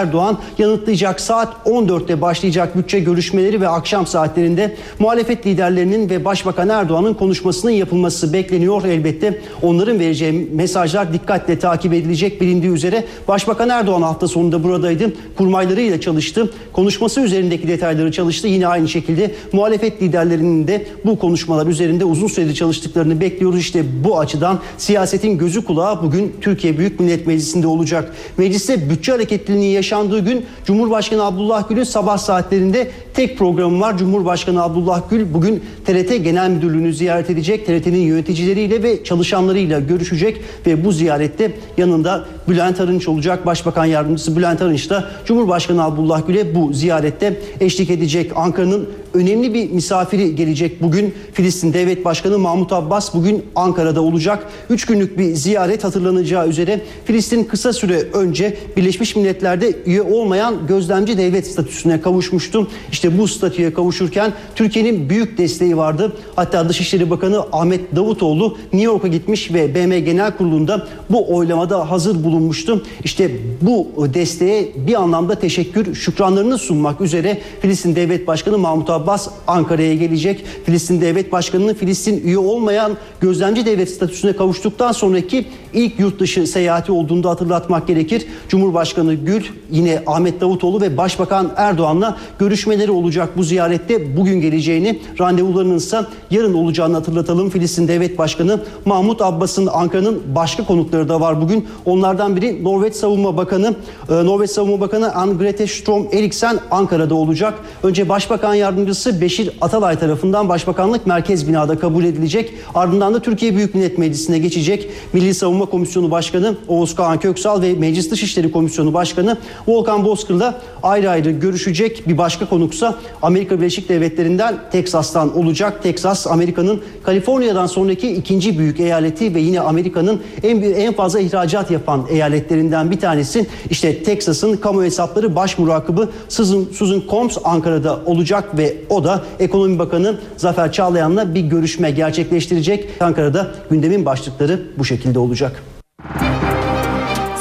yanıtlayacak. 0.59 1.20
Saat 1.20 1.66
14'te 1.66 2.20
başlayacak 2.20 2.76
bütçe 2.76 3.01
görüşmeleri 3.01 3.61
ve 3.61 3.68
akşam 3.68 4.07
saatlerinde 4.07 4.76
muhalefet 4.99 5.47
liderlerinin 5.47 6.11
ve 6.11 6.24
Başbakan 6.24 6.68
Erdoğan'ın 6.68 7.14
konuşmasının 7.14 7.70
yapılması 7.70 8.32
bekleniyor. 8.32 8.84
Elbette 8.84 9.40
onların 9.62 10.01
vereceği 10.01 10.49
mesajlar 10.53 11.12
dikkatle 11.12 11.59
takip 11.59 11.92
edilecek 11.92 12.40
bilindiği 12.40 12.70
üzere 12.70 13.05
Başbakan 13.28 13.68
Erdoğan 13.68 14.03
hafta 14.03 14.28
sonunda 14.28 14.64
buradaydı. 14.64 15.12
Kurmaylarıyla 15.36 16.01
çalıştı. 16.01 16.51
Konuşması 16.72 17.20
üzerindeki 17.20 17.68
detayları 17.68 18.12
çalıştı. 18.12 18.49
Yine 18.49 18.66
aynı 18.66 18.88
şekilde 18.88 19.34
muhalefet 19.53 20.03
liderlerinin 20.03 20.68
de 20.68 20.86
bu 21.05 21.18
konuşmalar 21.18 21.66
üzerinde 21.66 22.05
uzun 22.05 22.28
süredir 22.28 22.55
çalıştıklarını 22.55 23.20
bekliyoruz. 23.20 23.61
İşte 23.61 23.84
bu 24.05 24.18
açıdan 24.18 24.59
siyasetin 24.78 25.38
gözü 25.38 25.64
kulağı 25.64 26.03
bugün 26.03 26.36
Türkiye 26.40 26.78
Büyük 26.78 27.01
Millet 27.01 27.26
Meclisi'nde 27.26 27.66
olacak. 27.66 28.12
Mecliste 28.36 28.90
bütçe 28.90 29.12
hareketliliğinin 29.12 29.66
yaşandığı 29.87 30.18
gün 30.18 30.47
Cumhurbaşkanı 30.64 31.24
Abdullah 31.24 31.68
Gül'ün 31.68 31.84
sabah 31.84 32.18
saatlerinde 32.18 32.91
tek 33.14 33.39
programı 33.39 33.80
var. 33.80 33.99
Cumhurbaşkanı 33.99 34.62
Abdullah 34.62 35.03
Gül 35.11 35.34
bugün 35.34 35.62
TRT 35.84 36.24
Genel 36.24 36.51
Müdürlüğü'nü 36.51 36.95
ziyaret 36.95 37.30
edecek. 37.30 37.66
TRT'nin 37.66 37.99
yöneticileriyle 37.99 38.82
ve 38.82 39.05
çalışanlarıyla 39.05 39.80
görüşecek 39.80 40.41
ve 40.66 40.84
bu 40.84 40.93
ziyarette 40.93 41.53
yanında 41.76 42.24
Bülent 42.49 42.80
Arınç 42.80 43.09
olacak. 43.09 43.47
Başbakan 43.47 43.84
Yardımcısı 43.84 44.37
Bülent 44.37 44.62
Arınç 44.62 44.91
da 44.91 45.11
Cumhurbaşkanı 45.24 45.84
Abdullah 45.84 46.26
Gül'e 46.26 46.55
bu 46.55 46.72
ziyarette 46.72 47.41
eşlik 47.61 47.91
edecek. 47.91 48.32
Ankara'nın 48.37 48.89
önemli 49.17 49.55
bir 49.55 49.71
misafiri 49.71 50.35
gelecek 50.35 50.83
bugün. 50.83 51.14
Filistin 51.33 51.73
Devlet 51.73 52.05
Başkanı 52.05 52.39
Mahmut 52.39 52.73
Abbas 52.73 53.14
bugün 53.14 53.45
Ankara'da 53.57 54.01
olacak. 54.01 54.47
Üç 54.71 54.87
günlük 54.87 55.19
bir 55.19 55.35
ziyaret 55.35 55.85
hatırlanacağı 55.85 56.49
üzere 56.49 56.81
Filistin 57.05 57.45
kısa 57.45 57.73
süre 57.73 58.03
önce 58.12 58.57
Birleşmiş 58.77 59.17
Milletler'de 59.17 59.75
üye 59.87 60.03
olmayan 60.03 60.67
gözlemci 60.69 61.19
devlet 61.19 61.47
statüsüne 61.47 62.01
kavuşmuştu. 62.01 62.69
İşte 62.93 63.19
bu 63.19 63.29
statüye 63.29 63.75
kavuşurken 63.75 64.33
Türkiye'nin 64.55 65.11
büyük 65.11 65.39
desteği 65.39 65.77
vardı. 65.77 66.17
Hatta 66.37 66.69
Dışişleri 66.69 67.11
Bakanı 67.11 67.45
Ahmet 67.53 67.97
Davutoğlu 67.97 68.57
New 68.73 68.93
York'a 68.93 69.09
gitmiş 69.09 69.55
ve 69.55 69.75
BM 69.75 70.01
Genel 70.01 70.37
Kurulu'nda 70.37 70.87
bu 71.11 71.37
oylamada 71.37 71.91
hazır 71.91 72.25
bulunmuştu. 72.25 72.83
İşte 73.05 73.31
bu 73.62 73.89
desteğe 74.14 74.73
bir 74.77 74.95
anlamda 74.95 75.35
teşekkür, 75.35 75.95
şükranlarını 75.95 76.59
sunmak 76.59 77.01
üzere 77.01 77.39
Filistin 77.61 77.97
Devlet 77.97 78.27
Başkanı 78.27 78.59
Mahmut 78.59 78.91
Abbas 78.91 79.05
Ankara'ya 79.46 79.94
gelecek. 79.94 80.44
Filistin 80.64 81.00
Devlet 81.00 81.32
Başkanı'nın 81.32 81.74
Filistin 81.74 82.26
üye 82.26 82.38
olmayan 82.38 82.96
gözlemci 83.20 83.66
devlet 83.66 83.90
statüsüne 83.90 84.32
kavuştuktan 84.32 84.92
sonraki 84.92 85.46
ilk 85.77 86.01
yurt 86.01 86.20
dışı 86.20 86.47
seyahati 86.47 86.93
olduğunu 86.93 87.29
hatırlatmak 87.29 87.87
gerekir. 87.87 88.27
Cumhurbaşkanı 88.49 89.14
Gül 89.14 89.45
yine 89.70 90.03
Ahmet 90.07 90.41
Davutoğlu 90.41 90.81
ve 90.81 90.97
Başbakan 90.97 91.53
Erdoğan'la 91.57 92.16
görüşmeleri 92.39 92.91
olacak 92.91 93.29
bu 93.37 93.43
ziyarette 93.43 94.16
bugün 94.16 94.41
geleceğini 94.41 95.01
randevularının 95.20 95.77
ise 95.77 96.01
yarın 96.31 96.55
olacağını 96.55 96.95
hatırlatalım. 96.95 97.51
Filistin 97.51 97.89
Devlet 97.89 98.18
Başkanı 98.18 98.61
Mahmut 98.85 99.22
Abbas'ın 99.22 99.66
Ankara'nın 99.66 100.22
başka 100.35 100.64
konukları 100.64 101.09
da 101.09 101.20
var 101.20 101.41
bugün. 101.41 101.66
Onlardan 101.85 102.37
biri 102.37 102.64
Norveç 102.64 102.95
Savunma 102.95 103.37
Bakanı 103.37 103.74
e, 104.11 104.14
Norveç 104.14 104.51
Savunma 104.51 104.81
Bakanı 104.81 105.14
Ann-Grete 105.14 105.66
Strom 105.66 106.09
Eriksen 106.12 106.59
Ankara'da 106.70 107.14
olacak. 107.14 107.55
Önce 107.83 108.09
Başbakan 108.09 108.55
Yardımcısı 108.55 109.20
Beşir 109.20 109.51
Atalay 109.61 109.99
tarafından 109.99 110.49
Başbakanlık 110.49 111.07
Merkez 111.07 111.49
Binada 111.49 111.79
kabul 111.79 112.05
edilecek. 112.05 112.55
Ardından 112.74 113.14
da 113.14 113.22
Türkiye 113.22 113.57
Büyük 113.57 113.74
Millet 113.74 113.99
Meclisi'ne 113.99 114.39
geçecek. 114.39 114.91
Milli 115.12 115.35
Savunma 115.35 115.66
Komisyonu 115.67 116.11
Başkanı 116.11 116.55
Oğuz 116.69 116.95
Kağan 116.95 117.21
Köksal 117.21 117.62
ve 117.62 117.75
Meclis 117.75 118.11
Dışişleri 118.11 118.53
Komisyonu 118.53 118.95
Başkanı 118.95 119.37
Volkan 119.67 120.05
Bozkır'la 120.05 120.61
ayrı 120.83 121.11
ayrı 121.11 121.31
görüşecek. 121.31 122.09
Bir 122.09 122.19
başka 122.19 122.49
konuksa 122.49 122.95
Amerika 123.23 123.59
Birleşik 123.59 123.89
Devletleri'nden 123.89 124.57
Teksas'tan 124.73 125.39
olacak. 125.39 125.83
Teksas 125.83 126.27
Amerika'nın 126.27 126.81
Kaliforniya'dan 127.03 127.67
sonraki 127.67 128.12
ikinci 128.12 128.59
büyük 128.59 128.81
eyaleti 128.81 129.35
ve 129.35 129.41
yine 129.41 129.61
Amerika'nın 129.61 130.21
en 130.43 130.62
en 130.62 130.93
fazla 130.93 131.21
ihracat 131.21 131.71
yapan 131.71 132.07
eyaletlerinden 132.11 132.91
bir 132.91 133.01
tanesi. 133.01 133.47
İşte 133.71 134.03
Teksas'ın 134.03 134.57
kamu 134.57 134.85
hesapları 134.85 135.37
baş 135.37 135.59
murakabı 135.59 136.09
Susan, 136.29 136.67
Susan 136.73 137.03
Combs 137.11 137.39
Ankara'da 137.45 138.01
olacak 138.07 138.59
ve 138.59 138.77
o 138.91 139.05
da 139.05 139.25
Ekonomi 139.41 139.79
Bakanı 139.79 140.17
Zafer 140.37 140.73
Çağlayan'la 140.73 141.35
bir 141.35 141.41
görüşme 141.41 141.91
gerçekleştirecek. 141.91 142.89
Ankara'da 143.01 143.51
gündemin 143.71 144.05
başlıkları 144.05 144.62
bu 144.79 144.85
şekilde 144.85 145.19
olacak. 145.19 145.55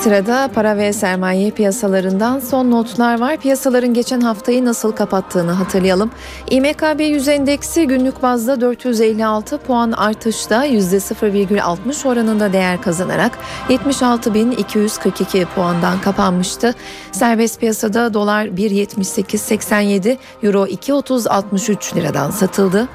Sırada 0.06 0.50
para 0.56 0.78
ve 0.78 0.94
sermaye 0.94 1.52
piyasalarından 1.52 2.40
son 2.40 2.72
notlar 2.72 3.20
var. 3.20 3.38
Piyasaların 3.38 3.94
geçen 3.94 4.22
haftayı 4.22 4.66
nasıl 4.66 4.92
kapattığını 4.92 5.52
hatırlayalım. 5.52 6.12
İMKB 6.50 7.00
100 7.00 7.28
endeksi 7.28 7.88
günlük 7.88 8.22
bazda 8.22 8.62
456 8.62 9.58
puan 9.58 9.92
artışta 9.92 10.68
%0,60 10.68 12.08
oranında 12.08 12.54
değer 12.54 12.82
kazanarak 12.82 13.38
76.242 13.70 15.46
puandan 15.46 16.02
kapanmıştı. 16.02 16.76
Serbest 17.12 17.60
piyasada 17.60 18.14
dolar 18.14 18.46
1.7887, 18.46 20.18
euro 20.44 20.66
2.3063 20.66 21.96
liradan 21.96 22.32
satıldı. 22.32 22.88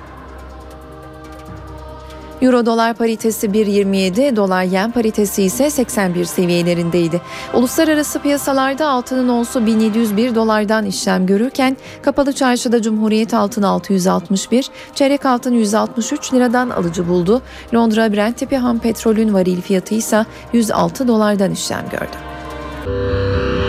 Euro 2.41 2.67
dolar 2.67 2.95
paritesi 2.95 3.47
1.27, 3.47 4.37
dolar 4.37 4.63
yen 4.63 4.91
paritesi 4.91 5.43
ise 5.43 5.71
81 5.71 6.25
seviyelerindeydi. 6.25 7.21
Uluslararası 7.55 8.19
piyasalarda 8.19 8.89
altının 8.89 9.29
onsu 9.29 9.67
1701 9.67 10.35
dolardan 10.35 10.87
işlem 10.87 11.27
görürken 11.27 11.77
kapalı 12.03 12.33
çarşıda 12.33 12.83
Cumhuriyet 12.83 13.35
altın 13.35 13.63
661, 13.63 14.71
çeyrek 14.95 15.27
altın 15.27 15.55
163 15.55 16.35
liradan 16.35 16.71
alıcı 16.71 17.09
buldu. 17.09 17.43
Londra 17.75 18.13
Brent 18.13 18.39
tipi 18.39 18.57
ham 18.57 18.79
petrolün 18.79 19.35
varil 19.35 19.61
fiyatı 19.61 19.95
ise 19.95 20.25
106 20.53 21.09
dolardan 21.09 21.51
işlem 21.51 21.85
gördü. 21.91 23.60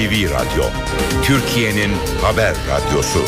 NTV 0.00 0.30
Radyo, 0.30 0.64
Türkiye'nin 1.22 1.90
haber 2.22 2.54
radyosu. 2.70 3.18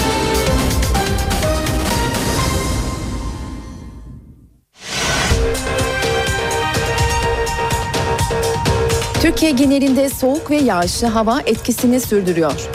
Türkiye 9.21 9.51
genelinde 9.51 10.09
soğuk 10.09 10.51
ve 10.51 10.57
yağışlı 10.57 11.07
hava 11.07 11.41
etkisini 11.47 12.01
sürdürüyor. 12.01 12.69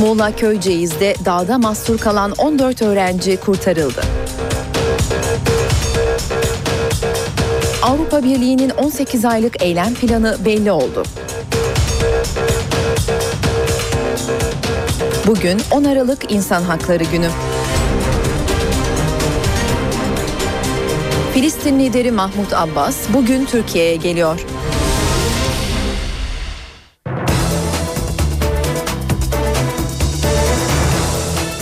Muğla 0.00 0.36
Köyceğiz'de 0.36 1.14
dağda 1.24 1.58
mahsur 1.58 1.98
kalan 1.98 2.32
14 2.38 2.82
öğrenci 2.82 3.36
kurtarıldı. 3.36 4.17
Avrupa 7.82 8.22
Birliği'nin 8.22 8.70
18 8.70 9.24
aylık 9.24 9.62
eylem 9.62 9.94
planı 9.94 10.36
belli 10.44 10.72
oldu. 10.72 11.02
Bugün 15.26 15.60
10 15.70 15.84
Aralık 15.84 16.32
İnsan 16.32 16.62
Hakları 16.62 17.04
Günü. 17.04 17.28
Filistin 21.34 21.78
lideri 21.78 22.10
Mahmut 22.10 22.52
Abbas 22.52 22.96
bugün 23.14 23.44
Türkiye'ye 23.44 23.96
geliyor. 23.96 24.40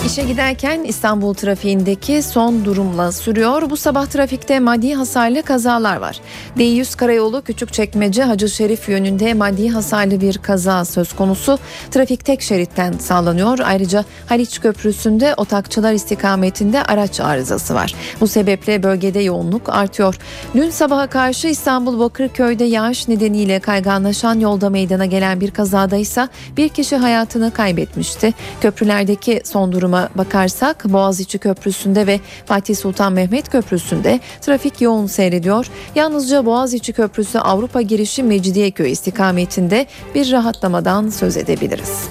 İşe 0.06 0.22
giderken 0.22 0.84
İstanbul 0.84 1.34
trafiğindeki 1.34 2.22
son 2.22 2.64
durumla 2.64 3.12
sürüyor. 3.12 3.70
Bu 3.70 3.76
sabah 3.76 4.06
trafikte 4.06 4.60
maddi 4.60 4.94
hasarlı 4.94 5.42
kazalar 5.42 5.96
var. 5.96 6.20
D100 6.58 6.96
Karayolu 6.96 7.42
Küçükçekmece 7.42 8.22
Hacı 8.22 8.48
Şerif 8.48 8.88
yönünde 8.88 9.34
maddi 9.34 9.68
hasarlı 9.68 10.20
bir 10.20 10.38
kaza 10.38 10.84
söz 10.84 11.12
konusu. 11.12 11.58
Trafik 11.90 12.24
tek 12.24 12.42
şeritten 12.42 12.92
sağlanıyor. 12.92 13.58
Ayrıca 13.64 14.04
Haliç 14.26 14.60
Köprüsü'nde 14.60 15.34
otakçılar 15.36 15.92
istikametinde 15.92 16.82
araç 16.82 17.20
arızası 17.20 17.74
var. 17.74 17.94
Bu 18.20 18.28
sebeple 18.28 18.82
bölgede 18.82 19.20
yoğunluk 19.20 19.68
artıyor. 19.68 20.14
Dün 20.54 20.70
sabaha 20.70 21.06
karşı 21.06 21.48
İstanbul 21.48 21.98
Bakırköy'de 21.98 22.64
yağış 22.64 23.08
nedeniyle 23.08 23.60
kayganlaşan 23.60 24.40
yolda 24.40 24.70
meydana 24.70 25.06
gelen 25.06 25.40
bir 25.40 25.50
kazada 25.50 25.96
ise 25.96 26.28
bir 26.56 26.68
kişi 26.68 26.96
hayatını 26.96 27.52
kaybetmişti. 27.52 28.34
Köprülerdeki 28.60 29.40
son 29.44 29.72
duruma 29.72 29.95
bakarsak 30.14 30.84
Boğaziçi 30.84 31.38
Köprüsü'nde 31.38 32.06
ve 32.06 32.20
Fatih 32.46 32.76
Sultan 32.76 33.12
Mehmet 33.12 33.50
Köprüsü'nde 33.50 34.20
trafik 34.40 34.80
yoğun 34.80 35.06
seyrediyor. 35.06 35.66
Yalnızca 35.94 36.46
Boğaziçi 36.46 36.92
Köprüsü 36.92 37.38
Avrupa 37.38 37.82
girişi 37.82 38.22
Mecidiyeköy 38.22 38.92
istikametinde 38.92 39.86
bir 40.14 40.32
rahatlamadan 40.32 41.08
söz 41.08 41.36
edebiliriz. 41.36 42.08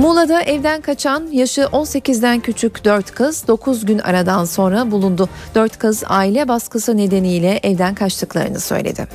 Muğla'da 0.00 0.42
evden 0.42 0.80
kaçan 0.80 1.28
yaşı 1.32 1.60
18'den 1.60 2.40
küçük 2.40 2.84
4 2.84 3.10
kız 3.10 3.46
9 3.48 3.84
gün 3.84 3.98
aradan 3.98 4.44
sonra 4.44 4.90
bulundu. 4.90 5.28
4 5.54 5.78
kız 5.78 6.02
aile 6.06 6.48
baskısı 6.48 6.96
nedeniyle 6.96 7.60
evden 7.62 7.94
kaçtıklarını 7.94 8.60
söyledi. 8.60 9.06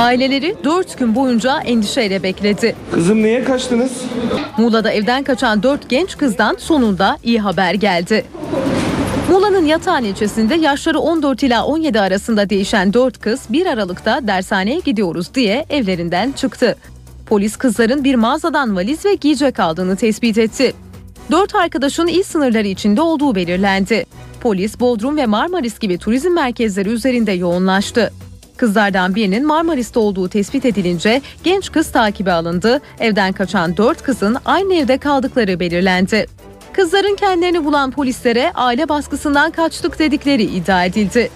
Aileleri 0.00 0.56
4 0.64 0.98
gün 0.98 1.14
boyunca 1.14 1.60
endişeyle 1.60 2.22
bekledi. 2.22 2.76
Kızım 2.92 3.22
niye 3.22 3.44
kaçtınız? 3.44 3.92
Muğla'da 4.58 4.92
evden 4.92 5.22
kaçan 5.22 5.62
4 5.62 5.88
genç 5.88 6.16
kızdan 6.18 6.56
sonunda 6.58 7.18
iyi 7.24 7.40
haber 7.40 7.74
geldi. 7.74 8.24
Muğla'nın 9.30 9.66
Yatağan 9.66 10.04
ilçesinde 10.04 10.54
yaşları 10.54 10.98
14 10.98 11.42
ila 11.42 11.64
17 11.64 12.00
arasında 12.00 12.50
değişen 12.50 12.92
4 12.92 13.20
kız 13.20 13.40
1 13.50 13.66
Aralık'ta 13.66 14.26
dershaneye 14.26 14.80
gidiyoruz 14.80 15.34
diye 15.34 15.66
evlerinden 15.70 16.32
çıktı. 16.32 16.76
Polis 17.26 17.56
kızların 17.56 18.04
bir 18.04 18.14
mağazadan 18.14 18.76
valiz 18.76 19.04
ve 19.04 19.14
giyecek 19.14 19.60
aldığını 19.60 19.96
tespit 19.96 20.38
etti. 20.38 20.72
4 21.30 21.54
arkadaşın 21.54 22.06
il 22.06 22.22
sınırları 22.22 22.66
içinde 22.66 23.00
olduğu 23.00 23.34
belirlendi. 23.34 24.06
Polis 24.40 24.80
Bodrum 24.80 25.16
ve 25.16 25.26
Marmaris 25.26 25.78
gibi 25.78 25.98
turizm 25.98 26.32
merkezleri 26.32 26.88
üzerinde 26.88 27.32
yoğunlaştı. 27.32 28.12
Kızlardan 28.60 29.14
birinin 29.14 29.46
Marmaris'te 29.46 29.98
olduğu 29.98 30.28
tespit 30.28 30.64
edilince 30.64 31.22
genç 31.44 31.72
kız 31.72 31.92
takibe 31.92 32.32
alındı. 32.32 32.80
Evden 32.98 33.32
kaçan 33.32 33.76
4 33.76 34.02
kızın 34.02 34.36
aynı 34.44 34.74
evde 34.74 34.98
kaldıkları 34.98 35.60
belirlendi. 35.60 36.26
Kızların 36.72 37.16
kendilerini 37.16 37.64
bulan 37.64 37.90
polislere 37.90 38.52
aile 38.54 38.88
baskısından 38.88 39.50
kaçtık 39.50 39.98
dedikleri 39.98 40.42
iddia 40.42 40.84
edildi. 40.84 41.30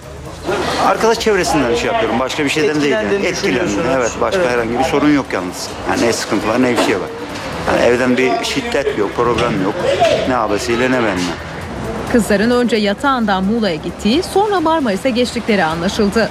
Arkadaş 0.87 1.21
çevresinden 1.21 1.75
şey 1.75 1.87
yapıyorum. 1.93 2.21
Başka 2.21 2.45
bir 2.45 2.49
şeyden 2.49 2.81
değil. 2.81 2.93
yani. 2.93 3.27
Etkilendim. 3.27 3.75
Evet. 3.97 4.11
Başka 4.21 4.41
Evet. 4.41 4.51
herhangi 4.51 4.79
bir 4.79 4.85
sorun 4.85 5.15
yok 5.15 5.27
yalnız. 5.33 5.69
Yani 5.91 6.03
ne 6.03 6.13
sıkıntı 6.13 6.49
var 6.49 6.63
ne 6.63 6.71
bir 6.71 6.83
şey 6.83 6.95
var. 6.95 7.09
Yani 7.73 7.85
evden 7.87 8.17
bir 8.17 8.31
şiddet 8.45 8.99
yok, 8.99 9.11
problem 9.17 9.63
yok. 9.63 9.75
Ne 10.29 10.37
abisiyle 10.37 10.91
ne 10.91 10.97
benimle. 10.99 11.35
Kızların 12.13 12.51
önce 12.51 12.77
yatağından 12.77 13.45
Muğla'ya 13.45 13.75
gittiği 13.77 14.23
sonra 14.23 14.61
Marmaris'e 14.61 15.11
geçtikleri 15.11 15.65
anlaşıldı. 15.65 16.31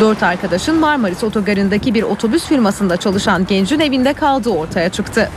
Dört 0.00 0.22
arkadaşın 0.22 0.80
Marmaris 0.80 1.24
otogarındaki 1.24 1.94
bir 1.94 2.02
otobüs 2.02 2.44
firmasında 2.44 2.96
çalışan 2.96 3.46
gencin 3.46 3.80
evinde 3.80 4.12
kaldığı 4.12 4.50
ortaya 4.50 4.88
çıktı. 4.88 5.30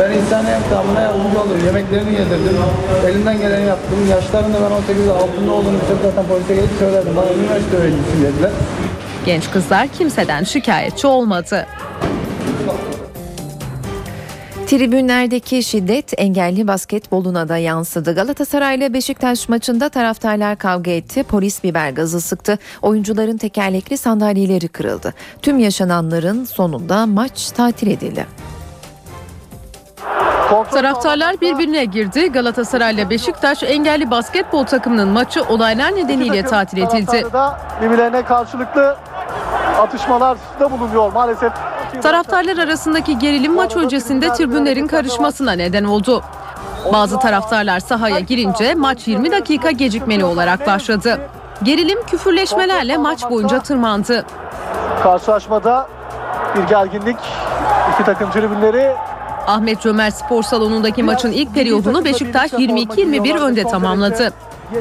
Ben 0.00 0.10
insan 0.10 0.44
yardımına 0.46 1.00
yardımcı 1.00 1.40
oldum. 1.40 1.58
Yemeklerini 1.66 2.12
yedirdim. 2.12 2.56
Elimden 3.06 3.38
geleni 3.38 3.66
yaptım. 3.66 3.98
Yaşlarında 4.10 4.58
ben 4.70 4.74
18 4.76 5.08
altında 5.08 5.52
olduğunu 5.52 5.74
bitirip 5.74 5.98
zaten 6.02 6.24
polise 6.26 6.54
gelip 6.54 6.70
söyledim. 6.78 7.16
Bana 7.16 7.32
üniversite 7.32 7.76
öğrencisi 7.76 8.22
dediler. 8.22 8.50
Genç 9.26 9.50
kızlar 9.50 9.88
kimseden 9.88 10.44
şikayetçi 10.44 11.06
olmadı. 11.06 11.66
Tribünlerdeki 14.66 15.62
şiddet 15.62 16.12
engelli 16.20 16.68
basketboluna 16.68 17.48
da 17.48 17.56
yansıdı. 17.56 18.14
Galatasaray 18.14 18.76
ile 18.76 18.92
Beşiktaş 18.92 19.48
maçında 19.48 19.88
taraftarlar 19.88 20.58
kavga 20.58 20.90
etti. 20.90 21.22
Polis 21.22 21.64
biber 21.64 21.90
gazı 21.90 22.20
sıktı. 22.20 22.58
Oyuncuların 22.82 23.36
tekerlekli 23.36 23.96
sandalyeleri 23.96 24.68
kırıldı. 24.68 25.14
Tüm 25.42 25.58
yaşananların 25.58 26.44
sonunda 26.44 27.06
maç 27.06 27.50
tatil 27.50 27.86
edildi. 27.86 28.26
Taraftarlar 30.50 31.40
birbirine 31.40 31.84
girdi. 31.84 32.32
Galatasaray 32.32 32.94
ile 32.94 33.10
Beşiktaş 33.10 33.62
engelli 33.62 34.10
basketbol 34.10 34.64
takımının 34.64 35.08
maçı 35.08 35.42
olaylar 35.42 35.96
nedeniyle 35.96 36.42
tatil 36.42 36.78
edildi. 36.78 37.26
Birbirlerine 37.82 38.24
karşılıklı 38.24 38.96
atışmalarda 39.80 40.70
bulunuyor 40.70 41.12
maalesef. 41.12 41.52
Taraftarlar 42.02 42.58
arasındaki 42.58 43.18
gerilim 43.18 43.54
maç 43.54 43.76
öncesinde 43.76 44.32
tribünlerin 44.32 44.86
karışmasına 44.86 45.52
neden 45.52 45.84
oldu. 45.84 46.22
Bazı 46.92 47.18
taraftarlar 47.18 47.80
sahaya 47.80 48.18
girince 48.18 48.74
maç 48.74 49.08
20 49.08 49.30
dakika 49.30 49.70
gecikmeli 49.70 50.24
olarak 50.24 50.66
başladı. 50.66 51.20
Gerilim 51.62 51.98
küfürleşmelerle 52.06 52.96
maç 52.96 53.30
boyunca 53.30 53.60
tırmandı. 53.60 54.26
Karşılaşmada 55.02 55.88
bir 56.56 56.62
gerginlik. 56.62 57.18
İki 57.94 58.04
takım 58.04 58.30
tribünleri 58.30 58.92
Ahmet 59.46 59.82
Cömert 59.82 60.14
Spor 60.14 60.42
Salonu'ndaki 60.42 61.02
maçın 61.02 61.32
ilk 61.32 61.54
periyodunu 61.54 62.04
Beşiktaş 62.04 62.52
22-21 62.52 63.38
önde 63.38 63.64
tamamladı. 63.64 64.32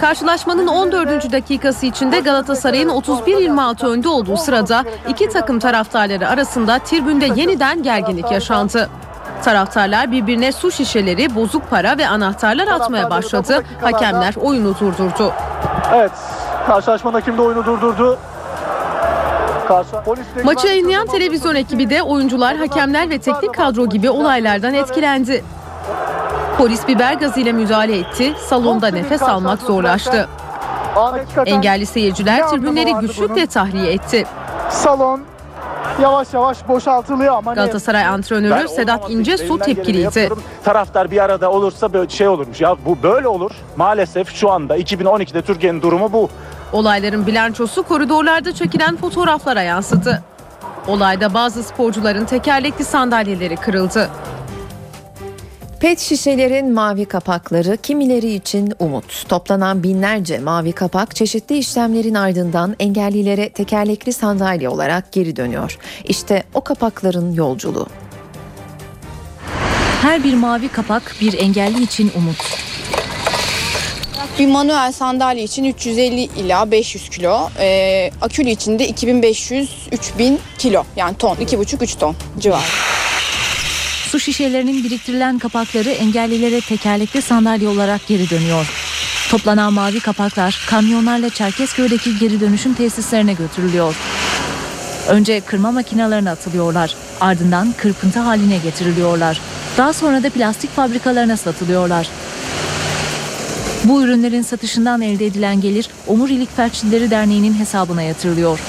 Karşılaşmanın 0.02 0.68
14. 0.68 1.32
dakikası 1.32 1.86
içinde 1.86 2.20
Galatasaray'ın 2.20 2.90
31-26 2.90 3.88
önde 3.88 4.10
olduğu 4.10 4.38
sırada 4.38 4.84
iki 5.10 5.30
takım 5.30 5.60
taraftarları 5.60 6.30
arasında 6.30 6.80
tribünde 6.80 7.26
yeniden 7.36 7.84
gerginlik 7.84 8.32
yaşandı. 8.32 8.90
Taraftarlar 9.44 10.12
birbirine 10.12 10.52
su 10.52 10.72
şişeleri, 10.72 11.36
bozuk 11.36 11.70
para 11.70 11.98
ve 11.98 12.08
anahtarlar 12.08 12.68
atmaya 12.68 13.10
başladı. 13.10 13.64
Hakemler 13.82 14.36
oyunu 14.36 14.80
durdurdu. 14.80 15.34
evet 15.94 16.12
karşılaşmanın 16.68 17.14
hakemi 17.14 17.38
de 17.38 17.42
oyunu 17.42 17.66
durdurdu. 17.66 18.18
Maçı 20.44 20.68
yayınlayan 20.68 21.08
televizyon 21.08 21.56
ekibi 21.56 21.90
de 21.90 22.04
oyuncular, 22.04 22.56
hakemler 22.58 23.10
ve 23.10 23.20
teknik 23.20 23.54
kadro 23.54 23.86
gibi 23.90 24.10
olaylardan 24.10 24.74
etkilendi. 24.74 25.44
Polis 26.58 26.88
biber 26.88 27.14
gazıyla 27.14 27.54
müdahale 27.54 27.98
etti, 27.98 28.34
salonda 28.48 28.88
nefes 28.88 29.22
almak 29.22 29.62
zorlaştı. 29.62 30.28
Engelli 31.46 31.86
seyirciler 31.86 32.50
tribünleri 32.50 32.94
güçlükle 32.94 33.46
tahliye 33.48 33.94
etti. 33.94 34.26
Salon 34.70 35.22
yavaş 36.02 36.34
yavaş 36.34 36.68
boşaltılıyor 36.68 37.36
ama 37.36 37.52
ne- 37.52 37.56
Galatasaray 37.56 38.06
antrenörü 38.06 38.68
Sedat 38.68 39.10
İncesu 39.10 39.60
tepkiliydi. 39.60 40.30
Taraftar 40.64 41.12
bir 41.12 41.24
arada 41.24 41.52
olursa 41.52 41.94
böyle 41.94 42.10
şey 42.10 42.28
olurmuş. 42.28 42.62
Ya 42.62 42.76
bu 42.86 42.98
böyle 43.04 43.28
olur. 43.28 43.52
Maalesef 43.76 44.36
şu 44.36 44.52
anda 44.52 44.78
2012'de 44.78 45.42
Türkiye'nin 45.42 45.82
durumu 45.82 46.14
bu. 46.14 46.30
Olayların 46.72 47.28
bilançosu 47.28 47.84
koridorlarda 47.84 48.54
çekilen 48.54 48.98
fotoğraflara 48.98 49.62
yansıdı. 49.62 50.24
Olayda 50.88 51.34
bazı 51.34 51.64
sporcuların 51.64 52.26
tekerlekli 52.26 52.86
sandalyeleri 52.86 53.56
kırıldı. 53.56 54.10
Pet 55.80 56.00
şişelerin 56.00 56.74
mavi 56.74 57.06
kapakları 57.06 57.78
kimileri 57.78 58.34
için 58.34 58.74
umut. 58.80 59.30
Toplanan 59.30 59.84
binlerce 59.84 60.40
mavi 60.40 60.72
kapak 60.72 61.16
çeşitli 61.16 61.58
işlemlerin 61.58 62.14
ardından 62.14 62.76
engellilere 62.80 63.50
tekerlekli 63.50 64.14
sandalye 64.14 64.70
olarak 64.70 65.12
geri 65.12 65.36
dönüyor. 65.36 65.78
İşte 66.04 66.44
o 66.54 66.62
kapakların 66.62 67.34
yolculuğu. 67.34 67.88
Her 70.02 70.24
bir 70.24 70.34
mavi 70.34 70.68
kapak 70.68 71.16
bir 71.22 71.34
engelli 71.34 71.84
için 71.84 72.12
umut. 72.18 72.38
Bir 74.40 74.48
manuel 74.48 74.92
sandalye 74.92 75.44
için 75.44 75.64
350 75.64 76.22
ila 76.22 76.72
500 76.72 77.10
kilo, 77.10 77.50
ee, 77.60 78.12
akülü 78.22 78.50
için 78.50 78.80
de 78.80 78.90
2500-3000 78.90 80.38
kilo 80.58 80.84
yani 80.96 81.18
ton, 81.18 81.36
2,5-3 81.36 82.00
ton 82.00 82.16
civarı. 82.40 82.62
Su 84.10 84.20
şişelerinin 84.20 84.84
biriktirilen 84.84 85.40
kapakları 85.40 85.90
engellilere 85.90 86.62
tekerlekli 86.62 87.22
sandalye 87.22 87.68
olarak 87.68 88.08
geri 88.08 88.30
dönüyor. 88.30 88.68
Toplanan 89.30 89.74
mavi 89.74 90.00
kapaklar 90.00 90.66
kamyonlarla 90.70 91.30
Çerkezköy'deki 91.30 92.20
geri 92.20 92.40
dönüşüm 92.40 92.74
tesislerine 92.74 93.34
götürülüyor. 93.34 93.96
Önce 95.08 95.42
kırma 95.42 95.72
makinelerine 95.72 96.30
atılıyorlar. 96.30 96.96
Ardından 97.22 97.74
kırpıntı 97.78 98.20
haline 98.20 98.58
getiriliyorlar. 98.58 99.40
Daha 99.78 99.94
sonra 99.94 100.24
da 100.24 100.30
plastik 100.30 100.76
fabrikalarına 100.76 101.38
satılıyorlar. 101.38 102.08
Bu 103.90 104.04
ürünlerin 104.04 104.42
satışından 104.42 105.02
elde 105.02 105.26
edilen 105.26 105.62
gelir 105.62 105.90
Omurilik 106.08 106.56
Felçlileri 106.56 107.12
Derneği'nin 107.12 107.54
hesabına 107.54 108.02
yatırılıyor. 108.02 108.60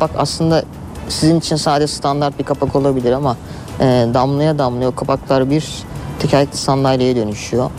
Bak 0.00 0.10
aslında 0.16 0.64
sizin 1.08 1.38
için 1.38 1.56
sade 1.56 1.86
standart 1.86 2.38
bir 2.38 2.44
kapak 2.44 2.76
olabilir 2.76 3.12
ama 3.12 3.36
e, 3.80 3.84
damlaya 4.14 4.58
damlaya 4.58 4.88
o 4.88 4.94
kapaklar 4.94 5.50
bir 5.50 5.64
tekerlekli 6.18 6.56
sandalyeye 6.56 7.16
dönüşüyor. 7.16 7.70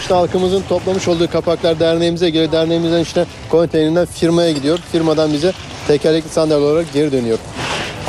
İşte 0.00 0.14
halkımızın 0.14 0.62
toplamış 0.68 1.08
olduğu 1.08 1.30
kapaklar 1.30 1.80
derneğimize 1.80 2.30
geliyor. 2.30 2.52
Derneğimizden 2.52 3.00
işte 3.00 3.26
konteynerinden 3.50 4.06
firmaya 4.06 4.52
gidiyor. 4.52 4.78
Firmadan 4.92 5.32
bize 5.32 5.52
tekerlekli 5.88 6.28
sandalye 6.28 6.66
olarak 6.66 6.92
geri 6.92 7.12
dönüyor. 7.12 7.38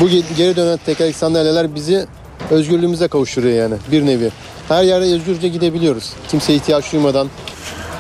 Bu 0.01 0.09
ge- 0.09 0.33
geri 0.37 0.55
dönen 0.55 0.79
tekerlekli 0.85 1.17
sandalyeler 1.17 1.75
bizi 1.75 2.05
özgürlüğümüze 2.51 3.07
kavuşturuyor 3.07 3.55
yani 3.55 3.75
bir 3.91 4.05
nevi. 4.05 4.31
Her 4.67 4.83
yere 4.83 5.13
özgürce 5.13 5.47
gidebiliyoruz. 5.47 6.13
Kimseye 6.27 6.55
ihtiyaç 6.55 6.93
duymadan. 6.93 7.27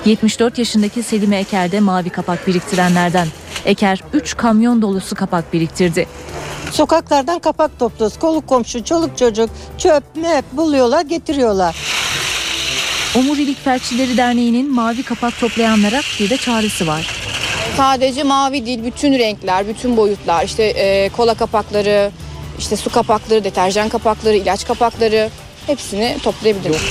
74 0.05 0.57
yaşındaki 0.57 1.03
Selim 1.03 1.33
Eker 1.33 1.71
de 1.71 1.79
mavi 1.79 2.09
kapak 2.09 2.47
biriktirenlerden. 2.47 3.27
Eker 3.65 3.99
3 4.13 4.37
kamyon 4.37 4.81
dolusu 4.81 5.15
kapak 5.15 5.53
biriktirdi. 5.53 6.07
Sokaklardan 6.71 7.39
kapak 7.39 7.79
topluyoruz. 7.79 8.19
Koluk 8.19 8.47
komşu, 8.47 8.83
çoluk 8.83 9.17
çocuk, 9.17 9.49
çöp, 9.77 10.03
mep 10.15 10.45
buluyorlar, 10.53 11.01
getiriyorlar. 11.01 11.75
Omurilik 13.15 13.63
Felçlileri 13.63 14.17
Derneği'nin 14.17 14.73
mavi 14.73 15.03
kapak 15.03 15.39
toplayanlara 15.39 16.01
bir 16.19 16.29
de 16.29 16.37
çağrısı 16.37 16.87
var. 16.87 17.07
Sadece 17.77 18.23
mavi 18.23 18.65
değil, 18.65 18.83
bütün 18.83 19.19
renkler, 19.19 19.67
bütün 19.67 19.97
boyutlar, 19.97 20.45
işte 20.45 20.63
e, 20.63 21.09
kola 21.09 21.33
kapakları, 21.33 22.11
işte 22.59 22.75
su 22.75 22.91
kapakları, 22.91 23.43
deterjan 23.43 23.89
kapakları, 23.89 24.35
ilaç 24.35 24.67
kapakları 24.67 25.29
hepsini 25.67 26.17
toplayabiliriz. 26.23 26.81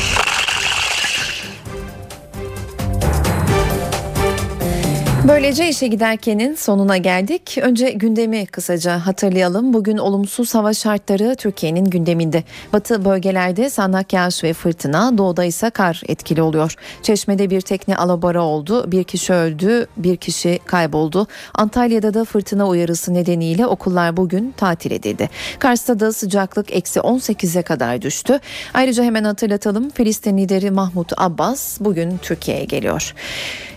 Böylece 5.29 5.69
işe 5.69 5.87
giderkenin 5.87 6.55
sonuna 6.55 6.97
geldik. 6.97 7.59
Önce 7.63 7.91
gündemi 7.91 8.47
kısaca 8.47 9.07
hatırlayalım. 9.07 9.73
Bugün 9.73 9.99
olumsuz 9.99 10.55
hava 10.55 10.75
şartları 10.75 11.37
Türkiye'nin 11.37 11.85
gündeminde. 11.85 12.45
Batı 12.73 13.05
bölgelerde 13.05 13.71
sağanak 13.71 14.13
yağış 14.13 14.45
ve 14.45 14.53
fırtına, 14.53 15.19
doğuda 15.19 15.45
ise 15.45 15.71
kar 15.71 16.03
etkili 16.09 16.43
oluyor. 16.43 16.75
Çeşme'de 17.03 17.51
bir 17.51 17.61
tekne 17.61 17.97
alabora 17.97 18.43
oldu, 18.43 18.93
bir 18.93 19.05
kişi 19.05 19.33
öldü, 19.33 19.87
bir 19.97 20.17
kişi 20.17 20.59
kayboldu. 20.67 21.27
Antalya'da 21.55 22.15
da 22.15 22.25
fırtına 22.25 22.69
uyarısı 22.69 23.15
nedeniyle 23.15 23.67
okullar 23.67 24.17
bugün 24.17 24.55
tatil 24.57 24.91
edildi. 24.91 25.31
Kars'ta 25.59 26.01
da 26.01 26.13
sıcaklık 26.13 26.73
eksi 26.73 27.01
18'e 27.01 27.63
kadar 27.63 28.03
düştü. 28.03 28.41
Ayrıca 28.75 29.05
hemen 29.05 29.25
hatırlatalım 29.25 29.91
Filistin 29.91 30.39
lideri 30.39 30.71
Mahmut 30.71 31.13
Abbas 31.17 31.81
bugün 31.81 32.19
Türkiye'ye 32.19 32.65
geliyor. 32.65 33.15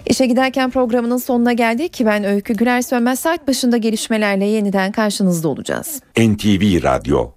İşe 0.09 0.25
giderken 0.25 0.69
programının 0.69 1.17
sonuna 1.17 1.53
geldik. 1.53 2.01
Ben 2.05 2.23
Öykü 2.23 2.53
Güler 2.53 2.81
Sönmez 2.81 3.19
saat 3.19 3.47
başında 3.47 3.77
gelişmelerle 3.77 4.45
yeniden 4.45 4.91
karşınızda 4.91 5.47
olacağız. 5.47 6.01
NTV 6.17 6.83
Radyo 6.83 7.31